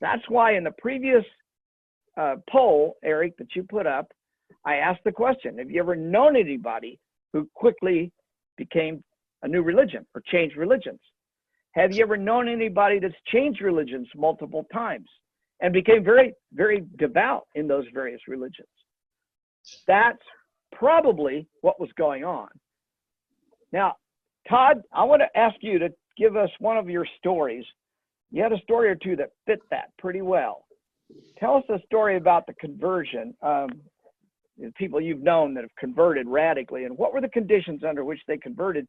That's 0.00 0.28
why 0.28 0.56
in 0.56 0.64
the 0.64 0.72
previous 0.78 1.24
uh, 2.16 2.36
poll, 2.50 2.96
Eric, 3.04 3.36
that 3.38 3.54
you 3.54 3.62
put 3.62 3.86
up, 3.86 4.10
I 4.64 4.76
asked 4.76 5.04
the 5.04 5.12
question 5.12 5.58
Have 5.58 5.70
you 5.70 5.80
ever 5.80 5.94
known 5.94 6.36
anybody 6.36 6.98
who 7.32 7.48
quickly 7.54 8.12
became 8.56 9.02
a 9.42 9.48
new 9.48 9.62
religion 9.62 10.06
or 10.14 10.22
changed 10.26 10.56
religions? 10.56 11.00
Have 11.72 11.92
you 11.92 12.02
ever 12.02 12.16
known 12.16 12.48
anybody 12.48 12.98
that's 12.98 13.14
changed 13.26 13.60
religions 13.60 14.08
multiple 14.16 14.66
times 14.72 15.08
and 15.60 15.72
became 15.72 16.04
very, 16.04 16.34
very 16.52 16.84
devout 16.98 17.46
in 17.54 17.66
those 17.66 17.84
various 17.92 18.20
religions? 18.28 18.68
That's 19.86 20.22
probably 20.72 21.48
what 21.62 21.80
was 21.80 21.90
going 21.96 22.24
on. 22.24 22.48
Now, 23.72 23.96
Todd, 24.48 24.82
I 24.92 25.04
want 25.04 25.22
to 25.22 25.38
ask 25.38 25.56
you 25.60 25.78
to 25.78 25.88
give 26.16 26.36
us 26.36 26.50
one 26.60 26.76
of 26.76 26.88
your 26.88 27.06
stories. 27.18 27.64
You 28.30 28.42
had 28.42 28.52
a 28.52 28.60
story 28.62 28.88
or 28.88 28.94
two 28.94 29.16
that 29.16 29.30
fit 29.46 29.60
that 29.70 29.90
pretty 29.98 30.22
well. 30.22 30.64
Tell 31.38 31.56
us 31.56 31.64
a 31.68 31.78
story 31.86 32.16
about 32.16 32.46
the 32.46 32.54
conversion, 32.54 33.34
um, 33.42 33.68
people 34.76 35.00
you've 35.00 35.22
known 35.22 35.54
that 35.54 35.62
have 35.62 35.74
converted 35.78 36.26
radically, 36.26 36.84
and 36.84 36.96
what 36.96 37.12
were 37.12 37.20
the 37.20 37.28
conditions 37.28 37.82
under 37.84 38.04
which 38.04 38.20
they 38.26 38.36
converted, 38.36 38.86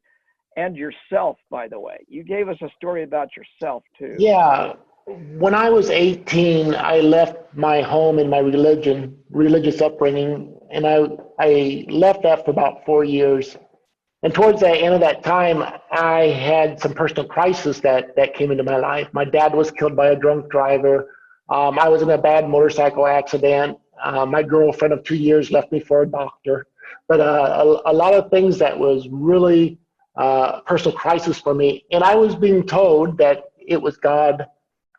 and 0.56 0.76
yourself, 0.76 1.36
by 1.50 1.68
the 1.68 1.78
way. 1.78 1.98
You 2.08 2.24
gave 2.24 2.48
us 2.48 2.56
a 2.62 2.68
story 2.76 3.04
about 3.04 3.28
yourself 3.36 3.82
too. 3.98 4.16
Yeah. 4.18 4.72
When 5.08 5.54
I 5.54 5.70
was 5.70 5.88
18, 5.88 6.74
I 6.74 7.00
left 7.00 7.38
my 7.54 7.80
home 7.80 8.18
and 8.18 8.28
my 8.28 8.40
religion, 8.40 9.16
religious 9.30 9.80
upbringing, 9.80 10.54
and 10.70 10.86
I, 10.86 11.08
I 11.38 11.86
left 11.88 12.24
that 12.24 12.44
for 12.44 12.50
about 12.50 12.84
four 12.84 13.04
years. 13.04 13.56
And 14.22 14.34
towards 14.34 14.60
the 14.60 14.68
end 14.68 14.92
of 14.92 15.00
that 15.00 15.24
time, 15.24 15.64
I 15.92 16.24
had 16.26 16.78
some 16.78 16.92
personal 16.92 17.24
crisis 17.24 17.80
that, 17.80 18.16
that 18.16 18.34
came 18.34 18.50
into 18.50 18.64
my 18.64 18.76
life. 18.76 19.08
My 19.12 19.24
dad 19.24 19.54
was 19.54 19.70
killed 19.70 19.96
by 19.96 20.08
a 20.08 20.16
drunk 20.16 20.50
driver. 20.50 21.14
Um, 21.48 21.78
I 21.78 21.88
was 21.88 22.02
in 22.02 22.10
a 22.10 22.18
bad 22.18 22.46
motorcycle 22.46 23.06
accident. 23.06 23.78
Uh, 24.04 24.26
my 24.26 24.42
girlfriend 24.42 24.92
of 24.92 25.04
two 25.04 25.16
years 25.16 25.50
left 25.50 25.72
me 25.72 25.80
for 25.80 26.02
a 26.02 26.06
doctor. 26.06 26.66
But 27.06 27.20
uh, 27.20 27.80
a, 27.86 27.92
a, 27.92 27.94
lot 27.94 28.12
of 28.12 28.30
things 28.30 28.58
that 28.58 28.78
was 28.78 29.08
really 29.10 29.78
uh, 30.16 30.60
personal 30.60 30.94
crisis 30.98 31.40
for 31.40 31.54
me. 31.54 31.86
And 31.92 32.04
I 32.04 32.14
was 32.14 32.36
being 32.36 32.66
told 32.66 33.16
that 33.16 33.44
it 33.66 33.80
was 33.80 33.96
God 33.96 34.46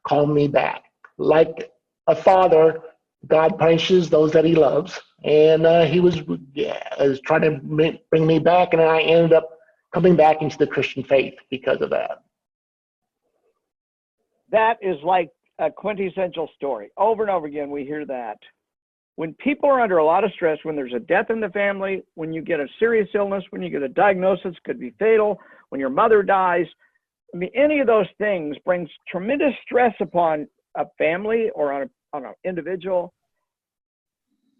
calling 0.09 0.33
me 0.33 0.47
back. 0.47 0.85
Like 1.17 1.71
a 2.07 2.15
father, 2.15 2.81
God 3.27 3.59
punishes 3.59 4.09
those 4.09 4.31
that 4.33 4.43
he 4.43 4.55
loves. 4.55 4.99
And 5.23 5.65
uh, 5.65 5.85
he 5.85 5.99
was, 5.99 6.21
yeah, 6.53 6.81
was 6.99 7.21
trying 7.21 7.41
to 7.41 7.99
bring 8.09 8.25
me 8.25 8.39
back. 8.39 8.73
And 8.73 8.81
I 8.81 9.01
ended 9.01 9.33
up 9.33 9.49
coming 9.93 10.15
back 10.15 10.41
into 10.41 10.57
the 10.57 10.67
Christian 10.67 11.03
faith 11.03 11.35
because 11.51 11.81
of 11.81 11.89
that. 11.91 12.23
That 14.51 14.77
is 14.81 14.97
like 15.03 15.29
a 15.59 15.69
quintessential 15.69 16.49
story. 16.55 16.89
Over 16.97 17.23
and 17.23 17.31
over 17.31 17.45
again, 17.45 17.69
we 17.69 17.85
hear 17.85 18.05
that. 18.05 18.37
When 19.17 19.33
people 19.33 19.69
are 19.69 19.81
under 19.81 19.97
a 19.97 20.05
lot 20.05 20.23
of 20.23 20.31
stress, 20.31 20.57
when 20.63 20.77
there's 20.77 20.93
a 20.93 20.99
death 20.99 21.29
in 21.29 21.41
the 21.41 21.49
family, 21.49 22.03
when 22.15 22.31
you 22.31 22.41
get 22.41 22.61
a 22.61 22.67
serious 22.79 23.09
illness, 23.13 23.43
when 23.49 23.61
you 23.61 23.69
get 23.69 23.83
a 23.83 23.89
diagnosis, 23.89 24.55
could 24.63 24.79
be 24.79 24.91
fatal, 24.97 25.39
when 25.67 25.81
your 25.81 25.89
mother 25.89 26.23
dies, 26.23 26.65
I 27.33 27.37
mean, 27.37 27.51
any 27.55 27.79
of 27.79 27.87
those 27.87 28.07
things 28.17 28.55
brings 28.65 28.89
tremendous 29.07 29.53
stress 29.63 29.93
upon 29.99 30.47
a 30.75 30.85
family 30.97 31.49
or 31.55 31.71
on, 31.71 31.83
a, 31.83 32.17
on 32.17 32.25
an 32.25 32.33
individual. 32.43 33.13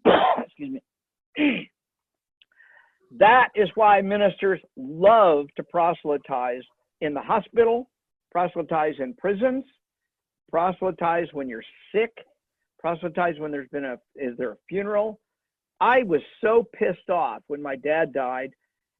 Excuse 0.06 0.80
me. 1.36 1.70
that 3.18 3.48
is 3.54 3.68
why 3.74 4.00
ministers 4.00 4.60
love 4.76 5.46
to 5.56 5.62
proselytize 5.64 6.62
in 7.00 7.14
the 7.14 7.20
hospital, 7.20 7.90
proselytize 8.30 8.94
in 8.98 9.14
prisons, 9.14 9.64
proselytize 10.50 11.26
when 11.32 11.48
you're 11.48 11.64
sick, 11.94 12.12
proselytize 12.78 13.38
when 13.38 13.50
there's 13.50 13.68
been 13.70 13.84
a 13.84 13.98
is 14.16 14.36
there 14.38 14.52
a 14.52 14.56
funeral. 14.68 15.18
I 15.80 16.02
was 16.02 16.20
so 16.42 16.66
pissed 16.74 17.08
off 17.08 17.42
when 17.46 17.62
my 17.62 17.76
dad 17.76 18.12
died, 18.12 18.50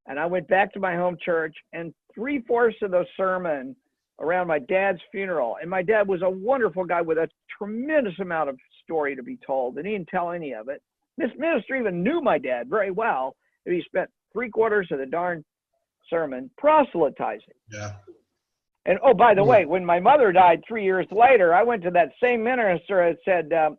and 0.07 0.18
I 0.18 0.26
went 0.26 0.48
back 0.48 0.72
to 0.72 0.80
my 0.80 0.96
home 0.96 1.16
church, 1.24 1.55
and 1.72 1.94
three 2.14 2.42
fourths 2.46 2.76
of 2.82 2.90
the 2.90 3.05
sermon 3.16 3.76
around 4.20 4.48
my 4.48 4.59
dad's 4.59 5.01
funeral. 5.11 5.57
And 5.61 5.70
my 5.70 5.82
dad 5.82 6.07
was 6.07 6.22
a 6.22 6.30
wonderful 6.30 6.84
guy 6.84 7.01
with 7.01 7.18
a 7.18 7.28
tremendous 7.59 8.18
amount 8.20 8.51
of 8.51 8.59
story 8.82 9.16
to 9.16 9.22
be 9.22 9.38
told, 9.46 9.76
and 9.76 9.86
he 9.86 9.92
didn't 9.92 10.09
tell 10.09 10.30
any 10.30 10.53
of 10.53 10.68
it. 10.68 10.82
This 11.16 11.30
minister 11.38 11.76
even 11.76 12.03
knew 12.03 12.20
my 12.20 12.38
dad 12.38 12.68
very 12.68 12.90
well. 12.90 13.36
And 13.66 13.74
he 13.74 13.82
spent 13.82 14.09
three 14.32 14.51
quarters 14.51 14.88
of 14.90 14.98
the 14.98 15.07
darn 15.07 15.44
sermon 16.09 16.51
proselytizing. 16.57 17.55
Yeah. 17.70 17.92
And 18.86 18.98
oh, 19.05 19.12
by 19.12 19.34
the 19.34 19.44
way, 19.44 19.66
when 19.66 19.84
my 19.84 20.01
mother 20.01 20.32
died 20.32 20.62
three 20.66 20.84
years 20.84 21.07
later, 21.11 21.55
I 21.55 21.62
went 21.62 21.82
to 21.82 21.90
that 21.90 22.12
same 22.22 22.42
minister 22.42 23.03
and 23.03 23.18
said, 23.24 23.53
um, 23.53 23.76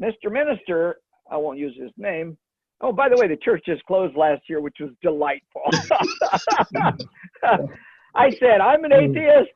Mr. 0.00 0.30
Minister, 0.30 0.98
I 1.30 1.36
won't 1.36 1.58
use 1.58 1.76
his 1.78 1.90
name. 1.96 2.38
Oh, 2.80 2.92
by 2.92 3.08
the 3.08 3.16
way, 3.16 3.26
the 3.26 3.36
church 3.36 3.62
just 3.66 3.84
closed 3.84 4.16
last 4.16 4.42
year, 4.48 4.60
which 4.60 4.76
was 4.80 4.90
delightful. 5.02 5.62
I 8.14 8.30
said, 8.38 8.60
I'm 8.60 8.84
an 8.84 8.92
atheist, 8.92 9.50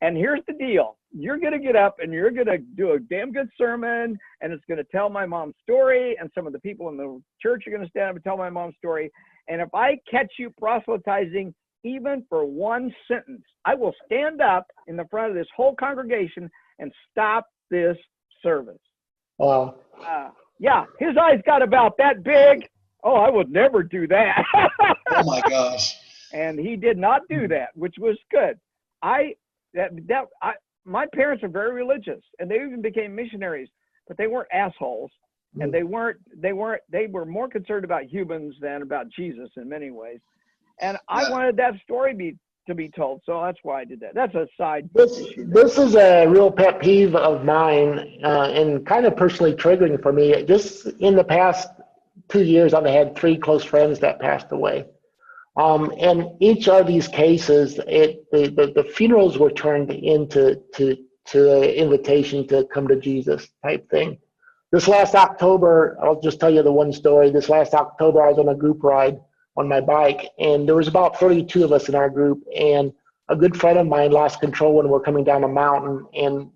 and 0.00 0.16
here's 0.16 0.40
the 0.46 0.54
deal. 0.54 0.96
You're 1.12 1.38
going 1.38 1.52
to 1.52 1.58
get 1.58 1.74
up 1.74 1.96
and 2.00 2.12
you're 2.12 2.30
going 2.30 2.46
to 2.46 2.58
do 2.58 2.92
a 2.92 2.98
damn 2.98 3.32
good 3.32 3.48
sermon, 3.56 4.16
and 4.40 4.52
it's 4.52 4.64
going 4.68 4.78
to 4.78 4.84
tell 4.84 5.08
my 5.10 5.26
mom's 5.26 5.54
story, 5.62 6.16
and 6.20 6.30
some 6.34 6.46
of 6.46 6.52
the 6.52 6.60
people 6.60 6.88
in 6.88 6.96
the 6.96 7.20
church 7.42 7.64
are 7.66 7.70
going 7.70 7.82
to 7.82 7.88
stand 7.88 8.10
up 8.10 8.14
and 8.16 8.24
tell 8.24 8.36
my 8.36 8.50
mom's 8.50 8.76
story. 8.76 9.10
And 9.48 9.60
if 9.60 9.74
I 9.74 9.98
catch 10.10 10.30
you 10.38 10.50
proselytizing 10.58 11.54
even 11.84 12.24
for 12.28 12.44
one 12.44 12.94
sentence, 13.06 13.42
I 13.64 13.74
will 13.74 13.94
stand 14.04 14.40
up 14.40 14.66
in 14.86 14.96
the 14.96 15.06
front 15.10 15.30
of 15.30 15.36
this 15.36 15.46
whole 15.56 15.74
congregation 15.74 16.50
and 16.78 16.92
stop 17.10 17.46
this 17.70 17.96
service. 18.42 18.78
Wow. 19.38 19.76
Uh, 20.04 20.30
yeah, 20.58 20.84
his 20.98 21.16
eyes 21.16 21.40
got 21.46 21.62
about 21.62 21.96
that 21.98 22.22
big. 22.22 22.68
Oh, 23.04 23.14
I 23.14 23.30
would 23.30 23.50
never 23.50 23.82
do 23.82 24.06
that. 24.08 24.44
oh 25.10 25.24
my 25.24 25.40
gosh. 25.48 25.96
And 26.32 26.58
he 26.58 26.76
did 26.76 26.98
not 26.98 27.22
do 27.28 27.48
that, 27.48 27.68
which 27.74 27.94
was 27.98 28.18
good. 28.30 28.58
I 29.02 29.34
that 29.74 29.90
that 30.08 30.26
I 30.42 30.54
my 30.84 31.06
parents 31.14 31.44
are 31.44 31.48
very 31.48 31.72
religious 31.72 32.22
and 32.38 32.50
they 32.50 32.56
even 32.56 32.82
became 32.82 33.14
missionaries, 33.14 33.68
but 34.06 34.16
they 34.16 34.26
weren't 34.26 34.48
assholes. 34.52 35.10
And 35.60 35.70
mm. 35.70 35.72
they 35.72 35.82
weren't 35.82 36.18
they 36.36 36.52
weren't 36.52 36.82
they 36.90 37.06
were 37.06 37.24
more 37.24 37.48
concerned 37.48 37.84
about 37.84 38.04
humans 38.04 38.54
than 38.60 38.82
about 38.82 39.06
Jesus 39.10 39.48
in 39.56 39.68
many 39.68 39.90
ways. 39.90 40.18
And 40.80 40.98
I 41.08 41.30
wanted 41.30 41.56
that 41.56 41.74
story 41.82 42.14
be 42.14 42.36
to 42.68 42.74
be 42.74 42.88
told, 42.88 43.22
so 43.26 43.42
that's 43.42 43.58
why 43.62 43.80
I 43.80 43.84
did 43.84 44.00
that. 44.00 44.14
That's 44.14 44.34
a 44.34 44.46
side. 44.56 44.88
This 44.94 45.20
this 45.36 45.76
is 45.78 45.96
a 45.96 46.26
real 46.26 46.50
pet 46.50 46.80
peeve 46.80 47.16
of 47.16 47.44
mine, 47.44 48.20
uh, 48.22 48.52
and 48.54 48.86
kind 48.86 49.04
of 49.06 49.16
personally 49.16 49.54
triggering 49.54 50.00
for 50.00 50.12
me. 50.12 50.44
Just 50.44 50.86
in 51.00 51.16
the 51.16 51.24
past 51.24 51.68
two 52.28 52.44
years, 52.44 52.74
I've 52.74 52.84
had 52.84 53.16
three 53.16 53.36
close 53.36 53.64
friends 53.64 53.98
that 54.00 54.20
passed 54.20 54.52
away. 54.52 54.86
Um, 55.56 55.92
and 55.98 56.26
each 56.40 56.68
of 56.68 56.86
these 56.86 57.08
cases, 57.08 57.80
it 57.88 58.30
the, 58.30 58.48
the, 58.48 58.72
the 58.80 58.84
funerals 58.84 59.38
were 59.38 59.50
turned 59.50 59.90
into 59.90 60.62
to 60.74 60.96
to 61.32 61.62
an 61.62 61.64
invitation 61.64 62.46
to 62.48 62.64
come 62.72 62.86
to 62.88 62.96
Jesus 62.96 63.48
type 63.64 63.90
thing. 63.90 64.18
This 64.70 64.86
last 64.86 65.14
October, 65.14 65.98
I'll 66.02 66.20
just 66.20 66.38
tell 66.38 66.50
you 66.50 66.62
the 66.62 66.72
one 66.72 66.92
story. 66.92 67.30
This 67.30 67.48
last 67.48 67.74
October, 67.74 68.22
I 68.22 68.28
was 68.28 68.38
on 68.38 68.48
a 68.48 68.54
group 68.54 68.84
ride 68.84 69.18
on 69.58 69.68
my 69.68 69.80
bike, 69.80 70.30
and 70.38 70.66
there 70.68 70.76
was 70.76 70.88
about 70.88 71.18
32 71.18 71.64
of 71.64 71.72
us 71.72 71.88
in 71.88 71.94
our 71.94 72.08
group, 72.08 72.44
and 72.56 72.92
a 73.28 73.36
good 73.36 73.56
friend 73.56 73.78
of 73.78 73.86
mine 73.86 74.12
lost 74.12 74.40
control 74.40 74.74
when 74.74 74.86
we 74.86 74.92
were 74.92 75.00
coming 75.00 75.24
down 75.24 75.44
a 75.44 75.48
mountain 75.48 76.06
and 76.14 76.50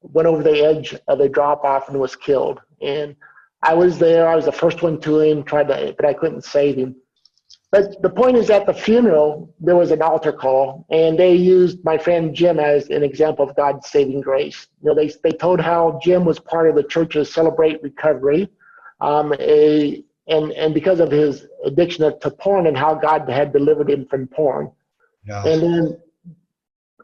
went 0.00 0.26
over 0.26 0.42
the 0.42 0.64
edge 0.64 0.94
of 1.06 1.18
the 1.18 1.28
drop 1.28 1.64
off 1.64 1.88
and 1.88 2.00
was 2.00 2.16
killed. 2.16 2.60
And 2.80 3.14
I 3.62 3.74
was 3.74 3.98
there. 3.98 4.26
I 4.26 4.34
was 4.34 4.46
the 4.46 4.52
first 4.52 4.82
one 4.82 5.00
to 5.02 5.20
him, 5.20 5.44
tried 5.44 5.68
to, 5.68 5.94
but 5.96 6.06
I 6.06 6.14
couldn't 6.14 6.44
save 6.44 6.76
him. 6.76 6.96
But 7.70 8.02
the 8.02 8.10
point 8.10 8.36
is, 8.36 8.50
at 8.50 8.66
the 8.66 8.74
funeral, 8.74 9.54
there 9.60 9.76
was 9.76 9.92
an 9.92 10.02
altar 10.02 10.32
call, 10.32 10.86
and 10.90 11.16
they 11.16 11.34
used 11.34 11.84
my 11.84 11.98
friend 11.98 12.34
Jim 12.34 12.58
as 12.58 12.88
an 12.88 13.04
example 13.04 13.48
of 13.48 13.54
God's 13.54 13.88
saving 13.88 14.22
grace. 14.22 14.66
You 14.82 14.88
know, 14.88 14.94
they 14.96 15.12
they 15.22 15.30
told 15.30 15.60
how 15.60 16.00
Jim 16.02 16.24
was 16.24 16.40
part 16.40 16.68
of 16.68 16.74
the 16.74 16.82
church's 16.82 17.32
Celebrate 17.32 17.80
Recovery, 17.82 18.48
um, 19.00 19.34
a 19.38 20.02
and 20.30 20.52
and 20.52 20.72
because 20.72 21.00
of 21.00 21.10
his 21.10 21.46
addiction 21.64 22.18
to 22.20 22.30
porn 22.30 22.66
and 22.66 22.76
how 22.76 22.94
God 22.94 23.28
had 23.28 23.52
delivered 23.52 23.90
him 23.90 24.06
from 24.06 24.26
porn. 24.28 24.72
Yeah. 25.26 25.44
And 25.44 25.62
then 25.62 26.00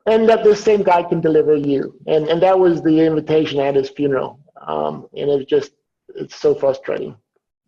and 0.06 0.28
that 0.28 0.44
this 0.44 0.62
same 0.62 0.82
God 0.82 1.08
can 1.08 1.20
deliver 1.20 1.54
you. 1.56 1.98
And 2.06 2.28
and 2.28 2.42
that 2.42 2.58
was 2.58 2.82
the 2.82 3.00
invitation 3.00 3.60
at 3.60 3.74
his 3.74 3.90
funeral. 3.90 4.40
Um, 4.66 5.08
and 5.16 5.30
it's 5.30 5.48
just, 5.48 5.72
it's 6.14 6.36
so 6.36 6.54
frustrating. 6.54 7.16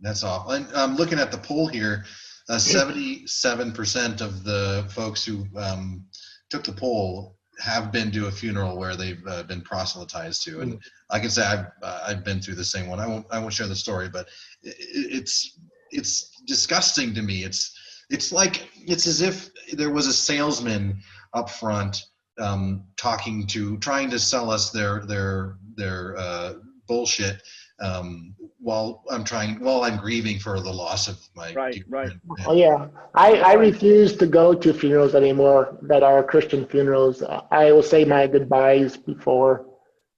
That's 0.01 0.25
awful. 0.25 0.53
And 0.53 0.67
I'm 0.69 0.91
um, 0.91 0.97
looking 0.97 1.19
at 1.19 1.31
the 1.33 1.39
poll 1.39 1.67
here. 1.69 2.05
Uh, 2.49 2.55
77% 2.55 4.23
of 4.23 4.43
the 4.43 4.87
folks 4.89 5.23
who 5.23 5.45
um, 5.55 6.07
took 6.49 6.65
the 6.65 6.73
poll 6.73 7.37
have 7.59 7.91
been 7.93 8.11
to 8.13 8.27
a 8.27 8.31
funeral 8.31 8.77
where 8.77 8.97
they've 8.97 9.23
uh, 9.27 9.43
been 9.45 9.61
proselytized 9.63 10.45
to, 10.45 10.61
and 10.61 10.81
I 11.11 11.19
can 11.19 11.31
say 11.31 11.43
I've 11.45 11.67
uh, 11.83 12.05
I've 12.07 12.25
been 12.25 12.41
through 12.41 12.55
the 12.55 12.65
same 12.65 12.89
one. 12.89 13.01
I 13.01 13.07
won't 13.07 13.27
I 13.31 13.39
won't 13.39 13.53
share 13.53 13.67
the 13.67 13.77
story, 13.77 14.09
but 14.09 14.29
it, 14.63 14.77
it's 14.79 15.59
it's 15.91 16.41
disgusting 16.47 17.15
to 17.15 17.23
me. 17.23 17.45
It's 17.45 17.77
it's 18.11 18.33
like 18.33 18.69
it's 18.77 19.07
as 19.07 19.21
if 19.21 19.51
there 19.73 19.91
was 19.91 20.07
a 20.07 20.13
salesman 20.13 21.01
up 21.35 21.51
front 21.51 22.05
um, 22.39 22.85
talking 22.97 23.47
to 23.49 23.77
trying 23.79 24.11
to 24.11 24.19
sell 24.19 24.51
us 24.51 24.71
their 24.71 25.05
their 25.07 25.57
their 25.77 26.17
uh, 26.17 26.55
bullshit 26.87 27.43
um, 27.81 28.35
while 28.61 29.05
I'm 29.11 29.25
trying 29.25 29.61
while 29.61 29.83
I'm 29.85 29.99
grieving 29.99 30.39
for 30.39 30.61
the 30.61 30.73
loss 30.73 31.09
of 31.09 31.19
my 31.37 31.53
right 31.53 31.83
right. 31.89 32.13
Oh 32.47 32.55
yeah, 32.55 32.89
I 33.15 33.35
I 33.37 33.53
refuse 33.55 34.17
to 34.17 34.27
go 34.27 34.55
to 34.55 34.75
funerals 34.75 35.15
anymore 35.15 35.79
that 35.83 36.03
are 36.03 36.23
Christian 36.23 36.67
funerals. 36.67 37.23
I 37.51 37.73
will 37.73 37.83
say 37.83 38.05
my 38.05 38.27
goodbyes 38.27 38.97
before, 38.97 39.67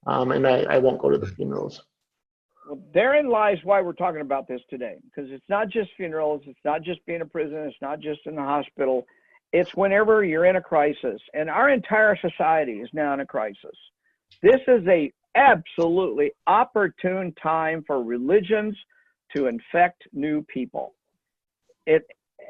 um, 0.06 0.32
and 0.32 0.46
I 0.46 0.62
I 0.62 0.78
won't 0.78 1.00
go 1.00 1.10
to 1.10 1.18
the 1.18 1.26
funerals. 1.26 1.82
Well, 2.66 2.80
therein 2.94 3.28
lies 3.28 3.58
why 3.64 3.82
we're 3.82 3.92
talking 3.92 4.20
about 4.20 4.48
this 4.48 4.60
today, 4.70 4.96
because 5.04 5.30
it's 5.30 5.48
not 5.48 5.68
just 5.68 5.90
funerals, 5.96 6.42
it's 6.46 6.60
not 6.64 6.82
just 6.82 7.04
being 7.04 7.20
a 7.20 7.26
prison, 7.26 7.58
it's 7.58 7.76
not 7.82 8.00
just 8.00 8.20
in 8.26 8.36
the 8.36 8.42
hospital. 8.42 9.06
It's 9.52 9.74
whenever 9.74 10.24
you're 10.24 10.44
in 10.44 10.56
a 10.56 10.62
crisis, 10.62 11.20
and 11.34 11.50
our 11.50 11.70
entire 11.70 12.16
society 12.16 12.80
is 12.80 12.88
now 12.92 13.12
in 13.14 13.20
a 13.20 13.26
crisis. 13.26 13.76
This 14.42 14.60
is 14.68 14.86
a 14.86 15.12
absolutely 15.36 16.32
opportune 16.46 17.34
time 17.42 17.84
for 17.86 18.02
religions 18.02 18.76
to 19.36 19.46
infect 19.46 20.02
new 20.12 20.42
people. 20.52 20.94
It, 21.86 22.02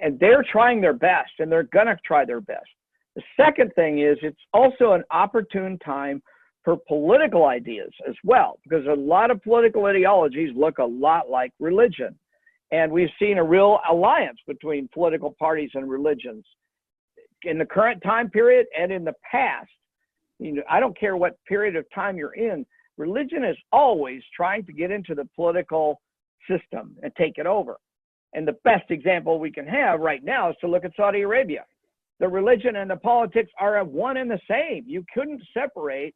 and 0.03 0.19
they're 0.19 0.45
trying 0.51 0.81
their 0.81 0.95
best, 0.95 1.31
and 1.39 1.51
they're 1.51 1.65
going 1.65 1.87
to 1.87 1.97
try 2.05 2.25
their 2.25 2.41
best. 2.41 2.69
The 3.17 3.23
second 3.37 3.73
thing 3.75 4.01
is 4.01 4.17
it's 4.23 4.41
also 4.55 4.93
an 4.93 5.03
opportune 5.11 5.79
time 5.85 6.23
for 6.65 6.77
political 6.89 7.47
ideas 7.47 7.91
as 8.09 8.15
well, 8.25 8.59
because 8.65 8.87
a 8.87 8.95
lot 8.95 9.31
of 9.31 9.43
political 9.43 9.87
ideologies 9.87 10.51
look 10.55 10.79
a 10.79 10.85
lot 10.85 11.29
like 11.29 11.53
religion. 11.59 12.19
And 12.71 12.93
we've 12.93 13.09
seen 13.19 13.39
a 13.39 13.45
real 13.45 13.81
alliance 13.91 14.39
between 14.47 14.89
political 14.93 15.35
parties 15.39 15.71
and 15.75 15.91
religions 15.91 16.45
in 17.43 17.59
the 17.59 17.65
current 17.65 18.03
time 18.03 18.31
period 18.31 18.67
and 18.79 18.93
in 18.93 19.05
the 19.05 19.15
past 19.31 19.71
you 20.41 20.53
know, 20.53 20.63
I 20.69 20.81
don't 20.81 20.99
care 20.99 21.17
what 21.17 21.37
period 21.47 21.77
of 21.77 21.85
time 21.95 22.17
you're 22.17 22.35
in, 22.35 22.65
religion 22.97 23.45
is 23.45 23.57
always 23.73 24.23
trying 24.35 24.65
to 24.67 24.73
get 24.73 24.91
into 24.91 25.15
the 25.15 25.29
political 25.37 26.01
system 26.49 26.97
and 27.03 27.13
take 27.17 27.35
it 27.37 27.47
over. 27.47 27.77
And 28.33 28.47
the 28.47 28.57
best 28.65 28.91
example 28.91 29.39
we 29.39 29.51
can 29.53 29.67
have 29.67 30.01
right 30.01 30.25
now 30.25 30.51
is 30.51 30.57
to 30.61 30.69
look 30.69 30.85
at 30.85 30.93
Saudi 30.97 31.23
Arabia. 31.23 31.65
The 32.21 32.29
religion 32.29 32.77
and 32.77 32.91
the 32.91 32.97
politics 32.97 33.51
are 33.59 33.83
one 33.85 34.17
and 34.17 34.31
the 34.31 34.41
same. 34.49 34.85
You 34.87 35.05
couldn't 35.13 35.43
separate 35.55 36.15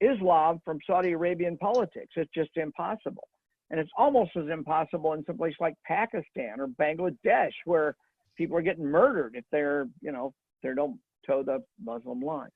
Islam 0.00 0.60
from 0.64 0.78
Saudi 0.86 1.12
Arabian 1.12 1.56
politics. 1.58 2.12
It's 2.16 2.30
just 2.34 2.50
impossible. 2.56 3.28
And 3.70 3.80
it's 3.80 3.90
almost 3.96 4.32
as 4.36 4.48
impossible 4.48 5.12
in 5.14 5.24
some 5.24 5.36
place 5.36 5.54
like 5.60 5.74
Pakistan 5.86 6.60
or 6.60 6.68
Bangladesh, 6.68 7.52
where 7.64 7.96
people 8.36 8.56
are 8.56 8.62
getting 8.62 8.84
murdered 8.84 9.34
if 9.34 9.44
they're, 9.50 9.88
you 10.00 10.12
know, 10.12 10.32
they 10.62 10.74
don't 10.74 10.98
toe 11.26 11.42
the 11.42 11.62
Muslim 11.82 12.20
line. 12.20 12.50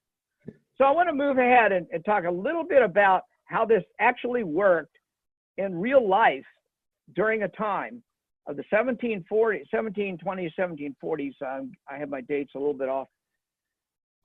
So 0.79 0.85
I 0.85 0.91
want 0.91 1.09
to 1.09 1.15
move 1.15 1.39
ahead 1.39 1.73
and, 1.73 1.87
and 1.93 2.05
talk 2.05 2.25
a 2.25 2.31
little 2.31 2.65
bit 2.65 2.83
about 2.83 3.23
how 3.45 3.65
this 3.65 3.83
actually 4.01 4.45
worked 4.45 4.97
in 5.57 5.79
real 5.79 6.07
life 6.07 6.45
during 7.15 7.43
a 7.45 7.49
time 7.49 8.03
of 8.47 8.57
the 8.57 8.65
1740, 8.71 9.65
1720s, 9.75 10.51
1740s. 10.59 11.35
Um, 11.43 11.73
I 11.91 11.99
have 11.99 12.11
my 12.11 12.21
dates 12.21 12.53
a 12.55 12.59
little 12.59 12.75
bit 12.75 12.89
off. 12.89 13.09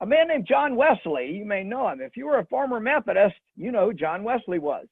A 0.00 0.06
man 0.06 0.28
named 0.28 0.46
John 0.48 0.76
Wesley, 0.76 1.30
you 1.30 1.44
may 1.44 1.62
know 1.62 1.88
him. 1.88 2.00
If 2.00 2.16
you 2.16 2.26
were 2.26 2.38
a 2.38 2.46
former 2.46 2.80
Methodist, 2.80 3.36
you 3.56 3.70
know 3.70 3.86
who 3.86 3.94
John 3.94 4.24
Wesley 4.24 4.58
was. 4.58 4.86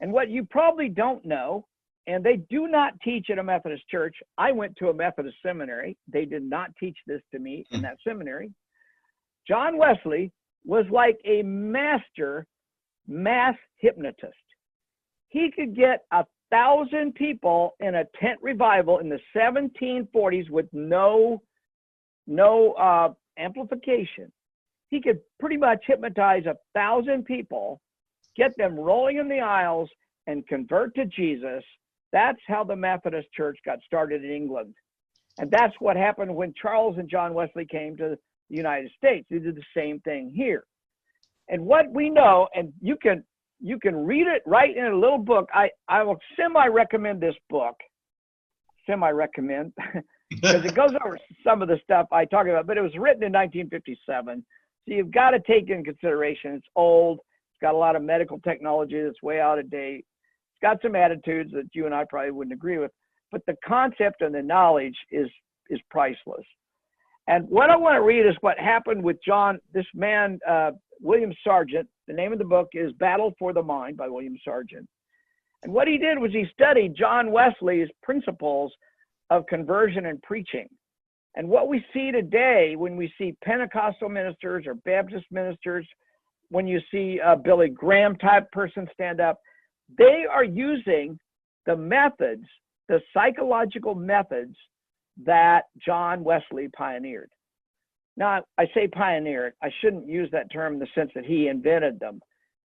And 0.00 0.12
what 0.12 0.30
you 0.30 0.44
probably 0.44 0.88
don't 0.88 1.24
know, 1.24 1.66
and 2.06 2.24
they 2.24 2.36
do 2.48 2.66
not 2.66 2.94
teach 3.02 3.28
at 3.30 3.38
a 3.38 3.42
Methodist 3.42 3.86
church. 3.88 4.16
I 4.38 4.52
went 4.52 4.74
to 4.76 4.88
a 4.88 4.94
Methodist 4.94 5.36
seminary. 5.44 5.98
They 6.10 6.24
did 6.24 6.42
not 6.42 6.70
teach 6.80 6.96
this 7.06 7.20
to 7.32 7.38
me 7.38 7.66
in 7.70 7.80
hmm. 7.80 7.84
that 7.84 7.98
seminary. 8.06 8.50
John 9.46 9.76
Wesley 9.76 10.32
was 10.64 10.84
like 10.90 11.18
a 11.24 11.42
master 11.42 12.46
mass 13.06 13.54
hypnotist. 13.76 14.34
He 15.28 15.50
could 15.50 15.74
get 15.76 16.04
a 16.12 16.24
thousand 16.50 17.14
people 17.14 17.74
in 17.80 17.96
a 17.96 18.04
tent 18.20 18.38
revival 18.42 18.98
in 18.98 19.08
the 19.08 19.20
1740s 19.36 20.50
with 20.50 20.66
no 20.72 21.42
no 22.26 22.72
uh, 22.72 23.12
amplification. 23.38 24.30
He 24.88 25.00
could 25.00 25.20
pretty 25.40 25.56
much 25.56 25.82
hypnotize 25.86 26.44
a 26.46 26.56
thousand 26.74 27.24
people, 27.24 27.80
get 28.36 28.52
them 28.56 28.78
rolling 28.78 29.16
in 29.16 29.28
the 29.28 29.40
aisles, 29.40 29.88
and 30.26 30.46
convert 30.46 30.94
to 30.96 31.06
Jesus. 31.06 31.64
That's 32.12 32.40
how 32.46 32.64
the 32.64 32.76
Methodist 32.76 33.28
Church 33.32 33.58
got 33.64 33.78
started 33.86 34.24
in 34.24 34.30
England. 34.30 34.74
And 35.38 35.50
that's 35.50 35.74
what 35.78 35.96
happened 35.96 36.34
when 36.34 36.52
Charles 36.60 36.96
and 36.98 37.08
John 37.08 37.32
Wesley 37.32 37.66
came 37.66 37.96
to 37.98 38.18
the 38.50 38.56
United 38.56 38.90
States. 38.96 39.26
They 39.30 39.38
did 39.38 39.56
the 39.56 39.62
same 39.76 40.00
thing 40.00 40.32
here. 40.34 40.64
And 41.48 41.64
what 41.64 41.90
we 41.92 42.10
know, 42.10 42.48
and 42.54 42.72
you 42.80 42.96
can 42.96 43.24
you 43.60 43.78
can 43.78 43.96
read 43.96 44.26
it 44.26 44.42
right 44.46 44.76
in 44.76 44.84
a 44.84 44.96
little 44.96 45.18
book. 45.18 45.48
I, 45.52 45.70
I 45.88 46.02
will 46.02 46.18
semi 46.38 46.66
recommend 46.68 47.20
this 47.20 47.34
book. 47.50 47.74
Semi 48.86 49.10
recommend 49.10 49.72
because 50.30 50.64
it 50.64 50.74
goes 50.74 50.92
over 51.04 51.18
some 51.44 51.62
of 51.62 51.68
the 51.68 51.78
stuff 51.82 52.06
I 52.12 52.24
talk 52.24 52.46
about, 52.46 52.66
but 52.66 52.78
it 52.78 52.82
was 52.82 52.96
written 52.96 53.22
in 53.22 53.32
1957. 53.32 54.44
So 54.86 54.94
you've 54.94 55.10
got 55.10 55.30
to 55.30 55.40
take 55.40 55.70
in 55.70 55.84
consideration 55.84 56.54
it's 56.54 56.66
old, 56.76 57.18
it's 57.18 57.60
got 57.60 57.74
a 57.74 57.78
lot 57.78 57.96
of 57.96 58.02
medical 58.02 58.38
technology 58.40 59.02
that's 59.02 59.22
way 59.22 59.40
out 59.40 59.58
of 59.58 59.70
date, 59.70 60.06
it's 60.52 60.62
got 60.62 60.80
some 60.80 60.94
attitudes 60.94 61.52
that 61.52 61.68
you 61.74 61.86
and 61.86 61.94
I 61.94 62.04
probably 62.08 62.30
wouldn't 62.30 62.54
agree 62.54 62.78
with, 62.78 62.92
but 63.30 63.42
the 63.46 63.56
concept 63.66 64.22
and 64.22 64.34
the 64.34 64.42
knowledge 64.42 64.96
is 65.10 65.28
is 65.70 65.80
priceless. 65.90 66.46
And 67.28 67.46
what 67.50 67.68
I 67.68 67.76
want 67.76 67.94
to 67.94 68.00
read 68.00 68.26
is 68.26 68.34
what 68.40 68.58
happened 68.58 69.04
with 69.04 69.18
John, 69.22 69.58
this 69.74 69.84
man, 69.94 70.38
uh, 70.48 70.70
William 70.98 71.32
Sargant. 71.46 71.86
The 72.06 72.14
name 72.14 72.32
of 72.32 72.38
the 72.38 72.44
book 72.44 72.68
is 72.72 72.90
Battle 72.94 73.34
for 73.38 73.52
the 73.52 73.62
Mind 73.62 73.98
by 73.98 74.08
William 74.08 74.34
Sargant. 74.46 74.86
And 75.62 75.72
what 75.72 75.88
he 75.88 75.98
did 75.98 76.18
was 76.18 76.32
he 76.32 76.46
studied 76.54 76.96
John 76.96 77.30
Wesley's 77.30 77.88
principles 78.02 78.72
of 79.28 79.46
conversion 79.46 80.06
and 80.06 80.22
preaching. 80.22 80.68
And 81.34 81.46
what 81.46 81.68
we 81.68 81.84
see 81.92 82.10
today 82.10 82.76
when 82.76 82.96
we 82.96 83.12
see 83.18 83.36
Pentecostal 83.44 84.08
ministers 84.08 84.64
or 84.66 84.74
Baptist 84.74 85.26
ministers, 85.30 85.86
when 86.48 86.66
you 86.66 86.80
see 86.90 87.20
a 87.22 87.36
Billy 87.36 87.68
Graham 87.68 88.16
type 88.16 88.50
person 88.52 88.88
stand 88.94 89.20
up, 89.20 89.38
they 89.98 90.24
are 90.32 90.44
using 90.44 91.18
the 91.66 91.76
methods, 91.76 92.46
the 92.88 93.02
psychological 93.12 93.94
methods 93.94 94.56
that 95.24 95.62
John 95.84 96.22
Wesley 96.24 96.68
pioneered. 96.76 97.30
Now, 98.16 98.42
I 98.58 98.66
say 98.74 98.88
pioneered, 98.88 99.54
I 99.62 99.70
shouldn't 99.80 100.08
use 100.08 100.28
that 100.32 100.52
term 100.52 100.74
in 100.74 100.78
the 100.80 100.88
sense 100.94 101.10
that 101.14 101.24
he 101.24 101.48
invented 101.48 102.00
them. 102.00 102.20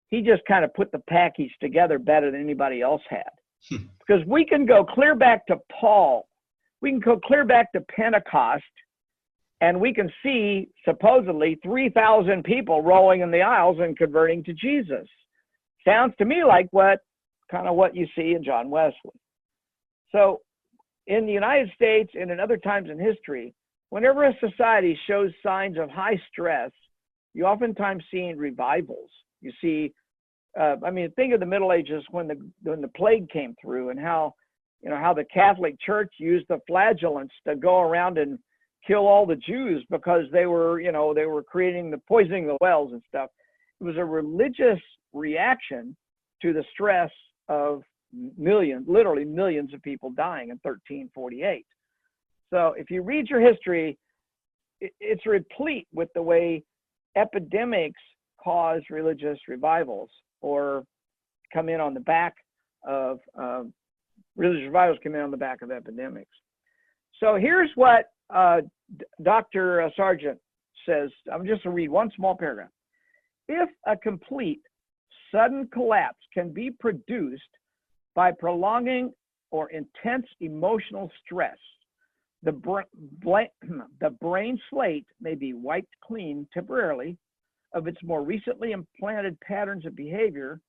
He 0.10 0.22
just 0.22 0.42
kind 0.48 0.66
of 0.66 0.74
put 0.74 0.92
the 0.92 1.02
package 1.10 1.52
together 1.62 2.00
better 2.00 2.32
than 2.32 2.42
anybody 2.42 2.82
else 2.82 3.02
had. 3.10 3.30
Hmm. 3.70 3.86
because 4.00 4.26
we 4.28 4.46
can 4.46 4.66
go 4.66 4.84
clear 4.84 5.16
back 5.16 5.48
to 5.48 5.58
Paul, 5.80 6.28
we 6.82 6.92
can 6.92 7.00
go 7.00 7.18
clear 7.18 7.46
back 7.46 7.72
to 7.74 7.82
Pentecost, 7.82 8.64
and 9.62 9.80
we 9.80 9.94
can 9.94 10.12
see 10.22 10.68
supposedly 10.84 11.58
3,000 11.64 12.44
people 12.44 12.82
rolling 12.82 13.22
in 13.22 13.32
the 13.32 13.42
aisles 13.42 13.78
and 13.80 13.98
converting 13.98 14.44
to 14.44 14.54
Jesus. 14.54 15.08
Sounds 15.88 16.14
to 16.18 16.26
me 16.26 16.44
like 16.44 16.68
what 16.72 17.00
kind 17.50 17.68
of 17.68 17.76
what 17.76 17.96
you 17.96 18.06
see 18.16 18.34
in 18.34 18.44
John 18.44 18.70
Wesley. 18.70 19.18
So 20.12 20.42
in 21.08 21.26
the 21.26 21.32
United 21.32 21.70
States 21.76 22.12
and 22.14 22.32
in 22.32 22.40
other 22.40 22.58
times 22.58 22.90
in 22.90 23.00
history, 23.00 23.54
whenever 23.90 24.26
a 24.26 24.34
society 24.40 24.98
shows 25.08 25.32
signs 25.44 25.78
of 25.78 25.90
high 25.90 26.20
stress, 26.32 26.72
you 27.34 27.46
oftentimes 27.46 28.04
see 28.12 28.34
revivals. 28.36 29.10
You 29.42 29.52
see, 29.62 29.94
uh, 30.60 30.76
I 30.86 30.92
mean, 30.92 31.12
think 31.12 31.34
of 31.34 31.40
the 31.40 31.46
Middle 31.46 31.74
Ages 31.74 32.04
when 32.12 32.28
the 32.28 32.36
when 32.62 32.82
the 32.82 32.88
plague 32.90 33.30
came 33.30 33.56
through 33.62 33.90
and 33.90 34.00
how, 34.00 34.34
you 34.82 34.90
know, 34.90 34.98
how 34.98 35.14
the 35.14 35.26
Catholic 35.26 35.76
Church 35.82 36.14
used 36.20 36.46
the 36.48 36.60
flagellants 36.68 37.34
to 37.48 37.56
go 37.56 37.82
around 37.82 38.18
and 38.18 38.38
kill 38.86 39.08
all 39.08 39.26
the 39.26 39.36
Jews 39.36 39.86
because 39.90 40.24
they 40.32 40.46
were, 40.46 40.80
you 40.80 40.92
know, 40.92 41.14
they 41.14 41.26
were 41.26 41.44
creating 41.44 41.90
the 41.90 42.02
poisoning 42.08 42.48
the 42.48 42.58
wells 42.62 42.92
and 42.92 43.02
stuff. 43.08 43.30
It 43.82 43.84
was 43.84 43.98
a 43.98 44.06
religious 44.06 44.80
reaction 45.14 45.96
to 46.42 46.54
the 46.54 46.64
stress 46.74 47.12
of 47.48 47.82
millions, 48.38 48.86
literally 48.88 49.26
millions 49.26 49.74
of 49.74 49.82
people 49.82 50.12
dying 50.12 50.50
in 50.50 50.60
1348. 50.62 51.66
So 52.50 52.74
if 52.78 52.90
you 52.90 53.02
read 53.02 53.28
your 53.30 53.42
history, 53.42 53.98
it's 54.80 55.26
replete 55.26 55.88
with 55.94 56.10
the 56.14 56.22
way 56.22 56.64
epidemics 57.16 58.02
cause 58.44 58.82
religious 58.90 59.40
revivals 59.48 60.10
or 60.42 60.84
come 61.54 61.70
in 61.70 61.80
on 61.80 61.94
the 61.94 62.00
back 62.02 62.36
of 62.88 63.20
uh, 63.40 63.64
religious 64.36 64.66
revivals 64.66 65.00
come 65.04 65.16
in 65.16 65.22
on 65.22 65.32
the 65.32 65.38
back 65.38 65.62
of 65.62 65.72
epidemics. 65.72 66.32
So 67.20 67.36
here's 67.36 67.70
what 67.76 68.06
uh, 68.34 68.62
Dr. 69.24 69.90
Sargant 69.98 70.38
says. 70.86 71.10
I'm 71.32 71.46
just 71.46 71.64
going 71.64 71.74
to 71.74 71.78
read 71.78 71.90
one 71.90 72.12
small 72.16 72.36
paragraph. 72.36 72.70
If 73.48 73.70
a 73.88 73.96
complete 73.96 74.62
sudden 75.32 75.68
collapse 75.72 76.20
can 76.34 76.52
be 76.52 76.72
produced 76.72 77.44
by 78.16 78.32
prolonging 78.32 79.12
or 79.52 79.70
intense 79.72 80.26
emotional 80.40 81.12
stress, 81.24 81.58
the, 82.44 82.52
the 84.02 84.10
brain 84.22 84.60
slate 84.70 85.06
may 85.22 85.36
be 85.36 85.54
wiped 85.54 85.94
clean 86.04 86.48
temporarily 86.54 87.18
of 87.74 87.88
its 87.88 87.98
more 88.04 88.24
recently 88.24 88.72
implanted 88.72 89.40
patterns 89.42 89.86
of 89.86 89.96
behavior, 89.96 90.60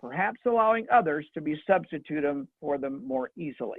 perhaps 0.00 0.40
allowing 0.46 0.86
others 0.92 1.26
to 1.34 1.40
be 1.40 1.60
substituted 1.66 2.46
for 2.60 2.76
them 2.76 3.06
more 3.06 3.30
easily. 3.36 3.78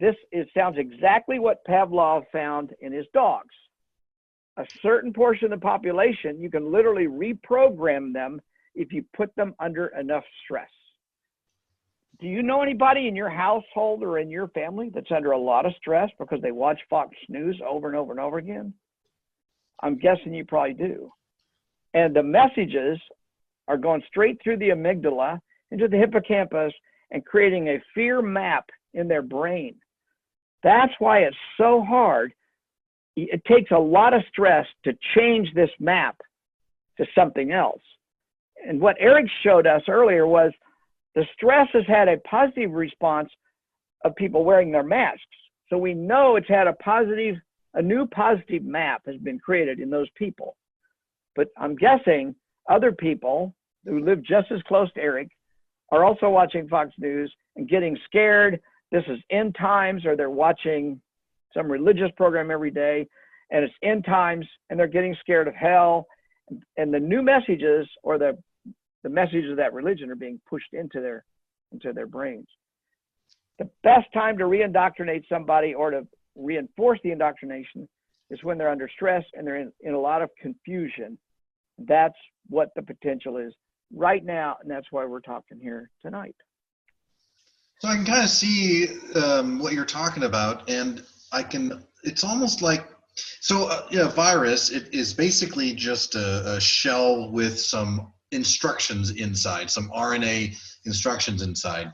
This 0.00 0.16
it 0.30 0.48
sounds 0.54 0.76
exactly 0.78 1.38
what 1.38 1.64
Pavlov 1.66 2.24
found 2.30 2.74
in 2.80 2.92
his 2.92 3.06
dogs. 3.14 3.54
A 4.58 4.64
certain 4.82 5.12
portion 5.12 5.52
of 5.52 5.60
the 5.60 5.64
population, 5.64 6.40
you 6.40 6.50
can 6.50 6.70
literally 6.70 7.06
reprogram 7.06 8.12
them 8.12 8.40
if 8.74 8.92
you 8.92 9.04
put 9.14 9.34
them 9.36 9.54
under 9.58 9.88
enough 9.98 10.24
stress. 10.44 10.68
Do 12.18 12.26
you 12.26 12.42
know 12.42 12.62
anybody 12.62 13.08
in 13.08 13.16
your 13.16 13.28
household 13.28 14.02
or 14.02 14.18
in 14.18 14.30
your 14.30 14.48
family 14.48 14.90
that's 14.94 15.10
under 15.14 15.32
a 15.32 15.38
lot 15.38 15.66
of 15.66 15.72
stress 15.76 16.10
because 16.18 16.40
they 16.40 16.52
watch 16.52 16.80
Fox 16.88 17.14
News 17.28 17.60
over 17.66 17.88
and 17.88 17.96
over 17.96 18.12
and 18.12 18.20
over 18.20 18.38
again? 18.38 18.72
I'm 19.82 19.98
guessing 19.98 20.32
you 20.32 20.44
probably 20.44 20.72
do. 20.72 21.12
And 21.92 22.16
the 22.16 22.22
messages 22.22 22.98
are 23.68 23.76
going 23.76 24.02
straight 24.06 24.40
through 24.42 24.58
the 24.58 24.70
amygdala 24.70 25.40
into 25.70 25.88
the 25.88 25.98
hippocampus 25.98 26.72
and 27.10 27.24
creating 27.24 27.68
a 27.68 27.82
fear 27.94 28.22
map 28.22 28.64
in 28.94 29.08
their 29.08 29.22
brain. 29.22 29.74
That's 30.62 30.92
why 30.98 31.20
it's 31.20 31.36
so 31.58 31.84
hard. 31.86 32.32
It 33.14 33.42
takes 33.44 33.70
a 33.70 33.78
lot 33.78 34.14
of 34.14 34.22
stress 34.30 34.66
to 34.84 34.96
change 35.16 35.52
this 35.54 35.70
map 35.78 36.16
to 36.98 37.06
something 37.14 37.52
else. 37.52 37.82
And 38.66 38.80
what 38.80 38.96
Eric 38.98 39.26
showed 39.42 39.66
us 39.66 39.82
earlier 39.88 40.26
was 40.26 40.52
the 41.16 41.24
stress 41.32 41.66
has 41.72 41.84
had 41.88 42.08
a 42.08 42.18
positive 42.18 42.72
response 42.72 43.30
of 44.04 44.14
people 44.14 44.44
wearing 44.44 44.70
their 44.70 44.84
masks. 44.84 45.24
So 45.68 45.78
we 45.78 45.94
know 45.94 46.36
it's 46.36 46.48
had 46.48 46.68
a 46.68 46.74
positive, 46.74 47.36
a 47.74 47.82
new 47.82 48.06
positive 48.06 48.62
map 48.62 49.02
has 49.06 49.16
been 49.16 49.40
created 49.40 49.80
in 49.80 49.90
those 49.90 50.08
people. 50.14 50.56
But 51.34 51.48
I'm 51.58 51.74
guessing 51.74 52.34
other 52.70 52.92
people 52.92 53.54
who 53.86 54.04
live 54.04 54.22
just 54.22 54.52
as 54.52 54.62
close 54.68 54.92
to 54.92 55.00
Eric 55.00 55.28
are 55.90 56.04
also 56.04 56.28
watching 56.28 56.68
Fox 56.68 56.92
News 56.98 57.34
and 57.56 57.68
getting 57.68 57.96
scared. 58.04 58.60
This 58.92 59.04
is 59.08 59.18
end 59.30 59.56
times, 59.58 60.04
or 60.04 60.16
they're 60.16 60.30
watching 60.30 61.00
some 61.56 61.70
religious 61.70 62.10
program 62.16 62.50
every 62.50 62.70
day, 62.70 63.06
and 63.50 63.64
it's 63.64 63.74
end 63.82 64.04
times, 64.04 64.46
and 64.68 64.78
they're 64.78 64.86
getting 64.86 65.16
scared 65.20 65.48
of 65.48 65.54
hell. 65.54 66.06
And 66.76 66.92
the 66.92 67.00
new 67.00 67.22
messages 67.22 67.88
or 68.02 68.18
the 68.18 68.36
the 69.06 69.10
messages 69.10 69.52
of 69.52 69.56
that 69.56 69.72
religion 69.72 70.10
are 70.10 70.16
being 70.16 70.40
pushed 70.50 70.72
into 70.72 71.00
their 71.00 71.24
into 71.70 71.92
their 71.92 72.08
brains. 72.08 72.48
The 73.60 73.70
best 73.84 74.12
time 74.12 74.36
to 74.38 74.46
re-indoctrinate 74.46 75.24
somebody 75.28 75.74
or 75.74 75.92
to 75.92 76.08
reinforce 76.34 76.98
the 77.04 77.12
indoctrination 77.12 77.88
is 78.30 78.42
when 78.42 78.58
they're 78.58 78.68
under 78.68 78.88
stress 78.88 79.22
and 79.34 79.46
they're 79.46 79.58
in, 79.58 79.72
in 79.80 79.94
a 79.94 79.98
lot 79.98 80.22
of 80.22 80.30
confusion. 80.42 81.16
That's 81.78 82.16
what 82.48 82.70
the 82.74 82.82
potential 82.82 83.36
is 83.36 83.54
right 83.94 84.24
now, 84.24 84.56
and 84.60 84.68
that's 84.68 84.88
why 84.90 85.04
we're 85.04 85.20
talking 85.20 85.60
here 85.60 85.88
tonight. 86.02 86.34
So 87.78 87.86
I 87.86 87.94
can 87.94 88.06
kind 88.06 88.24
of 88.24 88.30
see 88.30 88.88
um, 89.14 89.60
what 89.60 89.72
you're 89.72 89.84
talking 89.84 90.24
about, 90.24 90.68
and 90.68 91.04
I 91.30 91.44
can. 91.44 91.84
It's 92.02 92.24
almost 92.24 92.60
like 92.60 92.88
so. 93.14 93.68
Uh, 93.68 93.86
yeah, 93.92 94.08
virus. 94.08 94.70
It 94.70 94.92
is 94.92 95.14
basically 95.14 95.74
just 95.74 96.16
a, 96.16 96.56
a 96.56 96.60
shell 96.60 97.30
with 97.30 97.56
some 97.56 98.12
instructions 98.32 99.10
inside, 99.10 99.70
some 99.70 99.90
RNA 99.90 100.56
instructions 100.84 101.42
inside. 101.42 101.92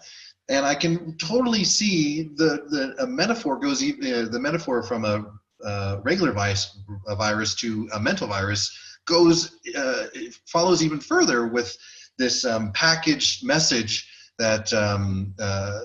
And 0.49 0.67
I 0.67 0.75
can 0.75 1.17
totally 1.19 1.65
see 1.65 2.31
the, 2.35 2.65
the 2.69 3.03
a 3.03 3.07
metaphor 3.07 3.59
goes, 3.59 3.83
uh, 3.83 4.29
the 4.31 4.41
metaphor 4.41 4.83
from 4.83 5.05
a 5.05 6.01
regular 6.03 6.33
virus, 6.33 6.79
a 7.07 7.15
virus 7.15 7.55
to 7.57 7.89
a 7.95 8.01
mental 8.01 8.27
virus 8.27 8.77
goes, 9.07 9.59
uh, 9.77 10.07
follows 10.47 10.83
even 10.83 11.01
further 11.01 11.47
with 11.47 11.77
this 12.19 12.45
um, 12.45 12.73
packaged 12.73 13.45
message 13.45 14.09
that 14.39 14.73
um, 14.73 15.35
uh, 15.39 15.81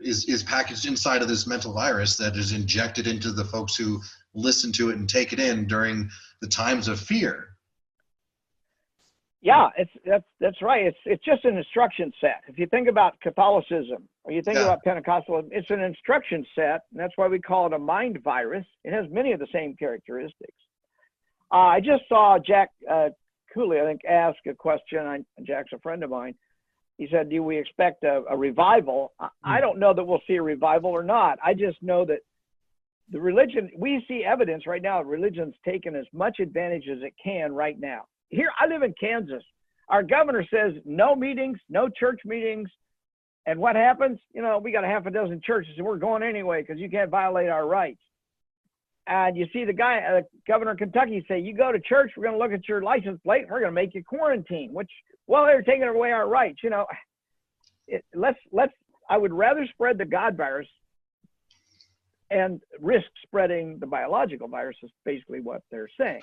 is 0.00 0.24
is 0.26 0.42
packaged 0.42 0.86
inside 0.86 1.22
of 1.22 1.28
this 1.28 1.46
mental 1.46 1.72
virus 1.72 2.16
that 2.16 2.36
is 2.36 2.52
injected 2.52 3.06
into 3.06 3.32
the 3.32 3.44
folks 3.44 3.74
who 3.74 4.00
listen 4.34 4.72
to 4.72 4.90
it 4.90 4.96
and 4.96 5.08
take 5.08 5.32
it 5.32 5.40
in 5.40 5.66
during 5.66 6.08
the 6.40 6.48
times 6.48 6.88
of 6.88 7.00
fear 7.00 7.53
yeah, 9.44 9.68
it's 9.76 9.90
that's 10.06 10.24
that's 10.40 10.62
right. 10.62 10.86
It's 10.86 10.98
it's 11.04 11.22
just 11.22 11.44
an 11.44 11.58
instruction 11.58 12.10
set. 12.18 12.40
If 12.48 12.58
you 12.58 12.66
think 12.66 12.88
about 12.88 13.20
Catholicism 13.20 14.08
or 14.24 14.32
you 14.32 14.40
think 14.40 14.56
yeah. 14.56 14.64
about 14.64 14.82
Pentecostalism, 14.86 15.48
it's 15.50 15.68
an 15.68 15.82
instruction 15.82 16.46
set, 16.54 16.80
and 16.90 16.98
that's 16.98 17.12
why 17.16 17.28
we 17.28 17.38
call 17.38 17.66
it 17.66 17.74
a 17.74 17.78
mind 17.78 18.20
virus. 18.24 18.64
It 18.84 18.94
has 18.94 19.04
many 19.10 19.32
of 19.32 19.40
the 19.40 19.46
same 19.52 19.76
characteristics. 19.76 20.56
Uh, 21.52 21.56
I 21.56 21.80
just 21.80 22.04
saw 22.08 22.38
Jack 22.38 22.70
uh, 22.90 23.10
Cooley, 23.52 23.80
I 23.80 23.84
think, 23.84 24.00
ask 24.08 24.38
a 24.48 24.54
question. 24.54 25.00
I, 25.00 25.18
Jack's 25.42 25.74
a 25.74 25.78
friend 25.80 26.02
of 26.02 26.08
mine. 26.08 26.34
He 26.96 27.06
said, 27.12 27.28
"Do 27.28 27.42
we 27.42 27.58
expect 27.58 28.02
a, 28.02 28.22
a 28.30 28.36
revival?" 28.36 29.12
I, 29.20 29.28
I 29.44 29.56
hmm. 29.56 29.60
don't 29.60 29.78
know 29.78 29.92
that 29.92 30.04
we'll 30.04 30.22
see 30.26 30.36
a 30.36 30.42
revival 30.42 30.88
or 30.88 31.04
not. 31.04 31.38
I 31.44 31.52
just 31.52 31.82
know 31.82 32.06
that 32.06 32.20
the 33.10 33.20
religion 33.20 33.70
we 33.76 34.02
see 34.08 34.24
evidence 34.24 34.66
right 34.66 34.80
now. 34.80 35.02
Religion's 35.02 35.54
taken 35.66 35.94
as 35.94 36.06
much 36.14 36.40
advantage 36.40 36.88
as 36.90 37.02
it 37.02 37.12
can 37.22 37.52
right 37.52 37.78
now 37.78 38.06
here 38.34 38.50
I 38.58 38.66
live 38.66 38.82
in 38.82 38.94
Kansas. 38.98 39.42
Our 39.88 40.02
governor 40.02 40.44
says 40.50 40.72
no 40.84 41.14
meetings, 41.14 41.58
no 41.68 41.88
church 41.88 42.20
meetings. 42.24 42.68
And 43.46 43.58
what 43.58 43.76
happens? 43.76 44.18
You 44.34 44.42
know, 44.42 44.58
we 44.58 44.72
got 44.72 44.84
a 44.84 44.88
half 44.88 45.06
a 45.06 45.10
dozen 45.10 45.40
churches 45.44 45.74
and 45.76 45.86
we're 45.86 45.98
going 45.98 46.22
anyway 46.22 46.62
because 46.62 46.80
you 46.80 46.88
can't 46.88 47.10
violate 47.10 47.50
our 47.50 47.66
rights. 47.66 48.00
And 49.06 49.36
you 49.36 49.46
see 49.52 49.66
the 49.66 49.74
guy, 49.74 49.98
uh, 49.98 50.22
governor 50.48 50.70
of 50.70 50.78
Kentucky, 50.78 51.22
say, 51.28 51.38
"You 51.38 51.54
go 51.54 51.70
to 51.70 51.78
church, 51.78 52.12
we're 52.16 52.24
going 52.24 52.36
to 52.36 52.42
look 52.42 52.52
at 52.52 52.66
your 52.66 52.80
license 52.80 53.20
plate, 53.22 53.44
we're 53.50 53.60
going 53.60 53.70
to 53.70 53.72
make 53.72 53.94
you 53.94 54.02
quarantine." 54.02 54.72
Which, 54.72 54.90
well, 55.26 55.44
they're 55.44 55.60
taking 55.60 55.82
away 55.82 56.10
our 56.12 56.26
rights. 56.26 56.60
You 56.62 56.70
know, 56.70 56.86
it, 57.86 58.02
let's 58.14 58.38
let's. 58.50 58.72
I 59.10 59.18
would 59.18 59.34
rather 59.34 59.66
spread 59.66 59.98
the 59.98 60.06
God 60.06 60.38
virus 60.38 60.68
and 62.30 62.62
risk 62.80 63.06
spreading 63.26 63.78
the 63.78 63.86
biological 63.86 64.48
virus. 64.48 64.78
Is 64.82 64.90
basically 65.04 65.40
what 65.40 65.60
they're 65.70 65.90
saying. 66.00 66.22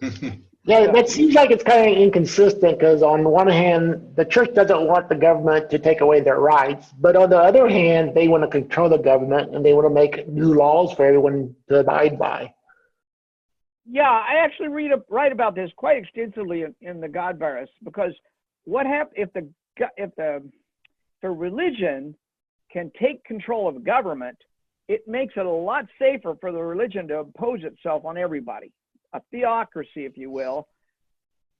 Yeah, 0.00 0.90
that 0.92 1.08
seems 1.08 1.34
like 1.34 1.50
it's 1.50 1.64
kind 1.64 1.90
of 1.90 1.96
inconsistent 1.96 2.78
because 2.78 3.02
on 3.02 3.24
the 3.24 3.30
one 3.30 3.48
hand, 3.48 4.14
the 4.16 4.24
church 4.24 4.54
doesn't 4.54 4.86
want 4.86 5.08
the 5.08 5.14
government 5.14 5.70
to 5.70 5.78
take 5.78 6.00
away 6.00 6.20
their 6.20 6.40
rights, 6.40 6.88
but 7.00 7.16
on 7.16 7.30
the 7.30 7.38
other 7.38 7.68
hand, 7.68 8.14
they 8.14 8.28
want 8.28 8.42
to 8.44 8.48
control 8.48 8.88
the 8.88 8.98
government 8.98 9.54
and 9.54 9.64
they 9.64 9.72
want 9.72 9.86
to 9.86 9.94
make 9.94 10.28
new 10.28 10.54
laws 10.54 10.92
for 10.92 11.06
everyone 11.06 11.54
to 11.68 11.80
abide 11.80 12.18
by. 12.18 12.52
Yeah, 13.90 14.10
I 14.10 14.44
actually 14.44 14.68
read 14.68 14.92
a, 14.92 15.02
write 15.08 15.32
about 15.32 15.54
this 15.54 15.70
quite 15.76 15.96
extensively 15.96 16.62
in, 16.62 16.74
in 16.82 17.00
the 17.00 17.08
God 17.08 17.38
virus 17.38 17.70
because 17.82 18.12
what 18.64 18.84
happens 18.84 19.14
if 19.16 19.32
the 19.32 19.48
if 19.96 20.14
the 20.16 20.42
the 21.22 21.30
religion 21.30 22.14
can 22.70 22.92
take 23.00 23.24
control 23.24 23.66
of 23.66 23.82
government, 23.82 24.36
it 24.88 25.08
makes 25.08 25.32
it 25.36 25.46
a 25.46 25.50
lot 25.50 25.86
safer 25.98 26.34
for 26.38 26.52
the 26.52 26.58
religion 26.58 27.08
to 27.08 27.20
impose 27.20 27.60
itself 27.64 28.04
on 28.04 28.18
everybody 28.18 28.70
a 29.12 29.20
theocracy, 29.30 30.04
if 30.04 30.16
you 30.16 30.30
will, 30.30 30.68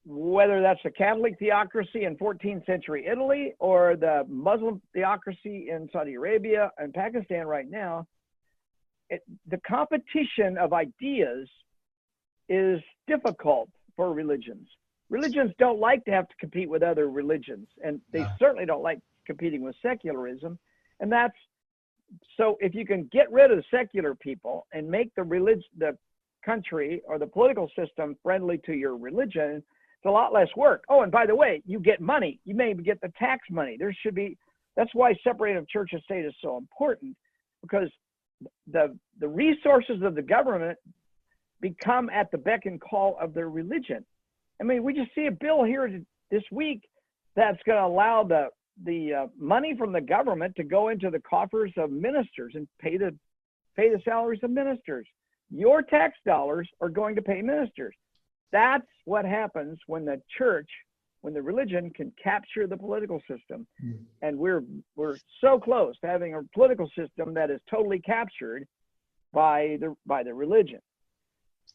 whether 0.04 0.62
that's 0.62 0.80
the 0.84 0.90
Catholic 0.90 1.38
theocracy 1.38 2.04
in 2.04 2.16
14th 2.16 2.64
century 2.66 3.06
Italy 3.06 3.54
or 3.58 3.96
the 3.96 4.24
Muslim 4.28 4.80
theocracy 4.94 5.68
in 5.70 5.88
Saudi 5.92 6.14
Arabia 6.14 6.70
and 6.78 6.94
Pakistan 6.94 7.46
right 7.46 7.68
now, 7.68 8.06
it, 9.10 9.22
the 9.50 9.60
competition 9.68 10.56
of 10.58 10.72
ideas 10.72 11.48
is 12.48 12.80
difficult 13.06 13.68
for 13.96 14.12
religions. 14.12 14.68
Religions 15.10 15.52
don't 15.58 15.80
like 15.80 16.04
to 16.04 16.10
have 16.10 16.28
to 16.28 16.34
compete 16.38 16.68
with 16.68 16.82
other 16.82 17.10
religions, 17.10 17.66
and 17.84 18.00
they 18.12 18.20
no. 18.20 18.30
certainly 18.38 18.66
don't 18.66 18.82
like 18.82 19.00
competing 19.26 19.62
with 19.62 19.74
secularism. 19.82 20.58
And 21.00 21.10
that's 21.10 21.36
so 22.36 22.56
if 22.60 22.74
you 22.74 22.86
can 22.86 23.08
get 23.12 23.30
rid 23.30 23.50
of 23.50 23.58
the 23.58 23.64
secular 23.70 24.14
people 24.14 24.66
and 24.72 24.88
make 24.88 25.14
the 25.14 25.22
religion 25.22 25.64
the 25.76 25.96
country 26.48 27.02
or 27.06 27.18
the 27.18 27.26
political 27.26 27.70
system 27.78 28.16
friendly 28.22 28.58
to 28.66 28.72
your 28.72 28.96
religion, 28.96 29.56
it's 29.56 30.06
a 30.06 30.10
lot 30.10 30.32
less 30.32 30.48
work. 30.56 30.84
Oh, 30.88 31.02
and 31.02 31.12
by 31.12 31.26
the 31.26 31.34
way, 31.34 31.62
you 31.66 31.80
get 31.80 32.00
money. 32.00 32.40
You 32.44 32.54
may 32.54 32.72
get 32.74 33.00
the 33.00 33.12
tax 33.18 33.48
money. 33.50 33.76
There 33.78 33.94
should 34.02 34.14
be. 34.14 34.36
That's 34.76 34.94
why 34.94 35.14
separating 35.24 35.58
of 35.58 35.68
church 35.68 35.90
and 35.92 36.02
state 36.02 36.24
is 36.24 36.34
so 36.40 36.56
important 36.56 37.16
because 37.62 37.90
the 38.72 38.96
the 39.18 39.28
resources 39.28 40.02
of 40.02 40.14
the 40.14 40.22
government 40.22 40.78
become 41.60 42.08
at 42.10 42.30
the 42.30 42.38
beck 42.38 42.66
and 42.66 42.80
call 42.80 43.18
of 43.20 43.34
their 43.34 43.50
religion. 43.50 44.04
I 44.60 44.64
mean, 44.64 44.84
we 44.84 44.94
just 44.94 45.14
see 45.14 45.26
a 45.26 45.32
bill 45.32 45.64
here 45.64 46.00
this 46.30 46.44
week 46.52 46.82
that's 47.34 47.62
going 47.66 47.78
to 47.78 47.84
allow 47.84 48.24
the 48.24 48.48
the 48.84 49.14
uh, 49.14 49.26
money 49.36 49.74
from 49.76 49.92
the 49.92 50.00
government 50.00 50.54
to 50.56 50.62
go 50.62 50.88
into 50.88 51.10
the 51.10 51.18
coffers 51.20 51.72
of 51.76 51.90
ministers 51.90 52.52
and 52.54 52.68
pay 52.80 52.96
the 52.96 53.12
pay 53.76 53.90
the 53.90 54.00
salaries 54.04 54.40
of 54.44 54.50
ministers. 54.50 55.06
Your 55.50 55.82
tax 55.82 56.16
dollars 56.26 56.68
are 56.80 56.88
going 56.88 57.16
to 57.16 57.22
pay 57.22 57.42
ministers. 57.42 57.94
That's 58.52 58.86
what 59.04 59.24
happens 59.24 59.78
when 59.86 60.04
the 60.04 60.20
church, 60.36 60.68
when 61.22 61.34
the 61.34 61.42
religion 61.42 61.90
can 61.90 62.12
capture 62.22 62.66
the 62.66 62.76
political 62.76 63.20
system. 63.20 63.66
Mm. 63.84 63.98
And 64.22 64.38
we're 64.38 64.62
we're 64.96 65.16
so 65.40 65.58
close 65.58 65.98
to 66.00 66.06
having 66.06 66.34
a 66.34 66.42
political 66.54 66.90
system 66.96 67.34
that 67.34 67.50
is 67.50 67.60
totally 67.70 68.00
captured 68.00 68.66
by 69.32 69.78
the 69.80 69.94
by 70.06 70.22
the 70.22 70.34
religion. 70.34 70.80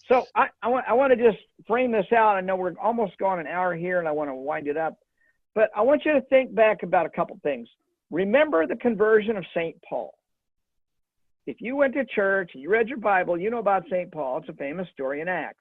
So 0.07 0.25
I, 0.35 0.47
I 0.61 0.67
want 0.67 0.85
I 0.87 0.93
want 0.93 1.17
to 1.17 1.31
just 1.31 1.41
frame 1.67 1.91
this 1.91 2.11
out. 2.11 2.35
I 2.35 2.41
know 2.41 2.55
we're 2.55 2.73
almost 2.81 3.17
gone 3.17 3.39
an 3.39 3.47
hour 3.47 3.75
here, 3.75 3.99
and 3.99 4.07
I 4.07 4.11
want 4.11 4.29
to 4.29 4.35
wind 4.35 4.67
it 4.67 4.77
up. 4.77 4.97
But 5.55 5.69
I 5.75 5.81
want 5.81 6.03
you 6.05 6.13
to 6.13 6.21
think 6.21 6.53
back 6.53 6.83
about 6.83 7.05
a 7.05 7.09
couple 7.09 7.39
things. 7.43 7.69
Remember 8.11 8.67
the 8.67 8.75
conversion 8.75 9.37
of 9.37 9.45
St. 9.55 9.75
Paul. 9.87 10.13
If 11.45 11.57
you 11.59 11.75
went 11.75 11.93
to 11.95 12.05
church, 12.05 12.51
you 12.53 12.69
read 12.69 12.87
your 12.87 12.99
Bible, 12.99 13.37
you 13.37 13.49
know 13.49 13.59
about 13.59 13.83
St. 13.89 14.11
Paul. 14.11 14.37
It's 14.37 14.49
a 14.49 14.53
famous 14.53 14.87
story 14.93 15.21
in 15.21 15.27
Acts. 15.27 15.57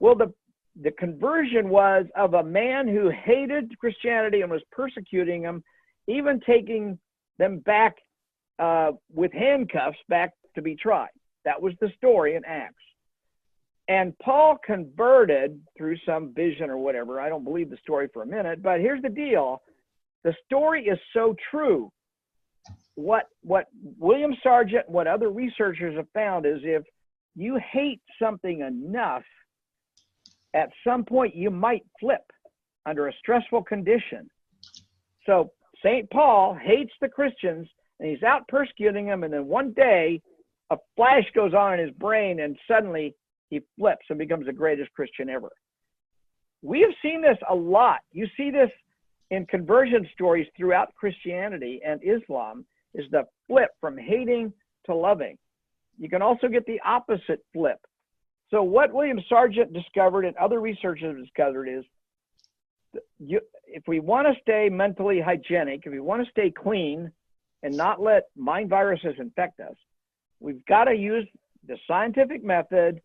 Well, 0.00 0.14
the 0.14 0.32
the 0.80 0.92
conversion 0.92 1.70
was 1.70 2.06
of 2.16 2.34
a 2.34 2.44
man 2.44 2.86
who 2.86 3.10
hated 3.10 3.76
Christianity 3.80 4.42
and 4.42 4.50
was 4.50 4.62
persecuting 4.70 5.42
them, 5.42 5.64
even 6.06 6.40
taking 6.46 6.98
them 7.38 7.58
back 7.60 7.96
uh, 8.60 8.92
with 9.12 9.32
handcuffs 9.32 9.98
back 10.08 10.34
to 10.54 10.62
be 10.62 10.76
tried. 10.76 11.08
That 11.44 11.60
was 11.60 11.74
the 11.80 11.90
story 11.96 12.36
in 12.36 12.44
Acts. 12.44 12.74
And 13.88 14.16
Paul 14.18 14.58
converted 14.64 15.60
through 15.76 15.96
some 16.04 16.32
vision 16.34 16.70
or 16.70 16.76
whatever. 16.76 17.20
I 17.20 17.28
don't 17.28 17.44
believe 17.44 17.70
the 17.70 17.78
story 17.78 18.08
for 18.12 18.22
a 18.22 18.26
minute, 18.26 18.62
but 18.62 18.80
here's 18.80 19.02
the 19.02 19.08
deal. 19.08 19.62
The 20.24 20.34
story 20.44 20.84
is 20.86 20.98
so 21.14 21.34
true. 21.50 21.90
What 22.94 23.26
what 23.42 23.66
William 23.98 24.34
Sargant, 24.44 24.88
what 24.88 25.06
other 25.06 25.30
researchers 25.30 25.96
have 25.96 26.08
found 26.14 26.46
is 26.46 26.58
if 26.62 26.82
you 27.36 27.58
hate 27.72 28.00
something 28.20 28.60
enough, 28.60 29.22
at 30.54 30.70
some 30.84 31.04
point 31.04 31.34
you 31.34 31.50
might 31.50 31.84
flip 32.00 32.22
under 32.86 33.08
a 33.08 33.12
stressful 33.20 33.62
condition. 33.62 34.28
So 35.26 35.52
St. 35.84 36.10
Paul 36.10 36.58
hates 36.60 36.92
the 37.00 37.08
Christians 37.08 37.68
and 38.00 38.08
he's 38.10 38.22
out 38.22 38.48
persecuting 38.48 39.06
them, 39.06 39.22
and 39.22 39.32
then 39.32 39.46
one 39.46 39.72
day 39.72 40.20
a 40.70 40.76
flash 40.96 41.24
goes 41.34 41.54
on 41.54 41.74
in 41.74 41.86
his 41.86 41.94
brain 41.96 42.40
and 42.40 42.56
suddenly 42.68 43.14
he 43.50 43.60
flips 43.78 44.06
and 44.10 44.18
becomes 44.18 44.46
the 44.46 44.52
greatest 44.52 44.92
Christian 44.92 45.28
ever. 45.28 45.50
We 46.62 46.80
have 46.80 46.90
seen 47.02 47.22
this 47.22 47.38
a 47.48 47.54
lot. 47.54 48.00
You 48.12 48.26
see 48.36 48.50
this 48.50 48.70
in 49.30 49.46
conversion 49.46 50.08
stories 50.12 50.46
throughout 50.56 50.94
Christianity 50.94 51.80
and 51.84 52.00
Islam 52.02 52.64
is 52.94 53.04
the 53.10 53.24
flip 53.46 53.70
from 53.80 53.96
hating 53.96 54.52
to 54.86 54.94
loving. 54.94 55.36
You 55.98 56.08
can 56.08 56.22
also 56.22 56.48
get 56.48 56.64
the 56.66 56.80
opposite 56.84 57.44
flip. 57.52 57.78
So 58.50 58.62
what 58.62 58.92
William 58.92 59.20
Sargant 59.30 59.74
discovered 59.74 60.24
and 60.24 60.36
other 60.36 60.60
researchers 60.60 61.22
discovered 61.22 61.68
is 61.68 61.84
you, 63.18 63.40
if 63.66 63.82
we 63.86 64.00
want 64.00 64.26
to 64.26 64.40
stay 64.40 64.70
mentally 64.70 65.20
hygienic, 65.20 65.82
if 65.84 65.92
we 65.92 66.00
want 66.00 66.24
to 66.24 66.30
stay 66.30 66.50
clean 66.50 67.12
and 67.62 67.76
not 67.76 68.00
let 68.00 68.24
mind 68.36 68.70
viruses 68.70 69.14
infect 69.18 69.60
us, 69.60 69.76
we've 70.40 70.64
got 70.66 70.84
to 70.84 70.94
use 70.94 71.26
the 71.66 71.76
scientific 71.86 72.42
method 72.42 73.00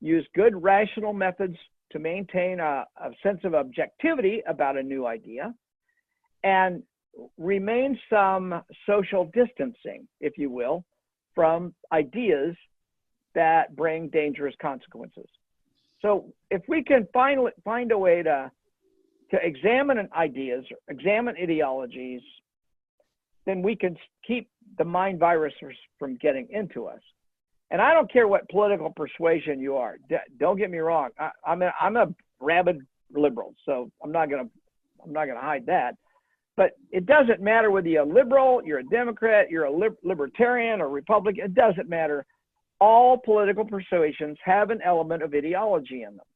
use 0.00 0.26
good 0.34 0.60
rational 0.62 1.12
methods 1.12 1.56
to 1.90 1.98
maintain 1.98 2.60
a, 2.60 2.84
a 2.96 3.10
sense 3.22 3.40
of 3.44 3.54
objectivity 3.54 4.42
about 4.46 4.76
a 4.76 4.82
new 4.82 5.06
idea, 5.06 5.54
and 6.48 6.82
remain 7.36 7.98
some 8.08 8.62
social 8.86 9.30
distancing, 9.34 10.06
if 10.20 10.38
you 10.38 10.50
will, 10.50 10.84
from 11.34 11.74
ideas 11.92 12.56
that 13.34 13.76
bring 13.76 14.08
dangerous 14.08 14.54
consequences. 14.60 15.28
So 16.00 16.32
if 16.50 16.62
we 16.68 16.82
can 16.82 17.06
find, 17.12 17.38
find 17.64 17.92
a 17.92 17.98
way 17.98 18.22
to, 18.22 18.50
to 19.32 19.36
examine 19.42 20.08
ideas, 20.16 20.64
examine 20.88 21.34
ideologies, 21.36 22.22
then 23.46 23.62
we 23.62 23.74
can 23.76 23.96
keep 24.26 24.48
the 24.78 24.84
mind 24.84 25.18
viruses 25.18 25.76
from 25.98 26.16
getting 26.16 26.46
into 26.50 26.86
us 26.86 27.00
and 27.70 27.82
I 27.82 27.92
don't 27.92 28.10
care 28.10 28.26
what 28.26 28.48
political 28.48 28.90
persuasion 28.90 29.60
you 29.60 29.76
are. 29.76 29.98
Don't 30.38 30.56
get 30.56 30.70
me 30.70 30.78
wrong. 30.78 31.10
I, 31.18 31.30
I'm 31.46 31.62
a, 31.62 31.72
I'm 31.80 31.96
a 31.96 32.06
rabid 32.40 32.80
liberal, 33.14 33.54
so 33.66 33.90
I'm 34.02 34.12
not 34.12 34.30
gonna 34.30 34.48
I'm 35.04 35.12
not 35.12 35.26
gonna 35.26 35.40
hide 35.40 35.66
that. 35.66 35.96
But 36.58 36.72
it 36.90 37.06
doesn't 37.06 37.40
matter 37.40 37.70
whether 37.70 37.86
you're 37.86 38.02
a 38.02 38.04
liberal, 38.04 38.60
you're 38.64 38.80
a 38.80 38.88
Democrat, 38.88 39.46
you're 39.48 39.66
a 39.66 39.94
libertarian 40.02 40.80
or 40.80 40.88
Republican. 40.88 41.44
It 41.44 41.54
doesn't 41.54 41.88
matter. 41.88 42.26
All 42.80 43.16
political 43.16 43.64
persuasions 43.64 44.36
have 44.44 44.70
an 44.70 44.80
element 44.84 45.22
of 45.22 45.32
ideology 45.34 46.02
in 46.02 46.16
them, 46.16 46.26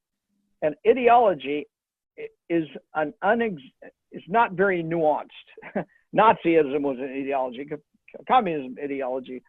and 0.62 0.76
ideology 0.88 1.66
is 2.48 2.64
an 2.94 3.12
unex 3.24 3.56
is 4.12 4.22
not 4.28 4.52
very 4.52 4.82
nuanced. 4.84 5.26
Nazism 6.16 6.82
was 6.82 6.98
an 6.98 7.12
ideology. 7.20 7.68
Communism 8.28 8.76
ideology 8.80 9.42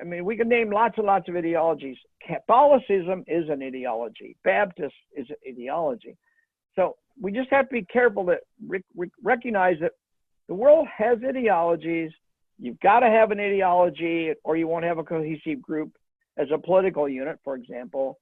I 0.00 0.04
mean, 0.04 0.24
we 0.24 0.36
can 0.36 0.48
name 0.48 0.70
lots 0.70 0.96
and 0.96 1.06
lots 1.06 1.28
of 1.28 1.36
ideologies. 1.36 1.96
Catholicism 2.26 3.22
is 3.26 3.50
an 3.50 3.62
ideology. 3.62 4.36
Baptist 4.44 4.94
is 5.14 5.26
an 5.28 5.36
ideology. 5.46 6.16
So 6.74 6.96
we 7.20 7.32
just 7.32 7.50
have 7.50 7.68
to 7.68 7.72
be 7.72 7.84
careful 7.84 8.24
re- 8.24 8.84
re- 8.96 9.10
recognize 9.22 9.76
that 9.80 9.92
the 10.48 10.54
world 10.54 10.86
has 10.96 11.18
ideologies. 11.26 12.10
You've 12.58 12.80
got 12.80 13.00
to 13.00 13.06
have 13.06 13.30
an 13.30 13.40
ideology, 13.40 14.32
or 14.44 14.56
you 14.56 14.66
won't 14.66 14.84
have 14.84 14.98
a 14.98 15.04
cohesive 15.04 15.62
group 15.62 15.92
as 16.36 16.48
a 16.52 16.58
political 16.58 17.08
unit, 17.08 17.38
for 17.44 17.54
example. 17.54 18.18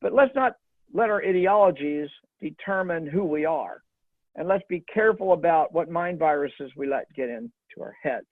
But 0.00 0.12
let's 0.12 0.34
not 0.34 0.56
let 0.92 1.10
our 1.10 1.24
ideologies 1.24 2.08
determine 2.40 3.06
who 3.06 3.24
we 3.24 3.44
are. 3.44 3.82
And 4.36 4.48
let's 4.48 4.64
be 4.68 4.84
careful 4.92 5.32
about 5.32 5.72
what 5.72 5.90
mind 5.90 6.18
viruses 6.18 6.70
we 6.76 6.86
let 6.86 7.12
get 7.14 7.28
into 7.28 7.50
our 7.80 7.94
heads. 8.02 8.26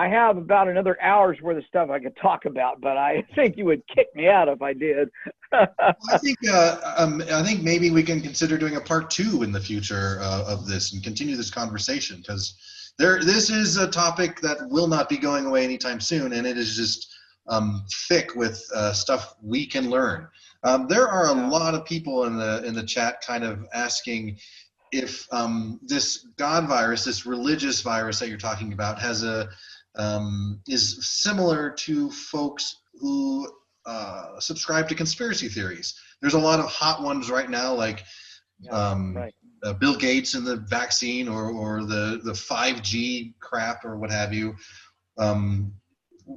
I 0.00 0.08
have 0.08 0.38
about 0.38 0.66
another 0.66 0.96
hour's 1.02 1.42
worth 1.42 1.58
of 1.58 1.64
stuff 1.66 1.90
I 1.90 1.98
could 1.98 2.16
talk 2.16 2.46
about, 2.46 2.80
but 2.80 2.96
I 2.96 3.22
think 3.34 3.58
you 3.58 3.66
would 3.66 3.82
kick 3.86 4.06
me 4.14 4.28
out 4.28 4.48
if 4.48 4.62
I 4.62 4.72
did. 4.72 5.10
I 5.52 6.16
think 6.16 6.38
uh, 6.50 6.94
um, 6.96 7.22
I 7.30 7.42
think 7.42 7.62
maybe 7.62 7.90
we 7.90 8.02
can 8.02 8.22
consider 8.22 8.56
doing 8.56 8.76
a 8.76 8.80
part 8.80 9.10
two 9.10 9.42
in 9.42 9.52
the 9.52 9.60
future 9.60 10.18
uh, 10.22 10.44
of 10.46 10.66
this 10.66 10.94
and 10.94 11.02
continue 11.04 11.36
this 11.36 11.50
conversation 11.50 12.16
because 12.18 12.92
there 12.98 13.22
this 13.22 13.50
is 13.50 13.76
a 13.76 13.90
topic 13.90 14.40
that 14.40 14.56
will 14.70 14.86
not 14.86 15.10
be 15.10 15.18
going 15.18 15.44
away 15.44 15.64
anytime 15.64 16.00
soon, 16.00 16.32
and 16.32 16.46
it 16.46 16.56
is 16.56 16.76
just 16.76 17.14
um, 17.48 17.84
thick 18.08 18.34
with 18.34 18.64
uh, 18.74 18.94
stuff 18.94 19.34
we 19.42 19.66
can 19.66 19.90
learn. 19.90 20.26
Um, 20.62 20.86
there 20.88 21.08
are 21.08 21.28
a 21.28 21.48
lot 21.48 21.74
of 21.74 21.84
people 21.84 22.24
in 22.24 22.38
the 22.38 22.64
in 22.64 22.74
the 22.74 22.84
chat 22.84 23.20
kind 23.20 23.44
of 23.44 23.66
asking 23.74 24.38
if 24.92 25.26
um, 25.32 25.78
this 25.82 26.26
God 26.36 26.68
virus, 26.68 27.04
this 27.04 27.26
religious 27.26 27.82
virus 27.82 28.18
that 28.18 28.28
you're 28.28 28.38
talking 28.38 28.72
about, 28.72 28.98
has 28.98 29.22
a 29.24 29.48
um, 29.96 30.60
is 30.66 31.06
similar 31.06 31.70
to 31.70 32.10
folks 32.10 32.82
who 32.94 33.50
uh, 33.86 34.38
subscribe 34.38 34.88
to 34.88 34.94
conspiracy 34.94 35.48
theories. 35.48 35.98
There's 36.20 36.34
a 36.34 36.38
lot 36.38 36.60
of 36.60 36.66
hot 36.66 37.02
ones 37.02 37.30
right 37.30 37.48
now, 37.48 37.74
like 37.74 38.04
um, 38.70 39.16
right. 39.16 39.34
uh, 39.64 39.72
Bill 39.72 39.96
Gates 39.96 40.34
and 40.34 40.46
the 40.46 40.56
vaccine, 40.56 41.28
or 41.28 41.50
or 41.50 41.84
the 41.84 42.20
the 42.22 42.32
5G 42.32 43.34
crap, 43.40 43.84
or 43.84 43.96
what 43.96 44.10
have 44.10 44.32
you. 44.32 44.54
Um, 45.18 45.72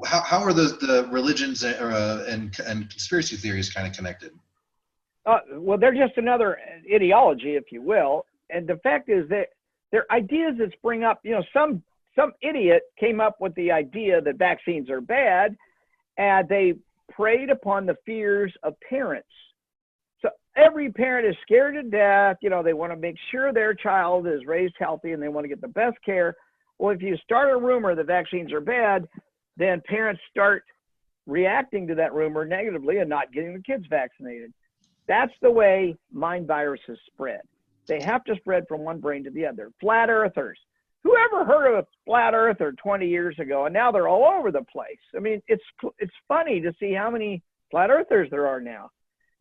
how, 0.05 0.21
how 0.21 0.39
are 0.43 0.53
the, 0.53 0.77
the 0.81 1.07
religions 1.11 1.63
and, 1.63 1.75
uh, 1.75 2.23
and, 2.27 2.57
and 2.65 2.89
conspiracy 2.89 3.35
theories 3.35 3.69
kind 3.69 3.87
of 3.87 3.93
connected? 3.93 4.31
Uh, 5.25 5.39
well, 5.53 5.77
they're 5.77 5.93
just 5.93 6.17
another 6.17 6.57
ideology, 6.93 7.55
if 7.55 7.71
you 7.71 7.81
will. 7.81 8.25
And 8.49 8.67
the 8.67 8.77
fact 8.77 9.09
is 9.09 9.27
that 9.29 9.47
they're 9.91 10.11
ideas 10.11 10.55
that 10.57 10.71
spring 10.73 11.03
up. 11.03 11.21
You 11.23 11.33
know, 11.33 11.43
some 11.53 11.83
some 12.15 12.31
idiot 12.41 12.83
came 12.99 13.19
up 13.19 13.37
with 13.39 13.53
the 13.55 13.71
idea 13.71 14.21
that 14.21 14.37
vaccines 14.37 14.89
are 14.89 15.01
bad 15.01 15.55
and 16.17 16.47
they 16.47 16.73
preyed 17.11 17.49
upon 17.49 17.85
the 17.85 17.95
fears 18.05 18.53
of 18.63 18.75
parents. 18.87 19.27
So 20.21 20.29
every 20.55 20.91
parent 20.91 21.27
is 21.27 21.35
scared 21.41 21.75
to 21.75 21.83
death. 21.83 22.37
You 22.41 22.49
know, 22.49 22.63
they 22.63 22.73
want 22.73 22.91
to 22.91 22.97
make 22.97 23.15
sure 23.31 23.51
their 23.51 23.73
child 23.73 24.27
is 24.27 24.45
raised 24.45 24.75
healthy 24.79 25.11
and 25.11 25.21
they 25.21 25.27
want 25.27 25.43
to 25.43 25.49
get 25.49 25.61
the 25.61 25.67
best 25.67 25.97
care. 26.05 26.35
Well, 26.77 26.93
if 26.93 27.01
you 27.01 27.17
start 27.17 27.51
a 27.51 27.57
rumor 27.57 27.95
that 27.95 28.07
vaccines 28.07 28.51
are 28.51 28.61
bad, 28.61 29.07
then 29.57 29.81
parents 29.87 30.21
start 30.29 30.63
reacting 31.25 31.87
to 31.87 31.95
that 31.95 32.13
rumor 32.13 32.45
negatively 32.45 32.97
and 32.97 33.09
not 33.09 33.31
getting 33.31 33.53
the 33.53 33.61
kids 33.61 33.85
vaccinated. 33.89 34.53
That's 35.07 35.33
the 35.41 35.51
way 35.51 35.95
mind 36.11 36.47
viruses 36.47 36.99
spread. 37.11 37.41
They 37.87 38.01
have 38.01 38.23
to 38.25 38.35
spread 38.35 38.65
from 38.67 38.81
one 38.81 38.99
brain 38.99 39.23
to 39.25 39.29
the 39.29 39.45
other. 39.45 39.71
Flat 39.79 40.09
earthers 40.09 40.57
whoever 41.03 41.45
heard 41.45 41.73
of 41.73 41.83
a 41.83 41.87
flat 42.05 42.33
earther 42.33 42.73
20 42.73 43.07
years 43.07 43.37
ago 43.39 43.65
and 43.65 43.73
now 43.73 43.91
they're 43.91 44.07
all 44.07 44.25
over 44.25 44.51
the 44.51 44.63
place 44.71 44.99
i 45.15 45.19
mean 45.19 45.41
it's 45.47 45.63
it's 45.99 46.13
funny 46.27 46.59
to 46.61 46.73
see 46.79 46.93
how 46.93 47.09
many 47.09 47.41
flat 47.71 47.89
earthers 47.89 48.29
there 48.31 48.47
are 48.47 48.61
now 48.61 48.89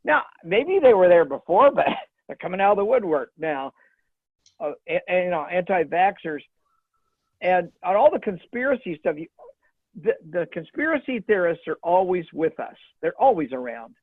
now 0.04 0.22
maybe 0.44 0.78
they 0.82 0.94
were 0.94 1.08
there 1.08 1.24
before 1.24 1.70
but 1.72 1.86
they're 2.26 2.36
coming 2.36 2.60
out 2.60 2.72
of 2.72 2.78
the 2.78 2.84
woodwork 2.84 3.30
now 3.38 3.72
uh, 4.60 4.72
and, 4.86 5.24
you 5.24 5.30
know, 5.30 5.46
anti-vaxxers, 5.46 6.40
and 7.40 7.70
on 7.84 7.96
all 7.96 8.10
the 8.10 8.20
conspiracy 8.20 8.96
stuff. 9.00 9.16
You, 9.18 9.26
the, 10.02 10.12
the 10.30 10.46
conspiracy 10.52 11.20
theorists 11.26 11.64
are 11.68 11.78
always 11.82 12.24
with 12.32 12.58
us. 12.60 12.76
They're 13.00 13.20
always 13.20 13.52
around. 13.52 13.94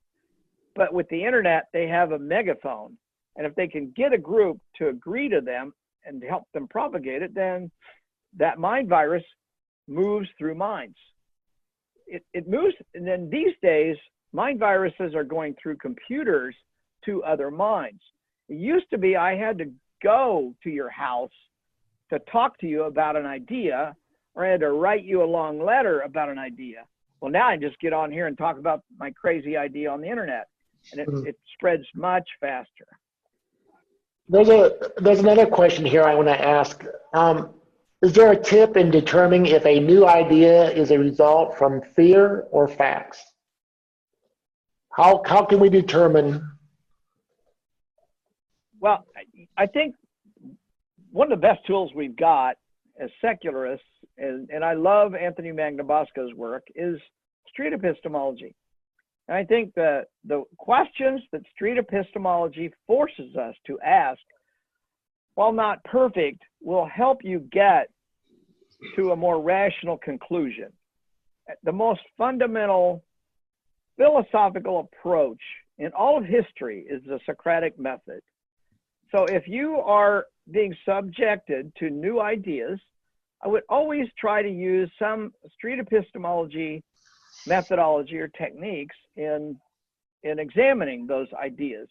But 0.76 0.94
with 0.94 1.10
the 1.10 1.24
internet, 1.24 1.68
they 1.74 1.88
have 1.88 2.12
a 2.12 2.20
megaphone. 2.20 2.96
And 3.36 3.48
if 3.48 3.56
they 3.56 3.68
can 3.68 3.92
get 3.96 4.14
a 4.14 4.18
group 4.18 4.60
to 4.76 4.90
agree 4.90 5.30
to 5.30 5.42
them 5.42 5.74
and 6.06 6.24
help 6.24 6.44
them 6.54 6.68
propagate 6.68 7.22
it, 7.22 7.34
then 7.34 7.72
that 8.38 8.60
mind 8.60 8.90
virus 8.90 9.24
moves 9.88 10.28
through 10.38 10.56
minds. 10.56 10.98
It, 12.08 12.24
it 12.34 12.48
moves, 12.48 12.74
and 12.94 13.08
then 13.08 13.30
these 13.30 13.54
days, 13.62 13.96
mind 14.34 14.60
viruses 14.60 15.16
are 15.16 15.24
going 15.24 15.56
through 15.62 15.78
computers 15.78 16.56
to 17.06 17.24
other 17.24 17.52
minds. 17.52 18.02
It 18.48 18.58
used 18.58 18.90
to 18.92 18.98
be 18.98 19.16
I 19.16 19.36
had 19.36 19.58
to 19.60 19.72
go 20.04 20.56
to 20.64 20.70
your 20.70 20.90
house 20.90 21.32
to 22.10 22.20
talk 22.32 22.58
to 22.60 22.68
you 22.68 22.84
about 22.84 23.16
an 23.16 23.26
idea, 23.26 23.96
or 24.34 24.46
I 24.46 24.50
had 24.50 24.62
to 24.62 24.72
write 24.72 25.04
you 25.04 25.24
a 25.24 25.26
long 25.26 25.64
letter 25.64 26.02
about 26.02 26.30
an 26.30 26.40
idea. 26.40 26.86
Well, 27.22 27.32
now 27.32 27.48
I 27.48 27.58
just 27.58 27.80
get 27.80 27.94
on 27.94 28.12
here 28.12 28.28
and 28.28 28.38
talk 28.38 28.58
about 28.58 28.82
my 28.98 29.12
crazy 29.12 29.58
idea 29.58 29.92
on 29.92 30.02
the 30.02 30.10
internet, 30.10 30.48
and 30.92 31.02
it, 31.02 31.08
mm-hmm. 31.08 31.28
it 31.28 31.38
spreads 31.54 31.84
much 31.94 32.28
faster. 32.40 32.88
There's 34.30 34.50
a 34.50 34.92
there's 34.98 35.20
another 35.20 35.48
question 35.48 35.86
here 35.86 36.04
I 36.04 36.14
want 36.14 36.28
to 36.28 36.40
ask. 36.40 36.86
Um, 37.14 37.50
is 38.02 38.14
there 38.14 38.32
a 38.32 38.40
tip 38.40 38.78
in 38.78 38.92
determining 38.92 39.48
if 39.48 39.66
a 39.66 39.80
new 39.80 40.08
idea 40.08 40.72
is 40.72 40.92
a 40.92 40.98
result 40.98 41.58
from 41.58 41.82
fear 41.96 42.48
or 42.52 42.68
facts? 42.68 43.22
How, 44.92 45.22
how 45.26 45.44
can 45.46 45.60
we 45.60 45.70
determine? 45.70 46.50
Well, 48.80 49.06
I 49.58 49.66
think 49.66 49.96
one 51.12 51.32
of 51.32 51.42
the 51.42 51.48
best 51.48 51.66
tools 51.66 51.92
we've 51.94 52.16
got 52.16 52.56
as 53.02 53.10
secularists, 53.22 53.86
and, 54.18 54.50
and 54.50 54.64
I 54.64 54.74
love 54.74 55.14
Anthony 55.16 55.52
Magnabosco's 55.52 56.34
work, 56.36 56.68
is 56.76 57.00
street 57.48 57.74
epistemology. 57.74 58.56
And 59.30 59.38
I 59.38 59.44
think 59.44 59.76
that 59.76 60.08
the 60.26 60.44
questions 60.58 61.22
that 61.32 61.44
street 61.54 61.78
epistemology 61.78 62.72
forces 62.88 63.36
us 63.36 63.54
to 63.68 63.80
ask, 63.82 64.20
while 65.36 65.54
not 65.54 65.84
perfect, 65.84 66.42
will 66.64 66.88
help 66.88 67.20
you 67.24 67.48
get 67.52 67.92
to 68.96 69.12
a 69.12 69.16
more 69.16 69.40
rational 69.40 70.00
conclusion. 70.00 70.70
The 71.64 71.72
most 71.72 72.02
fundamental 72.18 73.04
philosophical 73.98 74.90
approach 74.92 75.42
in 75.78 75.92
all 75.94 76.18
of 76.18 76.26
history 76.26 76.88
is 76.90 77.04
the 77.06 77.20
Socratic 77.28 77.78
method. 77.78 78.22
So 79.16 79.26
if 79.26 79.48
you 79.48 79.76
are 79.76 80.26
being 80.50 80.76
subjected 80.88 81.72
to 81.78 81.92
new 81.92 82.20
ideas, 82.20 82.80
I 83.44 83.48
would 83.48 83.64
always 83.70 84.08
try 84.20 84.42
to 84.42 84.50
use 84.50 84.90
some 84.98 85.34
street 85.54 85.78
epistemology 85.78 86.84
methodology 87.48 88.18
or 88.18 88.28
techniques 88.28 88.96
in 89.16 89.58
in 90.24 90.40
examining 90.40 91.08
those 91.08 91.28
ideas. 91.34 91.88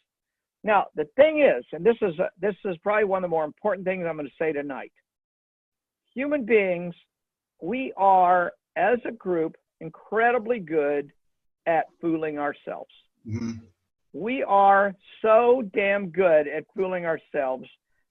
Now, 0.65 0.87
the 0.95 1.07
thing 1.17 1.41
is, 1.41 1.65
and 1.73 1.85
this 1.85 1.97
is 2.03 2.19
a, 2.19 2.29
this 2.41 2.55
is 2.65 2.77
probably 2.83 3.05
one 3.05 3.25
of 3.25 3.31
the 3.31 3.35
more 3.35 3.45
important 3.45 3.87
things 3.87 4.05
I'm 4.07 4.17
going 4.17 4.27
to 4.27 4.33
say 4.39 4.53
tonight. 4.53 4.93
Human 6.15 6.45
beings, 6.45 6.95
we 7.63 7.93
are 7.97 8.53
as 8.77 8.99
a 9.07 9.13
group 9.13 9.57
incredibly 9.81 10.59
good 10.59 11.11
at 11.67 11.87
fooling 12.01 12.39
ourselves. 12.39 12.91
Mm-hmm. 13.27 13.53
We 14.13 14.43
are 14.43 14.95
so 15.23 15.63
damn 15.75 16.09
good 16.09 16.49
at 16.49 16.65
fooling 16.75 17.07
ourselves 17.07 17.69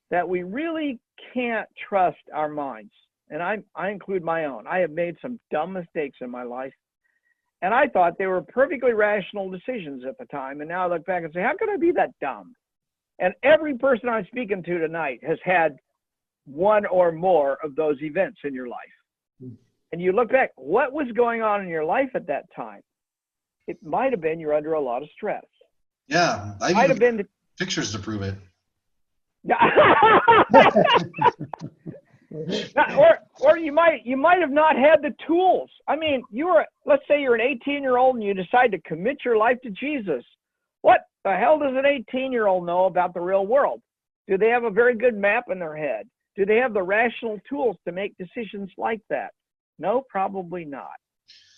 that 0.10 0.28
we 0.28 0.44
really 0.44 1.00
can't 1.34 1.68
trust 1.90 2.18
our 2.34 2.48
minds. 2.48 2.92
And 3.30 3.44
I, 3.44 3.58
I 3.76 3.90
include 3.90 4.24
my 4.24 4.46
own. 4.46 4.66
I 4.68 4.80
have 4.80 4.92
made 4.92 5.18
some 5.22 5.40
dumb 5.52 5.74
mistakes 5.74 6.18
in 6.22 6.30
my 6.30 6.44
life. 6.44 6.72
And 7.62 7.74
I 7.74 7.88
thought 7.88 8.18
they 8.18 8.28
were 8.28 8.42
perfectly 8.42 8.94
rational 8.94 9.50
decisions 9.50 10.04
at 10.08 10.18
the 10.20 10.26
time. 10.26 10.62
And 10.62 10.70
now 10.70 10.86
I 10.86 10.94
look 10.94 11.06
back 11.06 11.24
and 11.24 11.34
say, 11.34 11.42
how 11.42 11.56
could 11.58 11.70
I 11.70 11.78
be 11.78 11.92
that 11.94 12.12
dumb? 12.22 12.56
And 13.20 13.34
every 13.44 13.78
person 13.78 14.10
I'm 14.10 14.28
speaking 14.28 14.62
to 14.64 14.78
tonight 14.78 15.20
has 15.24 15.40
had 15.44 15.76
one 16.46 16.86
or 16.86 17.12
more 17.12 17.58
of 17.64 17.76
those 17.76 17.98
events 18.02 18.40
in 18.44 18.54
your 18.54 18.68
life. 18.68 18.78
Hmm. 19.42 19.56
And 19.92 20.02
you 20.02 20.12
look 20.12 20.30
back, 20.30 20.52
what 20.56 20.94
was 20.94 21.08
going 21.16 21.42
on 21.42 21.62
in 21.62 21.68
your 21.68 21.84
life 21.84 22.10
at 22.14 22.28
that 22.28 22.46
time? 22.56 22.82
it 23.68 23.78
might 23.84 24.12
have 24.12 24.22
been 24.22 24.40
you're 24.40 24.54
under 24.54 24.74
a 24.74 24.82
lot 24.82 25.04
of 25.04 25.10
stress. 25.14 25.44
Yeah, 26.08 26.54
I 26.62 26.74
might 26.74 26.90
have 26.90 27.00
been 27.00 27.28
pictures 27.60 27.92
to 27.92 28.00
prove 28.00 28.22
it. 28.22 28.36
or 32.98 33.20
or 33.40 33.58
you 33.58 33.72
might 33.72 34.06
you 34.06 34.18
might 34.18 34.40
have 34.40 34.52
not 34.52 34.76
had 34.76 35.02
the 35.02 35.14
tools. 35.26 35.70
I 35.88 35.96
mean, 35.96 36.24
you 36.32 36.48
were 36.48 36.66
let's 36.86 37.04
say 37.08 37.22
you're 37.22 37.36
an 37.36 37.42
18 37.42 37.82
year 37.82 37.98
old 37.98 38.16
and 38.16 38.24
you 38.24 38.34
decide 38.34 38.72
to 38.72 38.82
commit 38.82 39.18
your 39.24 39.38
life 39.38 39.58
to 39.64 39.70
Jesus. 39.70 40.24
What 40.82 41.02
the 41.24 41.36
hell 41.36 41.60
does 41.60 41.76
an 41.76 41.86
18 41.86 42.32
year 42.32 42.48
old 42.48 42.66
know 42.66 42.86
about 42.86 43.14
the 43.14 43.22
real 43.22 43.46
world? 43.46 43.82
Do 44.28 44.38
they 44.38 44.50
have 44.50 44.64
a 44.64 44.70
very 44.70 44.96
good 44.96 45.16
map 45.16 45.46
in 45.52 45.60
their 45.60 45.76
head? 45.76 46.08
Do 46.36 46.46
they 46.46 46.58
have 46.58 46.74
the 46.74 46.84
rational 46.84 47.40
tools 47.50 47.78
to 47.86 47.92
make 47.92 48.16
decisions 48.18 48.70
like 48.78 49.02
that? 49.10 49.32
No, 49.80 50.04
probably 50.10 50.66
not. 50.66 50.98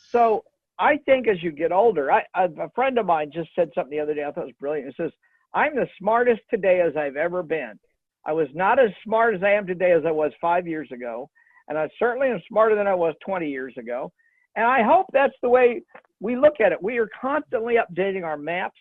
So 0.10 0.44
I 0.78 0.98
think 1.06 1.28
as 1.28 1.44
you 1.44 1.52
get 1.52 1.72
older, 1.72 2.12
I, 2.12 2.24
a 2.36 2.70
friend 2.74 2.98
of 2.98 3.06
mine 3.06 3.32
just 3.34 3.50
said 3.56 3.70
something 3.76 3.92
the 3.92 4.02
other 4.02 4.14
day 4.14 4.24
I 4.24 4.32
thought 4.32 4.46
was 4.46 4.56
brilliant. 4.60 4.94
He 4.96 5.04
says, 5.04 5.12
I'm 5.54 5.76
the 5.76 5.88
smartest 5.98 6.42
today 6.50 6.82
as 6.82 6.96
I've 6.96 7.18
ever 7.18 7.44
been. 7.44 7.80
I 8.26 8.34
was 8.34 8.48
not 8.54 8.80
as 8.80 8.90
smart 9.04 9.36
as 9.36 9.44
I 9.44 9.52
am 9.52 9.66
today 9.66 9.92
as 9.92 10.04
I 10.06 10.12
was 10.12 10.32
five 10.42 10.68
years 10.68 10.90
ago. 10.92 11.30
And 11.68 11.78
I 11.78 11.88
certainly 12.00 12.30
am 12.30 12.42
smarter 12.48 12.76
than 12.76 12.88
I 12.88 12.96
was 12.96 13.14
20 13.26 13.48
years 13.48 13.74
ago. 13.78 14.12
And 14.56 14.66
I 14.66 14.82
hope 14.84 15.06
that's 15.14 15.36
the 15.42 15.50
way 15.50 15.82
we 16.20 16.36
look 16.36 16.60
at 16.60 16.72
it. 16.72 16.82
We 16.82 16.98
are 16.98 17.10
constantly 17.22 17.76
updating 17.76 18.24
our 18.24 18.38
maps, 18.38 18.80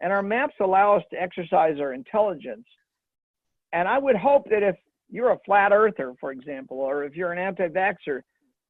and 0.00 0.12
our 0.12 0.22
maps 0.22 0.54
allow 0.60 0.96
us 0.96 1.04
to 1.12 1.20
exercise 1.20 1.78
our 1.78 1.92
intelligence. 1.92 2.66
And 3.72 3.86
I 3.86 3.98
would 3.98 4.16
hope 4.16 4.48
that 4.50 4.62
if 4.62 4.76
you're 5.10 5.32
a 5.32 5.38
flat 5.44 5.72
earther, 5.72 6.14
for 6.18 6.32
example, 6.32 6.78
or 6.78 7.04
if 7.04 7.14
you're 7.14 7.32
an 7.32 7.38
anti 7.38 7.68
vaxxer, 7.68 8.22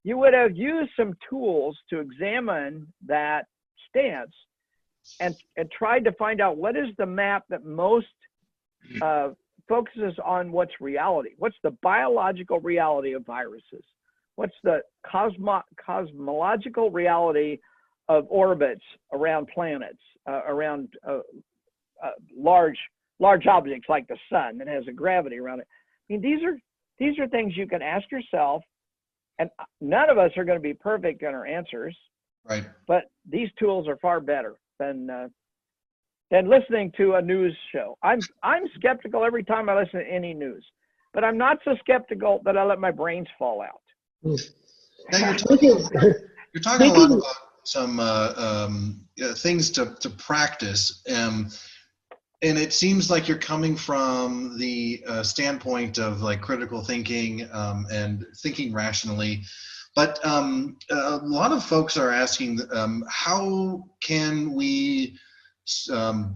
you 0.03 0.17
would 0.17 0.33
have 0.33 0.55
used 0.55 0.91
some 0.97 1.13
tools 1.27 1.77
to 1.89 1.99
examine 1.99 2.85
that 3.07 3.45
stance 3.89 4.33
and, 5.19 5.35
and 5.57 5.71
tried 5.71 6.03
to 6.03 6.11
find 6.13 6.41
out 6.41 6.57
what 6.57 6.75
is 6.75 6.89
the 6.97 7.05
map 7.05 7.43
that 7.49 7.63
most 7.63 8.07
uh, 9.01 9.29
focuses 9.67 10.13
on 10.23 10.51
what's 10.51 10.73
reality. 10.79 11.31
What's 11.37 11.57
the 11.63 11.71
biological 11.81 12.59
reality 12.59 13.13
of 13.13 13.25
viruses? 13.25 13.83
What's 14.35 14.55
the 14.63 14.79
cosmo- 15.09 15.63
cosmological 15.83 16.91
reality 16.91 17.59
of 18.09 18.25
orbits 18.29 18.83
around 19.13 19.47
planets, 19.53 19.99
uh, 20.27 20.41
around 20.47 20.89
uh, 21.07 21.19
uh, 22.03 22.11
large 22.35 22.77
large 23.19 23.47
objects 23.47 23.87
like 23.87 24.05
the 24.07 24.17
sun 24.29 24.57
that 24.57 24.67
has 24.67 24.83
a 24.87 24.91
gravity 24.91 25.39
around 25.39 25.59
it? 25.59 25.67
I 26.09 26.13
mean, 26.13 26.21
these 26.21 26.43
are 26.43 26.57
these 26.99 27.17
are 27.19 27.27
things 27.27 27.55
you 27.55 27.67
can 27.67 27.81
ask 27.81 28.09
yourself 28.11 28.61
and 29.39 29.49
none 29.81 30.09
of 30.09 30.17
us 30.17 30.31
are 30.37 30.45
going 30.45 30.57
to 30.57 30.63
be 30.63 30.73
perfect 30.73 31.21
in 31.21 31.29
our 31.29 31.45
answers. 31.45 31.95
Right. 32.47 32.65
But 32.87 33.05
these 33.29 33.49
tools 33.59 33.87
are 33.87 33.97
far 33.97 34.19
better 34.19 34.55
than 34.79 35.09
uh, 35.09 35.27
than 36.31 36.49
listening 36.49 36.91
to 36.97 37.15
a 37.15 37.21
news 37.21 37.55
show. 37.71 37.97
I'm 38.03 38.19
I'm 38.43 38.63
skeptical 38.75 39.23
every 39.23 39.43
time 39.43 39.69
I 39.69 39.79
listen 39.79 39.99
to 39.99 40.07
any 40.07 40.33
news, 40.33 40.65
but 41.13 41.23
I'm 41.23 41.37
not 41.37 41.57
so 41.63 41.75
skeptical 41.79 42.41
that 42.45 42.57
I 42.57 42.63
let 42.63 42.79
my 42.79 42.91
brains 42.91 43.27
fall 43.37 43.61
out. 43.61 43.81
Now 45.11 45.17
you're 45.19 45.35
talking, 45.35 45.69
you're 46.53 46.63
talking 46.63 46.91
a 46.91 46.93
lot 46.93 47.11
about 47.11 47.35
some 47.63 47.99
uh, 47.99 48.33
um, 48.37 49.01
uh, 49.23 49.33
things 49.33 49.69
to 49.71 49.95
to 49.99 50.09
practice. 50.09 51.03
Um, 51.13 51.49
and 52.41 52.57
it 52.57 52.73
seems 52.73 53.09
like 53.09 53.27
you're 53.27 53.37
coming 53.37 53.75
from 53.75 54.57
the 54.59 55.03
uh, 55.07 55.23
standpoint 55.23 55.97
of 55.99 56.21
like 56.21 56.41
critical 56.41 56.83
thinking 56.83 57.47
um, 57.51 57.87
and 57.91 58.25
thinking 58.41 58.73
rationally 58.73 59.43
but 59.95 60.23
um, 60.25 60.77
a 60.91 61.17
lot 61.23 61.53
of 61.53 61.63
folks 61.63 61.95
are 61.95 62.11
asking 62.11 62.59
um, 62.73 63.05
how 63.09 63.83
can 64.01 64.53
we 64.53 65.17
um, 65.91 66.35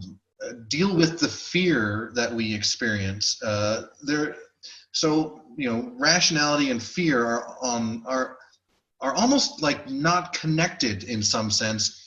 deal 0.67 0.95
with 0.95 1.19
the 1.19 1.27
fear 1.27 2.11
that 2.15 2.33
we 2.33 2.53
experience 2.53 3.41
uh, 3.43 3.87
there 4.03 4.35
so 4.91 5.41
you 5.57 5.71
know 5.71 5.91
rationality 5.97 6.71
and 6.71 6.81
fear 6.81 7.25
are 7.25 7.57
on 7.61 8.03
are 8.05 8.37
are 9.01 9.13
almost 9.15 9.61
like 9.61 9.89
not 9.89 10.33
connected 10.33 11.03
in 11.03 11.21
some 11.21 11.51
sense 11.51 12.05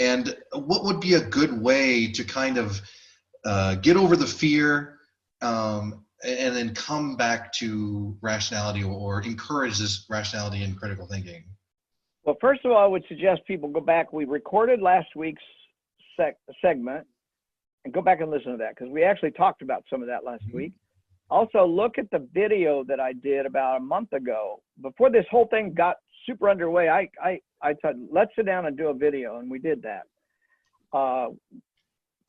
and 0.00 0.34
what 0.52 0.84
would 0.84 1.00
be 1.00 1.14
a 1.14 1.20
good 1.20 1.60
way 1.60 2.10
to 2.10 2.24
kind 2.24 2.56
of 2.56 2.80
uh, 3.44 3.74
get 3.76 3.96
over 3.96 4.16
the 4.16 4.26
fear 4.26 4.98
um, 5.42 6.04
and 6.24 6.56
then 6.56 6.74
come 6.74 7.16
back 7.16 7.52
to 7.52 8.16
rationality 8.20 8.82
or 8.82 9.22
encourage 9.22 9.78
this 9.78 10.06
rationality 10.10 10.62
and 10.62 10.76
critical 10.76 11.06
thinking? 11.06 11.44
Well, 12.24 12.36
first 12.40 12.64
of 12.64 12.72
all, 12.72 12.78
I 12.78 12.86
would 12.86 13.04
suggest 13.08 13.42
people 13.46 13.68
go 13.68 13.80
back. 13.80 14.12
We 14.12 14.24
recorded 14.24 14.82
last 14.82 15.08
week's 15.16 15.42
sec- 16.16 16.38
segment 16.62 17.06
and 17.84 17.94
go 17.94 18.02
back 18.02 18.20
and 18.20 18.30
listen 18.30 18.52
to 18.52 18.58
that 18.58 18.74
because 18.76 18.90
we 18.90 19.02
actually 19.02 19.30
talked 19.30 19.62
about 19.62 19.84
some 19.90 20.02
of 20.02 20.08
that 20.08 20.24
last 20.24 20.46
mm-hmm. 20.48 20.56
week. 20.56 20.72
Also, 21.30 21.64
look 21.64 21.96
at 21.96 22.10
the 22.10 22.26
video 22.34 22.82
that 22.84 22.98
I 22.98 23.12
did 23.12 23.46
about 23.46 23.76
a 23.76 23.80
month 23.80 24.12
ago. 24.12 24.60
Before 24.82 25.10
this 25.10 25.24
whole 25.30 25.46
thing 25.46 25.72
got 25.72 25.96
super 26.26 26.50
underway, 26.50 26.88
I, 26.88 27.08
I, 27.22 27.40
I 27.62 27.74
thought, 27.74 27.94
let's 28.10 28.32
sit 28.34 28.46
down 28.46 28.66
and 28.66 28.76
do 28.76 28.88
a 28.88 28.94
video, 28.94 29.38
and 29.38 29.48
we 29.50 29.60
did 29.60 29.82
that. 29.82 30.02
Uh, 30.92 31.28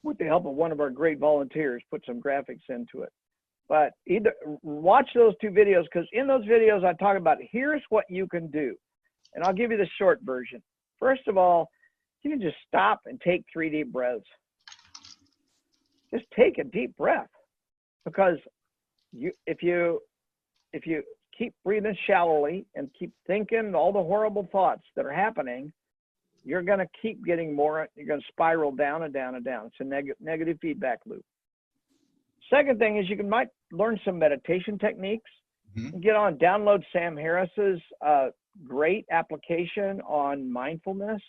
with 0.04 0.18
the 0.20 0.26
help 0.26 0.46
of 0.46 0.54
one 0.54 0.72
of 0.72 0.80
our 0.80 0.90
great 0.92 1.20
volunteers, 1.20 1.84
put 1.90 2.04
some 2.06 2.22
graphics 2.22 2.70
into 2.70 3.02
it. 3.02 3.12
But 3.68 3.94
either 4.06 4.34
watch 4.64 5.10
those 5.16 5.34
two 5.40 5.50
videos 5.50 5.84
because 5.84 6.08
in 6.12 6.28
those 6.28 6.46
videos 6.46 6.84
I 6.84 6.94
talk 6.94 7.18
about 7.18 7.38
here's 7.52 7.82
what 7.90 8.06
you 8.10 8.28
can 8.28 8.52
do, 8.52 8.76
and 9.34 9.44
I'll 9.44 9.54
give 9.54 9.72
you 9.72 9.78
the 9.78 9.88
short 9.98 10.20
version. 10.24 10.62
First 11.00 11.28
of 11.28 11.38
all, 11.38 11.70
you 12.24 12.32
can 12.32 12.42
just 12.42 12.58
stop 12.68 13.02
and 13.06 13.20
take 13.22 13.44
three 13.52 13.70
deep 13.70 13.92
breaths. 13.92 14.26
Just 16.14 16.26
take 16.38 16.58
a 16.58 16.64
deep 16.64 16.96
breath 16.98 17.30
because 18.06 18.38
you 19.12 19.32
if 19.48 19.64
you 19.64 20.00
if 20.74 20.86
you 20.86 21.04
keep 21.38 21.54
breathing 21.64 21.96
shallowly 22.08 22.66
and 22.76 22.90
keep 22.98 23.12
thinking 23.28 23.74
all 23.74 23.92
the 23.92 24.00
horrible 24.00 24.48
thoughts 24.52 24.84
that 24.96 25.06
are 25.06 25.12
happening, 25.12 25.72
you're 26.44 26.62
going 26.62 26.80
to 26.80 26.88
keep 27.02 27.24
getting 27.26 27.56
more, 27.56 27.88
you're 27.96 28.08
going 28.08 28.20
to 28.20 28.28
spiral 28.28 28.72
down 28.72 29.04
and 29.04 29.14
down 29.14 29.36
and 29.36 29.46
down. 29.46 29.68
It's 29.68 29.76
a 29.80 29.84
neg- 29.84 30.14
negative 30.20 30.58
feedback 30.62 31.00
loop. 31.06 31.24
Second 32.50 32.80
thing 32.80 32.98
is 32.98 33.10
you 33.10 33.18
can 33.18 33.30
might 33.30 33.48
learn 33.72 34.00
some 34.04 34.20
meditation 34.20 34.78
techniques. 34.78 35.30
Mm-hmm. 35.78 36.00
Get 36.02 36.16
on, 36.16 36.36
download 36.36 36.84
Sam 36.92 37.16
Harris's 37.16 37.80
uh, 38.06 38.28
great 38.68 39.06
application 39.10 40.02
on 40.02 40.52
mindfulness 40.52 41.22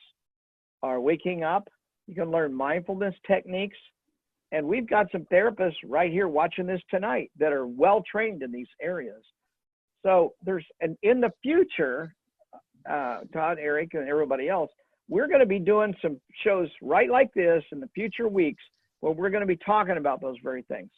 or 0.83 1.01
waking 1.01 1.43
up. 1.45 1.69
You 2.07 2.15
can 2.15 2.31
learn 2.31 2.55
mindfulness 2.55 3.15
techniques. 3.27 3.79
And 4.51 4.67
we've 4.67 4.89
got 4.89 5.07
some 5.11 5.27
therapists 5.33 5.77
right 5.87 6.11
here 6.13 6.29
watching 6.29 6.67
this 6.67 6.83
tonight 6.91 7.31
that 7.39 7.53
are 7.53 7.67
well 7.67 8.03
trained 8.11 8.43
in 8.43 8.53
these 8.53 8.69
areas. 8.83 9.23
So 10.05 10.35
there's, 10.45 10.67
and 10.81 10.97
in 11.03 11.21
the 11.21 11.31
future, 11.43 12.15
uh, 12.91 13.21
Todd, 13.33 13.59
Eric, 13.61 13.91
and 13.95 14.09
everybody 14.09 14.49
else, 14.49 14.71
we're 15.09 15.29
going 15.29 15.41
to 15.41 15.47
be 15.47 15.59
doing 15.59 15.95
some 16.03 16.21
shows 16.45 16.69
right 16.83 17.11
like 17.11 17.33
this 17.35 17.63
in 17.73 17.81
the 17.81 17.89
future 17.95 18.29
weeks 18.29 18.63
where 19.01 19.13
we're 19.13 19.31
going 19.31 19.43
to 19.43 19.47
be 19.47 19.59
talking 19.65 19.97
about 19.97 20.21
those 20.21 20.37
very 20.43 20.63
things. 20.63 20.91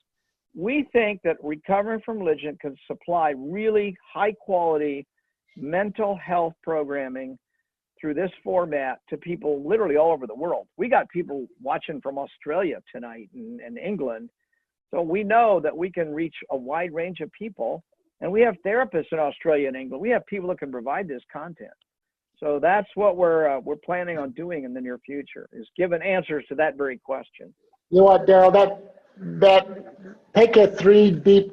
We 0.56 0.86
think 0.92 1.20
that 1.24 1.36
recovering 1.42 2.00
from 2.04 2.18
religion 2.18 2.56
can 2.60 2.76
supply 2.86 3.34
really 3.36 3.96
high 4.12 4.32
quality 4.32 5.06
mental 5.56 6.16
health 6.16 6.54
programming 6.62 7.38
through 8.00 8.14
this 8.14 8.30
format 8.42 9.00
to 9.08 9.16
people 9.16 9.66
literally 9.66 9.96
all 9.96 10.12
over 10.12 10.26
the 10.26 10.34
world. 10.34 10.66
We 10.76 10.88
got 10.88 11.08
people 11.08 11.46
watching 11.62 12.00
from 12.00 12.18
Australia 12.18 12.78
tonight 12.92 13.30
and, 13.34 13.60
and 13.60 13.78
England. 13.78 14.30
So 14.92 15.02
we 15.02 15.24
know 15.24 15.60
that 15.60 15.76
we 15.76 15.90
can 15.90 16.12
reach 16.12 16.34
a 16.50 16.56
wide 16.56 16.92
range 16.92 17.20
of 17.20 17.30
people. 17.32 17.82
And 18.20 18.30
we 18.30 18.40
have 18.42 18.54
therapists 18.64 19.12
in 19.12 19.18
Australia 19.18 19.68
and 19.68 19.76
England. 19.76 20.00
We 20.00 20.10
have 20.10 20.24
people 20.26 20.48
that 20.50 20.58
can 20.58 20.70
provide 20.70 21.08
this 21.08 21.22
content. 21.32 21.72
So 22.38 22.58
that's 22.60 22.88
what 22.94 23.16
we're 23.16 23.48
uh, 23.48 23.60
we're 23.60 23.76
planning 23.76 24.18
on 24.18 24.30
doing 24.32 24.64
in 24.64 24.74
the 24.74 24.80
near 24.80 24.98
future 24.98 25.48
is 25.52 25.68
giving 25.76 26.02
answers 26.02 26.44
to 26.48 26.54
that 26.56 26.76
very 26.76 26.98
question. 26.98 27.54
You 27.90 27.98
know 27.98 28.04
what, 28.04 28.26
Darrel? 28.26 28.50
That 28.50 28.94
that 29.40 30.34
take 30.34 30.56
a 30.56 30.66
three 30.66 31.10
deep 31.10 31.52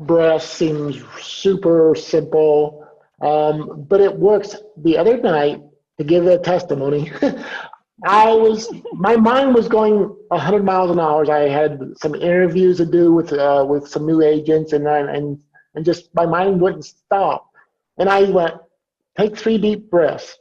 breaths 0.00 0.48
seems 0.48 1.02
super 1.20 1.94
simple, 1.96 2.86
um, 3.20 3.86
but 3.88 4.00
it 4.00 4.14
works. 4.16 4.56
The 4.78 4.96
other 4.96 5.20
night, 5.20 5.60
to 6.00 6.04
give 6.04 6.26
a 6.26 6.38
testimony, 6.38 7.12
I 8.06 8.32
was 8.32 8.72
my 8.94 9.16
mind 9.16 9.54
was 9.54 9.68
going 9.68 9.98
100 10.28 10.64
miles 10.64 10.90
an 10.90 10.98
hour. 10.98 11.30
I 11.30 11.48
had 11.48 11.78
some 11.98 12.14
interviews 12.14 12.78
to 12.78 12.86
do 12.86 13.12
with 13.12 13.32
uh, 13.32 13.66
with 13.68 13.86
some 13.86 14.06
new 14.06 14.22
agents, 14.22 14.72
and 14.72 14.88
and 14.88 15.38
and 15.74 15.84
just 15.84 16.08
my 16.14 16.24
mind 16.24 16.60
wouldn't 16.60 16.86
stop. 16.86 17.50
And 17.98 18.08
I 18.08 18.22
went, 18.22 18.54
Take 19.18 19.36
three 19.36 19.58
deep 19.58 19.90
breaths. 19.90 20.38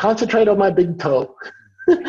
Concentrate 0.00 0.48
on 0.48 0.58
my 0.58 0.70
big 0.70 0.98
toe. 0.98 1.36
and 1.88 2.00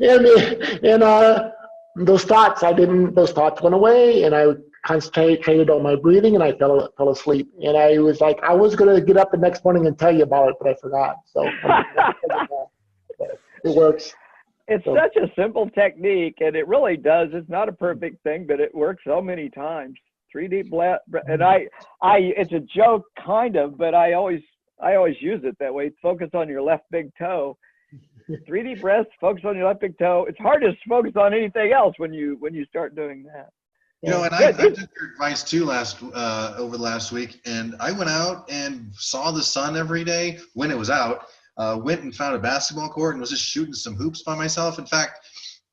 and 0.00 1.02
uh, 1.02 1.50
those 1.96 2.24
thoughts, 2.24 2.62
I 2.62 2.74
didn't. 2.74 3.14
Those 3.14 3.32
thoughts 3.32 3.62
went 3.62 3.74
away, 3.74 4.24
and 4.24 4.34
I 4.34 4.48
concentrated 4.84 5.70
on 5.70 5.82
my 5.82 5.94
breathing, 5.96 6.34
and 6.34 6.42
I 6.42 6.52
fell 6.52 6.92
fell 6.96 7.10
asleep. 7.10 7.50
And 7.62 7.76
I 7.76 7.98
was 7.98 8.20
like, 8.20 8.38
I 8.42 8.54
was 8.54 8.76
gonna 8.76 9.00
get 9.00 9.16
up 9.16 9.30
the 9.30 9.38
next 9.38 9.64
morning 9.64 9.86
and 9.86 9.98
tell 9.98 10.14
you 10.14 10.22
about 10.22 10.50
it, 10.50 10.56
but 10.60 10.70
I 10.70 10.74
forgot. 10.80 11.16
So 11.26 11.48
it 13.64 13.76
works. 13.76 14.14
It's 14.68 14.84
so. 14.84 14.96
such 14.96 15.16
a 15.16 15.32
simple 15.34 15.68
technique, 15.70 16.36
and 16.40 16.56
it 16.56 16.66
really 16.68 16.96
does. 16.96 17.28
It's 17.32 17.48
not 17.48 17.68
a 17.68 17.72
perfect 17.72 18.22
thing, 18.22 18.46
but 18.46 18.60
it 18.60 18.74
works 18.74 19.02
so 19.04 19.20
many 19.20 19.48
times 19.50 19.98
three 20.32 20.48
deep 20.48 20.70
breath. 20.70 21.00
And 21.26 21.42
I, 21.42 21.66
I, 22.00 22.32
it's 22.36 22.52
a 22.52 22.60
joke 22.60 23.04
kind 23.24 23.56
of, 23.56 23.76
but 23.76 23.94
I 23.94 24.14
always, 24.14 24.40
I 24.82 24.94
always 24.94 25.16
use 25.20 25.42
it 25.44 25.56
that 25.60 25.72
way. 25.72 25.92
Focus 26.00 26.30
on 26.32 26.48
your 26.48 26.62
left 26.62 26.84
big 26.90 27.10
toe. 27.18 27.56
Three 28.46 28.62
deep 28.62 28.80
breaths. 28.80 29.10
Focus 29.20 29.44
on 29.44 29.56
your 29.56 29.66
left 29.66 29.80
big 29.80 29.98
toe. 29.98 30.24
It's 30.28 30.38
hard 30.38 30.62
to 30.62 30.72
focus 30.88 31.12
on 31.16 31.34
anything 31.34 31.72
else 31.72 31.94
when 31.98 32.14
you 32.14 32.36
when 32.40 32.54
you 32.54 32.64
start 32.64 32.96
doing 32.96 33.24
that. 33.24 33.50
You 34.02 34.10
know, 34.10 34.24
and 34.24 34.34
I, 34.34 34.48
I 34.48 34.52
took 34.52 34.90
your 34.96 35.12
advice 35.12 35.44
too 35.44 35.64
last 35.64 35.98
uh, 36.12 36.54
over 36.58 36.76
the 36.76 36.82
last 36.82 37.12
week, 37.12 37.40
and 37.46 37.76
I 37.78 37.92
went 37.92 38.10
out 38.10 38.50
and 38.50 38.92
saw 38.92 39.30
the 39.30 39.42
sun 39.42 39.76
every 39.76 40.02
day 40.02 40.40
when 40.54 40.72
it 40.72 40.78
was 40.78 40.90
out. 40.90 41.26
Uh, 41.56 41.78
went 41.80 42.02
and 42.02 42.14
found 42.14 42.34
a 42.34 42.38
basketball 42.38 42.88
court 42.88 43.14
and 43.14 43.20
was 43.20 43.30
just 43.30 43.44
shooting 43.44 43.74
some 43.74 43.94
hoops 43.94 44.22
by 44.22 44.34
myself. 44.34 44.80
In 44.80 44.86
fact, 44.86 45.20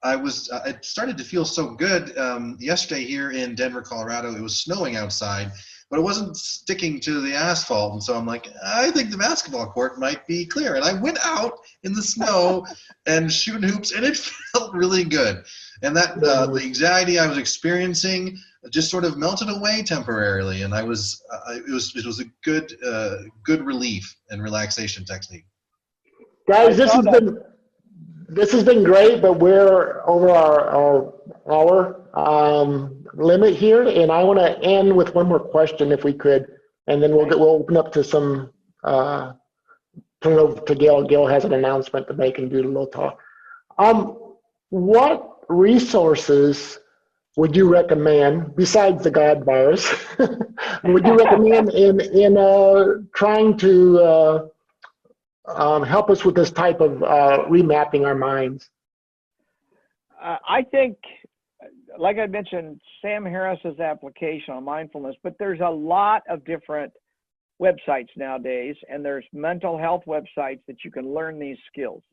I 0.03 0.15
was 0.15 0.49
uh, 0.51 0.61
it 0.67 0.85
started 0.85 1.17
to 1.17 1.23
feel 1.23 1.43
so 1.43 1.71
good 1.71 2.15
um, 2.17 2.55
yesterday 2.59 3.03
here 3.03 3.31
in 3.31 3.55
Denver, 3.55 3.81
Colorado. 3.81 4.35
It 4.35 4.41
was 4.41 4.57
snowing 4.57 4.95
outside, 4.95 5.51
but 5.89 5.97
it 5.97 6.03
wasn't 6.03 6.37
sticking 6.37 6.99
to 6.99 7.19
the 7.19 7.33
asphalt, 7.33 7.93
and 7.93 8.03
so 8.03 8.15
I'm 8.15 8.25
like, 8.25 8.47
I 8.63 8.91
think 8.91 9.09
the 9.09 9.17
basketball 9.17 9.67
court 9.67 9.99
might 9.99 10.25
be 10.27 10.45
clear. 10.45 10.75
And 10.75 10.83
I 10.85 10.93
went 10.93 11.17
out 11.25 11.53
in 11.83 11.93
the 11.93 12.03
snow 12.03 12.65
and 13.07 13.31
shooting 13.31 13.67
hoops, 13.67 13.91
and 13.91 14.05
it 14.05 14.17
felt 14.17 14.73
really 14.73 15.03
good. 15.03 15.43
And 15.81 15.95
that 15.97 16.23
uh, 16.23 16.47
the 16.47 16.61
anxiety 16.61 17.17
I 17.17 17.27
was 17.27 17.37
experiencing 17.37 18.37
just 18.69 18.91
sort 18.91 19.05
of 19.05 19.17
melted 19.17 19.49
away 19.49 19.81
temporarily, 19.83 20.61
and 20.61 20.75
I 20.75 20.83
was 20.83 21.23
uh, 21.31 21.55
it 21.55 21.71
was 21.71 21.95
it 21.95 22.05
was 22.05 22.19
a 22.19 22.25
good 22.43 22.71
uh, 22.85 23.17
good 23.43 23.65
relief 23.65 24.15
and 24.29 24.43
relaxation 24.43 25.05
technique. 25.05 25.45
Guys, 26.47 26.77
this 26.77 26.91
has 26.91 27.05
been 27.05 27.37
this 28.29 28.51
has 28.51 28.63
been 28.63 28.83
great, 28.83 29.21
but 29.21 29.33
we're 29.39 30.07
over 30.07 30.29
our, 30.29 30.69
our 30.69 31.13
hour 31.51 32.01
um, 32.13 33.05
limit 33.13 33.55
here, 33.55 33.87
and 33.87 34.11
I 34.11 34.23
want 34.23 34.39
to 34.39 34.59
end 34.61 34.95
with 34.95 35.15
one 35.15 35.27
more 35.27 35.39
question, 35.39 35.91
if 35.91 36.03
we 36.03 36.13
could, 36.13 36.47
and 36.87 37.01
then 37.01 37.15
we'll 37.15 37.25
get, 37.25 37.39
we'll 37.39 37.49
open 37.49 37.77
up 37.77 37.91
to 37.93 38.03
some. 38.03 38.51
Uh, 38.83 39.33
turn 40.21 40.37
over 40.37 40.59
to 40.61 40.75
Gail. 40.75 41.03
Gail 41.03 41.27
has 41.27 41.45
an 41.45 41.53
announcement 41.53 42.07
to 42.07 42.13
make 42.13 42.37
and 42.37 42.49
do 42.49 42.61
a 42.61 42.63
little 42.63 42.87
talk. 42.87 43.19
Um, 43.77 44.17
what 44.69 45.45
resources 45.49 46.79
would 47.37 47.55
you 47.55 47.69
recommend 47.69 48.55
besides 48.55 49.03
the 49.03 49.11
God 49.11 49.45
virus? 49.45 49.89
would 50.83 51.05
you 51.05 51.17
recommend 51.17 51.69
in 51.71 52.01
in 52.01 52.37
uh, 52.37 52.85
trying 53.13 53.57
to 53.57 53.99
uh, 53.99 54.47
um, 55.55 55.83
help 55.83 56.09
us 56.09 56.25
with 56.25 56.35
this 56.35 56.51
type 56.51 56.81
of 56.81 57.03
uh, 57.03 57.45
remapping 57.49 58.05
our 58.05 58.15
minds? 58.15 58.69
Uh, 60.21 60.37
I 60.47 60.63
think, 60.63 60.97
like 61.97 62.17
I 62.17 62.27
mentioned, 62.27 62.79
Sam 63.01 63.25
Harris's 63.25 63.79
application 63.79 64.53
on 64.53 64.63
mindfulness, 64.63 65.15
but 65.23 65.35
there's 65.39 65.61
a 65.61 65.69
lot 65.69 66.23
of 66.29 66.43
different 66.45 66.91
websites 67.61 68.09
nowadays, 68.15 68.75
and 68.89 69.03
there's 69.03 69.25
mental 69.33 69.77
health 69.77 70.03
websites 70.07 70.61
that 70.67 70.77
you 70.83 70.91
can 70.91 71.13
learn 71.13 71.39
these 71.39 71.57
skills. 71.71 72.03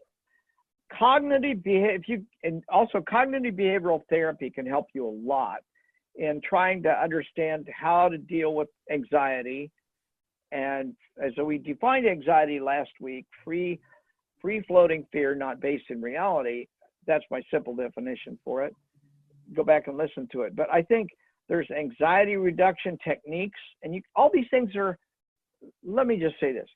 Cognitive 0.96 1.62
behavior, 1.64 1.94
if 1.94 2.08
you, 2.08 2.24
and 2.44 2.62
also 2.68 3.02
cognitive 3.08 3.54
behavioral 3.54 4.02
therapy 4.08 4.50
can 4.50 4.66
help 4.66 4.86
you 4.94 5.06
a 5.06 5.14
lot 5.26 5.58
in 6.14 6.40
trying 6.48 6.82
to 6.82 6.90
understand 6.90 7.68
how 7.74 8.08
to 8.08 8.18
deal 8.18 8.54
with 8.54 8.68
anxiety 8.90 9.70
and 10.52 10.94
so 11.36 11.44
we 11.44 11.58
defined 11.58 12.06
anxiety 12.06 12.60
last 12.60 12.90
week, 13.00 13.26
free, 13.44 13.80
free 14.40 14.62
floating 14.66 15.06
fear 15.12 15.34
not 15.34 15.60
based 15.60 15.86
in 15.90 16.00
reality. 16.00 16.66
That's 17.06 17.24
my 17.30 17.42
simple 17.50 17.74
definition 17.74 18.38
for 18.44 18.64
it. 18.64 18.74
Go 19.54 19.64
back 19.64 19.88
and 19.88 19.96
listen 19.96 20.28
to 20.32 20.42
it. 20.42 20.54
But 20.56 20.70
I 20.72 20.82
think 20.82 21.10
there's 21.48 21.70
anxiety 21.70 22.36
reduction 22.36 22.98
techniques 23.04 23.58
and 23.82 23.94
you, 23.94 24.02
all 24.14 24.30
these 24.32 24.46
things 24.50 24.74
are, 24.76 24.98
let 25.84 26.06
me 26.06 26.18
just 26.18 26.34
say 26.40 26.52
this. 26.52 26.68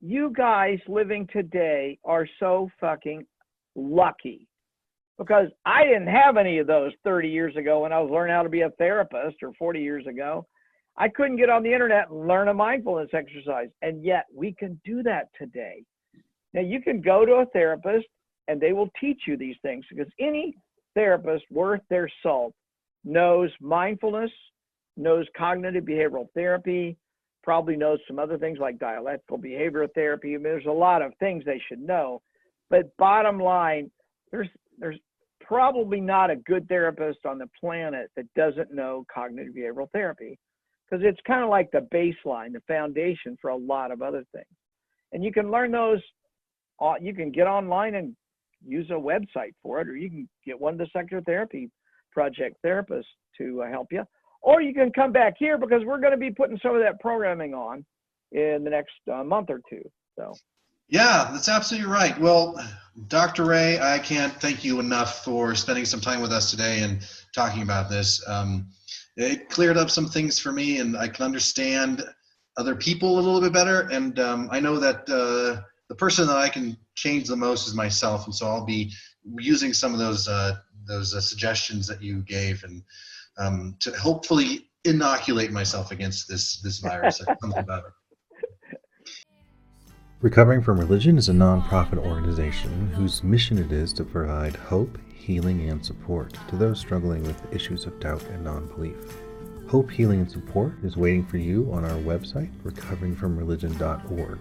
You 0.00 0.32
guys 0.36 0.78
living 0.88 1.28
today 1.32 1.98
are 2.04 2.26
so 2.38 2.68
fucking 2.80 3.26
lucky 3.74 4.46
because 5.18 5.48
I 5.64 5.84
didn't 5.84 6.08
have 6.08 6.36
any 6.36 6.58
of 6.58 6.66
those 6.66 6.92
30 7.04 7.28
years 7.28 7.56
ago 7.56 7.80
when 7.80 7.92
I 7.92 8.00
was 8.00 8.10
learning 8.10 8.34
how 8.34 8.42
to 8.42 8.48
be 8.48 8.62
a 8.62 8.70
therapist 8.70 9.36
or 9.42 9.52
40 9.58 9.80
years 9.80 10.06
ago. 10.06 10.46
I 10.96 11.08
couldn't 11.08 11.36
get 11.36 11.50
on 11.50 11.62
the 11.62 11.72
internet 11.72 12.10
and 12.10 12.28
learn 12.28 12.48
a 12.48 12.54
mindfulness 12.54 13.10
exercise. 13.12 13.68
And 13.82 14.04
yet 14.04 14.26
we 14.34 14.52
can 14.52 14.80
do 14.84 15.02
that 15.02 15.28
today. 15.38 15.82
Now 16.52 16.60
you 16.60 16.80
can 16.80 17.00
go 17.00 17.26
to 17.26 17.32
a 17.34 17.46
therapist 17.46 18.06
and 18.46 18.60
they 18.60 18.72
will 18.72 18.90
teach 19.00 19.22
you 19.26 19.36
these 19.36 19.56
things 19.62 19.84
because 19.90 20.10
any 20.20 20.54
therapist 20.94 21.44
worth 21.50 21.80
their 21.90 22.08
salt 22.22 22.54
knows 23.04 23.50
mindfulness, 23.60 24.30
knows 24.96 25.26
cognitive 25.36 25.84
behavioral 25.84 26.28
therapy, 26.34 26.96
probably 27.42 27.76
knows 27.76 27.98
some 28.06 28.18
other 28.18 28.38
things 28.38 28.58
like 28.60 28.78
dialectical 28.78 29.38
behavioral 29.38 29.88
therapy. 29.94 30.34
I 30.34 30.36
mean, 30.36 30.44
there's 30.44 30.66
a 30.66 30.70
lot 30.70 31.02
of 31.02 31.12
things 31.18 31.44
they 31.44 31.60
should 31.68 31.80
know. 31.80 32.22
But 32.70 32.96
bottom 32.96 33.38
line, 33.38 33.90
there's 34.30 34.48
there's 34.78 34.98
probably 35.40 36.00
not 36.00 36.30
a 36.30 36.36
good 36.36 36.66
therapist 36.68 37.26
on 37.26 37.38
the 37.38 37.48
planet 37.60 38.10
that 38.16 38.32
doesn't 38.34 38.72
know 38.72 39.04
cognitive 39.12 39.54
behavioral 39.54 39.90
therapy 39.90 40.38
because 40.88 41.04
it's 41.06 41.20
kind 41.26 41.42
of 41.42 41.50
like 41.50 41.70
the 41.70 41.86
baseline, 41.92 42.52
the 42.52 42.62
foundation 42.66 43.36
for 43.40 43.50
a 43.50 43.56
lot 43.56 43.90
of 43.90 44.02
other 44.02 44.24
things. 44.32 44.46
And 45.12 45.24
you 45.24 45.32
can 45.32 45.50
learn 45.50 45.70
those, 45.70 46.00
uh, 46.80 46.94
you 47.00 47.14
can 47.14 47.30
get 47.30 47.46
online 47.46 47.94
and 47.94 48.14
use 48.66 48.88
a 48.90 48.94
website 48.94 49.54
for 49.62 49.80
it, 49.80 49.88
or 49.88 49.96
you 49.96 50.10
can 50.10 50.28
get 50.44 50.60
one 50.60 50.74
of 50.74 50.78
the 50.78 50.88
Secular 50.92 51.22
Therapy 51.22 51.70
Project 52.12 52.56
therapists 52.64 53.04
to 53.38 53.62
uh, 53.62 53.70
help 53.70 53.88
you. 53.90 54.04
Or 54.42 54.60
you 54.60 54.74
can 54.74 54.92
come 54.92 55.12
back 55.12 55.34
here 55.38 55.56
because 55.56 55.82
we're 55.84 56.00
going 56.00 56.12
to 56.12 56.18
be 56.18 56.30
putting 56.30 56.58
some 56.62 56.74
of 56.74 56.82
that 56.82 57.00
programming 57.00 57.54
on 57.54 57.84
in 58.32 58.62
the 58.62 58.70
next 58.70 58.92
uh, 59.12 59.24
month 59.24 59.48
or 59.50 59.60
two. 59.70 59.82
So. 60.18 60.34
Yeah, 60.88 61.30
that's 61.32 61.48
absolutely 61.48 61.90
right. 61.90 62.18
Well, 62.20 62.60
Dr. 63.08 63.44
Ray, 63.44 63.80
I 63.80 63.98
can't 63.98 64.32
thank 64.34 64.64
you 64.64 64.80
enough 64.80 65.24
for 65.24 65.54
spending 65.54 65.84
some 65.84 66.00
time 66.00 66.20
with 66.20 66.30
us 66.30 66.50
today 66.50 66.82
and 66.82 67.00
talking 67.34 67.62
about 67.62 67.88
this. 67.88 68.22
Um, 68.28 68.68
it 69.16 69.48
cleared 69.48 69.76
up 69.76 69.90
some 69.90 70.06
things 70.06 70.38
for 70.38 70.52
me, 70.52 70.78
and 70.80 70.96
I 70.96 71.08
can 71.08 71.24
understand 71.24 72.02
other 72.56 72.74
people 72.74 73.14
a 73.14 73.20
little 73.20 73.40
bit 73.40 73.52
better. 73.52 73.88
And 73.90 74.18
um, 74.18 74.48
I 74.50 74.60
know 74.60 74.78
that 74.78 75.08
uh, 75.08 75.62
the 75.88 75.94
person 75.94 76.26
that 76.26 76.36
I 76.36 76.48
can 76.48 76.76
change 76.94 77.28
the 77.28 77.36
most 77.36 77.66
is 77.68 77.74
myself, 77.74 78.26
and 78.26 78.34
so 78.34 78.46
I'll 78.46 78.64
be 78.64 78.92
using 79.38 79.72
some 79.72 79.92
of 79.92 79.98
those 79.98 80.28
uh, 80.28 80.56
those 80.86 81.14
uh, 81.14 81.20
suggestions 81.20 81.86
that 81.86 82.02
you 82.02 82.22
gave, 82.22 82.64
and 82.64 82.82
um, 83.38 83.76
to 83.80 83.90
hopefully 83.92 84.70
inoculate 84.84 85.50
myself 85.50 85.90
against 85.90 86.28
this 86.28 86.60
this 86.60 86.78
virus. 86.78 87.22
about 87.56 87.84
it. 87.84 88.78
Recovering 90.20 90.62
from 90.62 90.78
Religion 90.78 91.18
is 91.18 91.28
a 91.28 91.32
nonprofit 91.32 91.98
organization 91.98 92.90
whose 92.94 93.22
mission 93.22 93.58
it 93.58 93.70
is 93.70 93.92
to 93.92 94.04
provide 94.04 94.56
hope, 94.56 94.98
healing, 95.24 95.68
and 95.70 95.84
support 95.84 96.36
to 96.48 96.56
those 96.56 96.78
struggling 96.78 97.22
with 97.22 97.54
issues 97.54 97.86
of 97.86 97.98
doubt 97.98 98.22
and 98.24 98.44
non 98.44 98.66
belief. 98.66 98.96
Hope, 99.68 99.90
Healing, 99.90 100.20
and 100.20 100.30
Support 100.30 100.74
is 100.84 100.96
waiting 100.96 101.24
for 101.24 101.38
you 101.38 101.72
on 101.72 101.84
our 101.84 101.98
website, 101.98 102.52
recoveringfromreligion.org. 102.62 104.38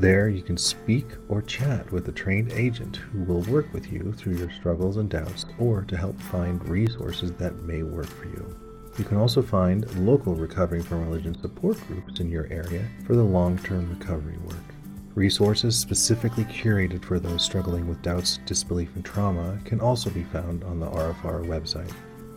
There, 0.00 0.28
you 0.28 0.42
can 0.42 0.56
speak 0.56 1.06
or 1.28 1.40
chat 1.42 1.90
with 1.92 2.08
a 2.08 2.12
trained 2.12 2.52
agent 2.52 2.96
who 2.96 3.22
will 3.22 3.42
work 3.42 3.72
with 3.72 3.92
you 3.92 4.12
through 4.12 4.36
your 4.36 4.50
struggles 4.50 4.96
and 4.96 5.08
doubts 5.08 5.46
or 5.58 5.82
to 5.84 5.96
help 5.96 6.20
find 6.20 6.68
resources 6.68 7.30
that 7.32 7.62
may 7.62 7.84
work 7.84 8.08
for 8.08 8.26
you. 8.26 8.56
You 8.98 9.04
can 9.04 9.16
also 9.16 9.42
find 9.42 9.88
local 10.04 10.34
Recovering 10.34 10.82
from 10.82 11.04
Religion 11.04 11.40
support 11.40 11.78
groups 11.86 12.18
in 12.18 12.28
your 12.28 12.46
area 12.50 12.84
for 13.06 13.14
the 13.14 13.22
long 13.22 13.56
term 13.58 13.88
recovery 13.88 14.38
work. 14.38 14.63
Resources 15.14 15.78
specifically 15.78 16.44
curated 16.44 17.04
for 17.04 17.20
those 17.20 17.44
struggling 17.44 17.86
with 17.86 18.02
doubts, 18.02 18.40
disbelief, 18.46 18.94
and 18.96 19.04
trauma 19.04 19.58
can 19.64 19.80
also 19.80 20.10
be 20.10 20.24
found 20.24 20.64
on 20.64 20.80
the 20.80 20.88
RFR 20.88 21.46
website. 21.46 21.92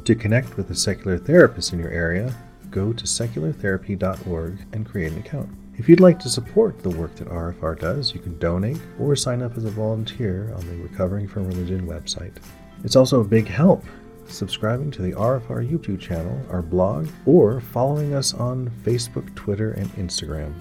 To 0.05 0.13
connect 0.13 0.57
with 0.57 0.69
a 0.69 0.75
secular 0.75 1.17
therapist 1.17 1.73
in 1.73 1.79
your 1.79 1.89
area, 1.89 2.33
go 2.69 2.93
to 2.93 3.03
seculartherapy.org 3.05 4.59
and 4.73 4.85
create 4.85 5.11
an 5.11 5.19
account. 5.19 5.49
If 5.75 5.89
you'd 5.89 5.99
like 5.99 6.19
to 6.19 6.29
support 6.29 6.79
the 6.83 6.89
work 6.91 7.15
that 7.15 7.29
RFR 7.29 7.79
does, 7.79 8.13
you 8.13 8.19
can 8.19 8.37
donate 8.37 8.79
or 8.99 9.15
sign 9.15 9.41
up 9.41 9.57
as 9.57 9.65
a 9.65 9.71
volunteer 9.71 10.53
on 10.55 10.65
the 10.67 10.75
Recovering 10.83 11.27
from 11.27 11.47
Religion 11.47 11.87
website. 11.87 12.35
It's 12.83 12.95
also 12.95 13.21
a 13.21 13.27
big 13.27 13.47
help 13.47 13.83
subscribing 14.27 14.91
to 14.91 15.01
the 15.01 15.13
RFR 15.13 15.67
YouTube 15.67 15.99
channel, 15.99 16.39
our 16.51 16.61
blog, 16.61 17.07
or 17.25 17.59
following 17.59 18.13
us 18.13 18.33
on 18.33 18.69
Facebook, 18.83 19.33
Twitter, 19.35 19.71
and 19.71 19.87
Instagram. 19.93 20.53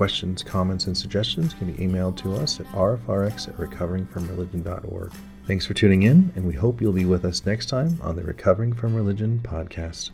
Questions, 0.00 0.42
comments, 0.42 0.86
and 0.86 0.96
suggestions 0.96 1.52
can 1.52 1.70
be 1.70 1.86
emailed 1.86 2.16
to 2.22 2.32
us 2.34 2.58
at 2.58 2.64
rfrx 2.68 3.48
at 3.48 3.56
recoveringfromreligion.org. 3.58 5.12
Thanks 5.46 5.66
for 5.66 5.74
tuning 5.74 6.04
in, 6.04 6.32
and 6.34 6.46
we 6.46 6.54
hope 6.54 6.80
you'll 6.80 6.94
be 6.94 7.04
with 7.04 7.22
us 7.26 7.44
next 7.44 7.66
time 7.66 7.98
on 8.00 8.16
the 8.16 8.22
Recovering 8.22 8.72
from 8.72 8.94
Religion 8.94 9.40
podcast. 9.42 10.10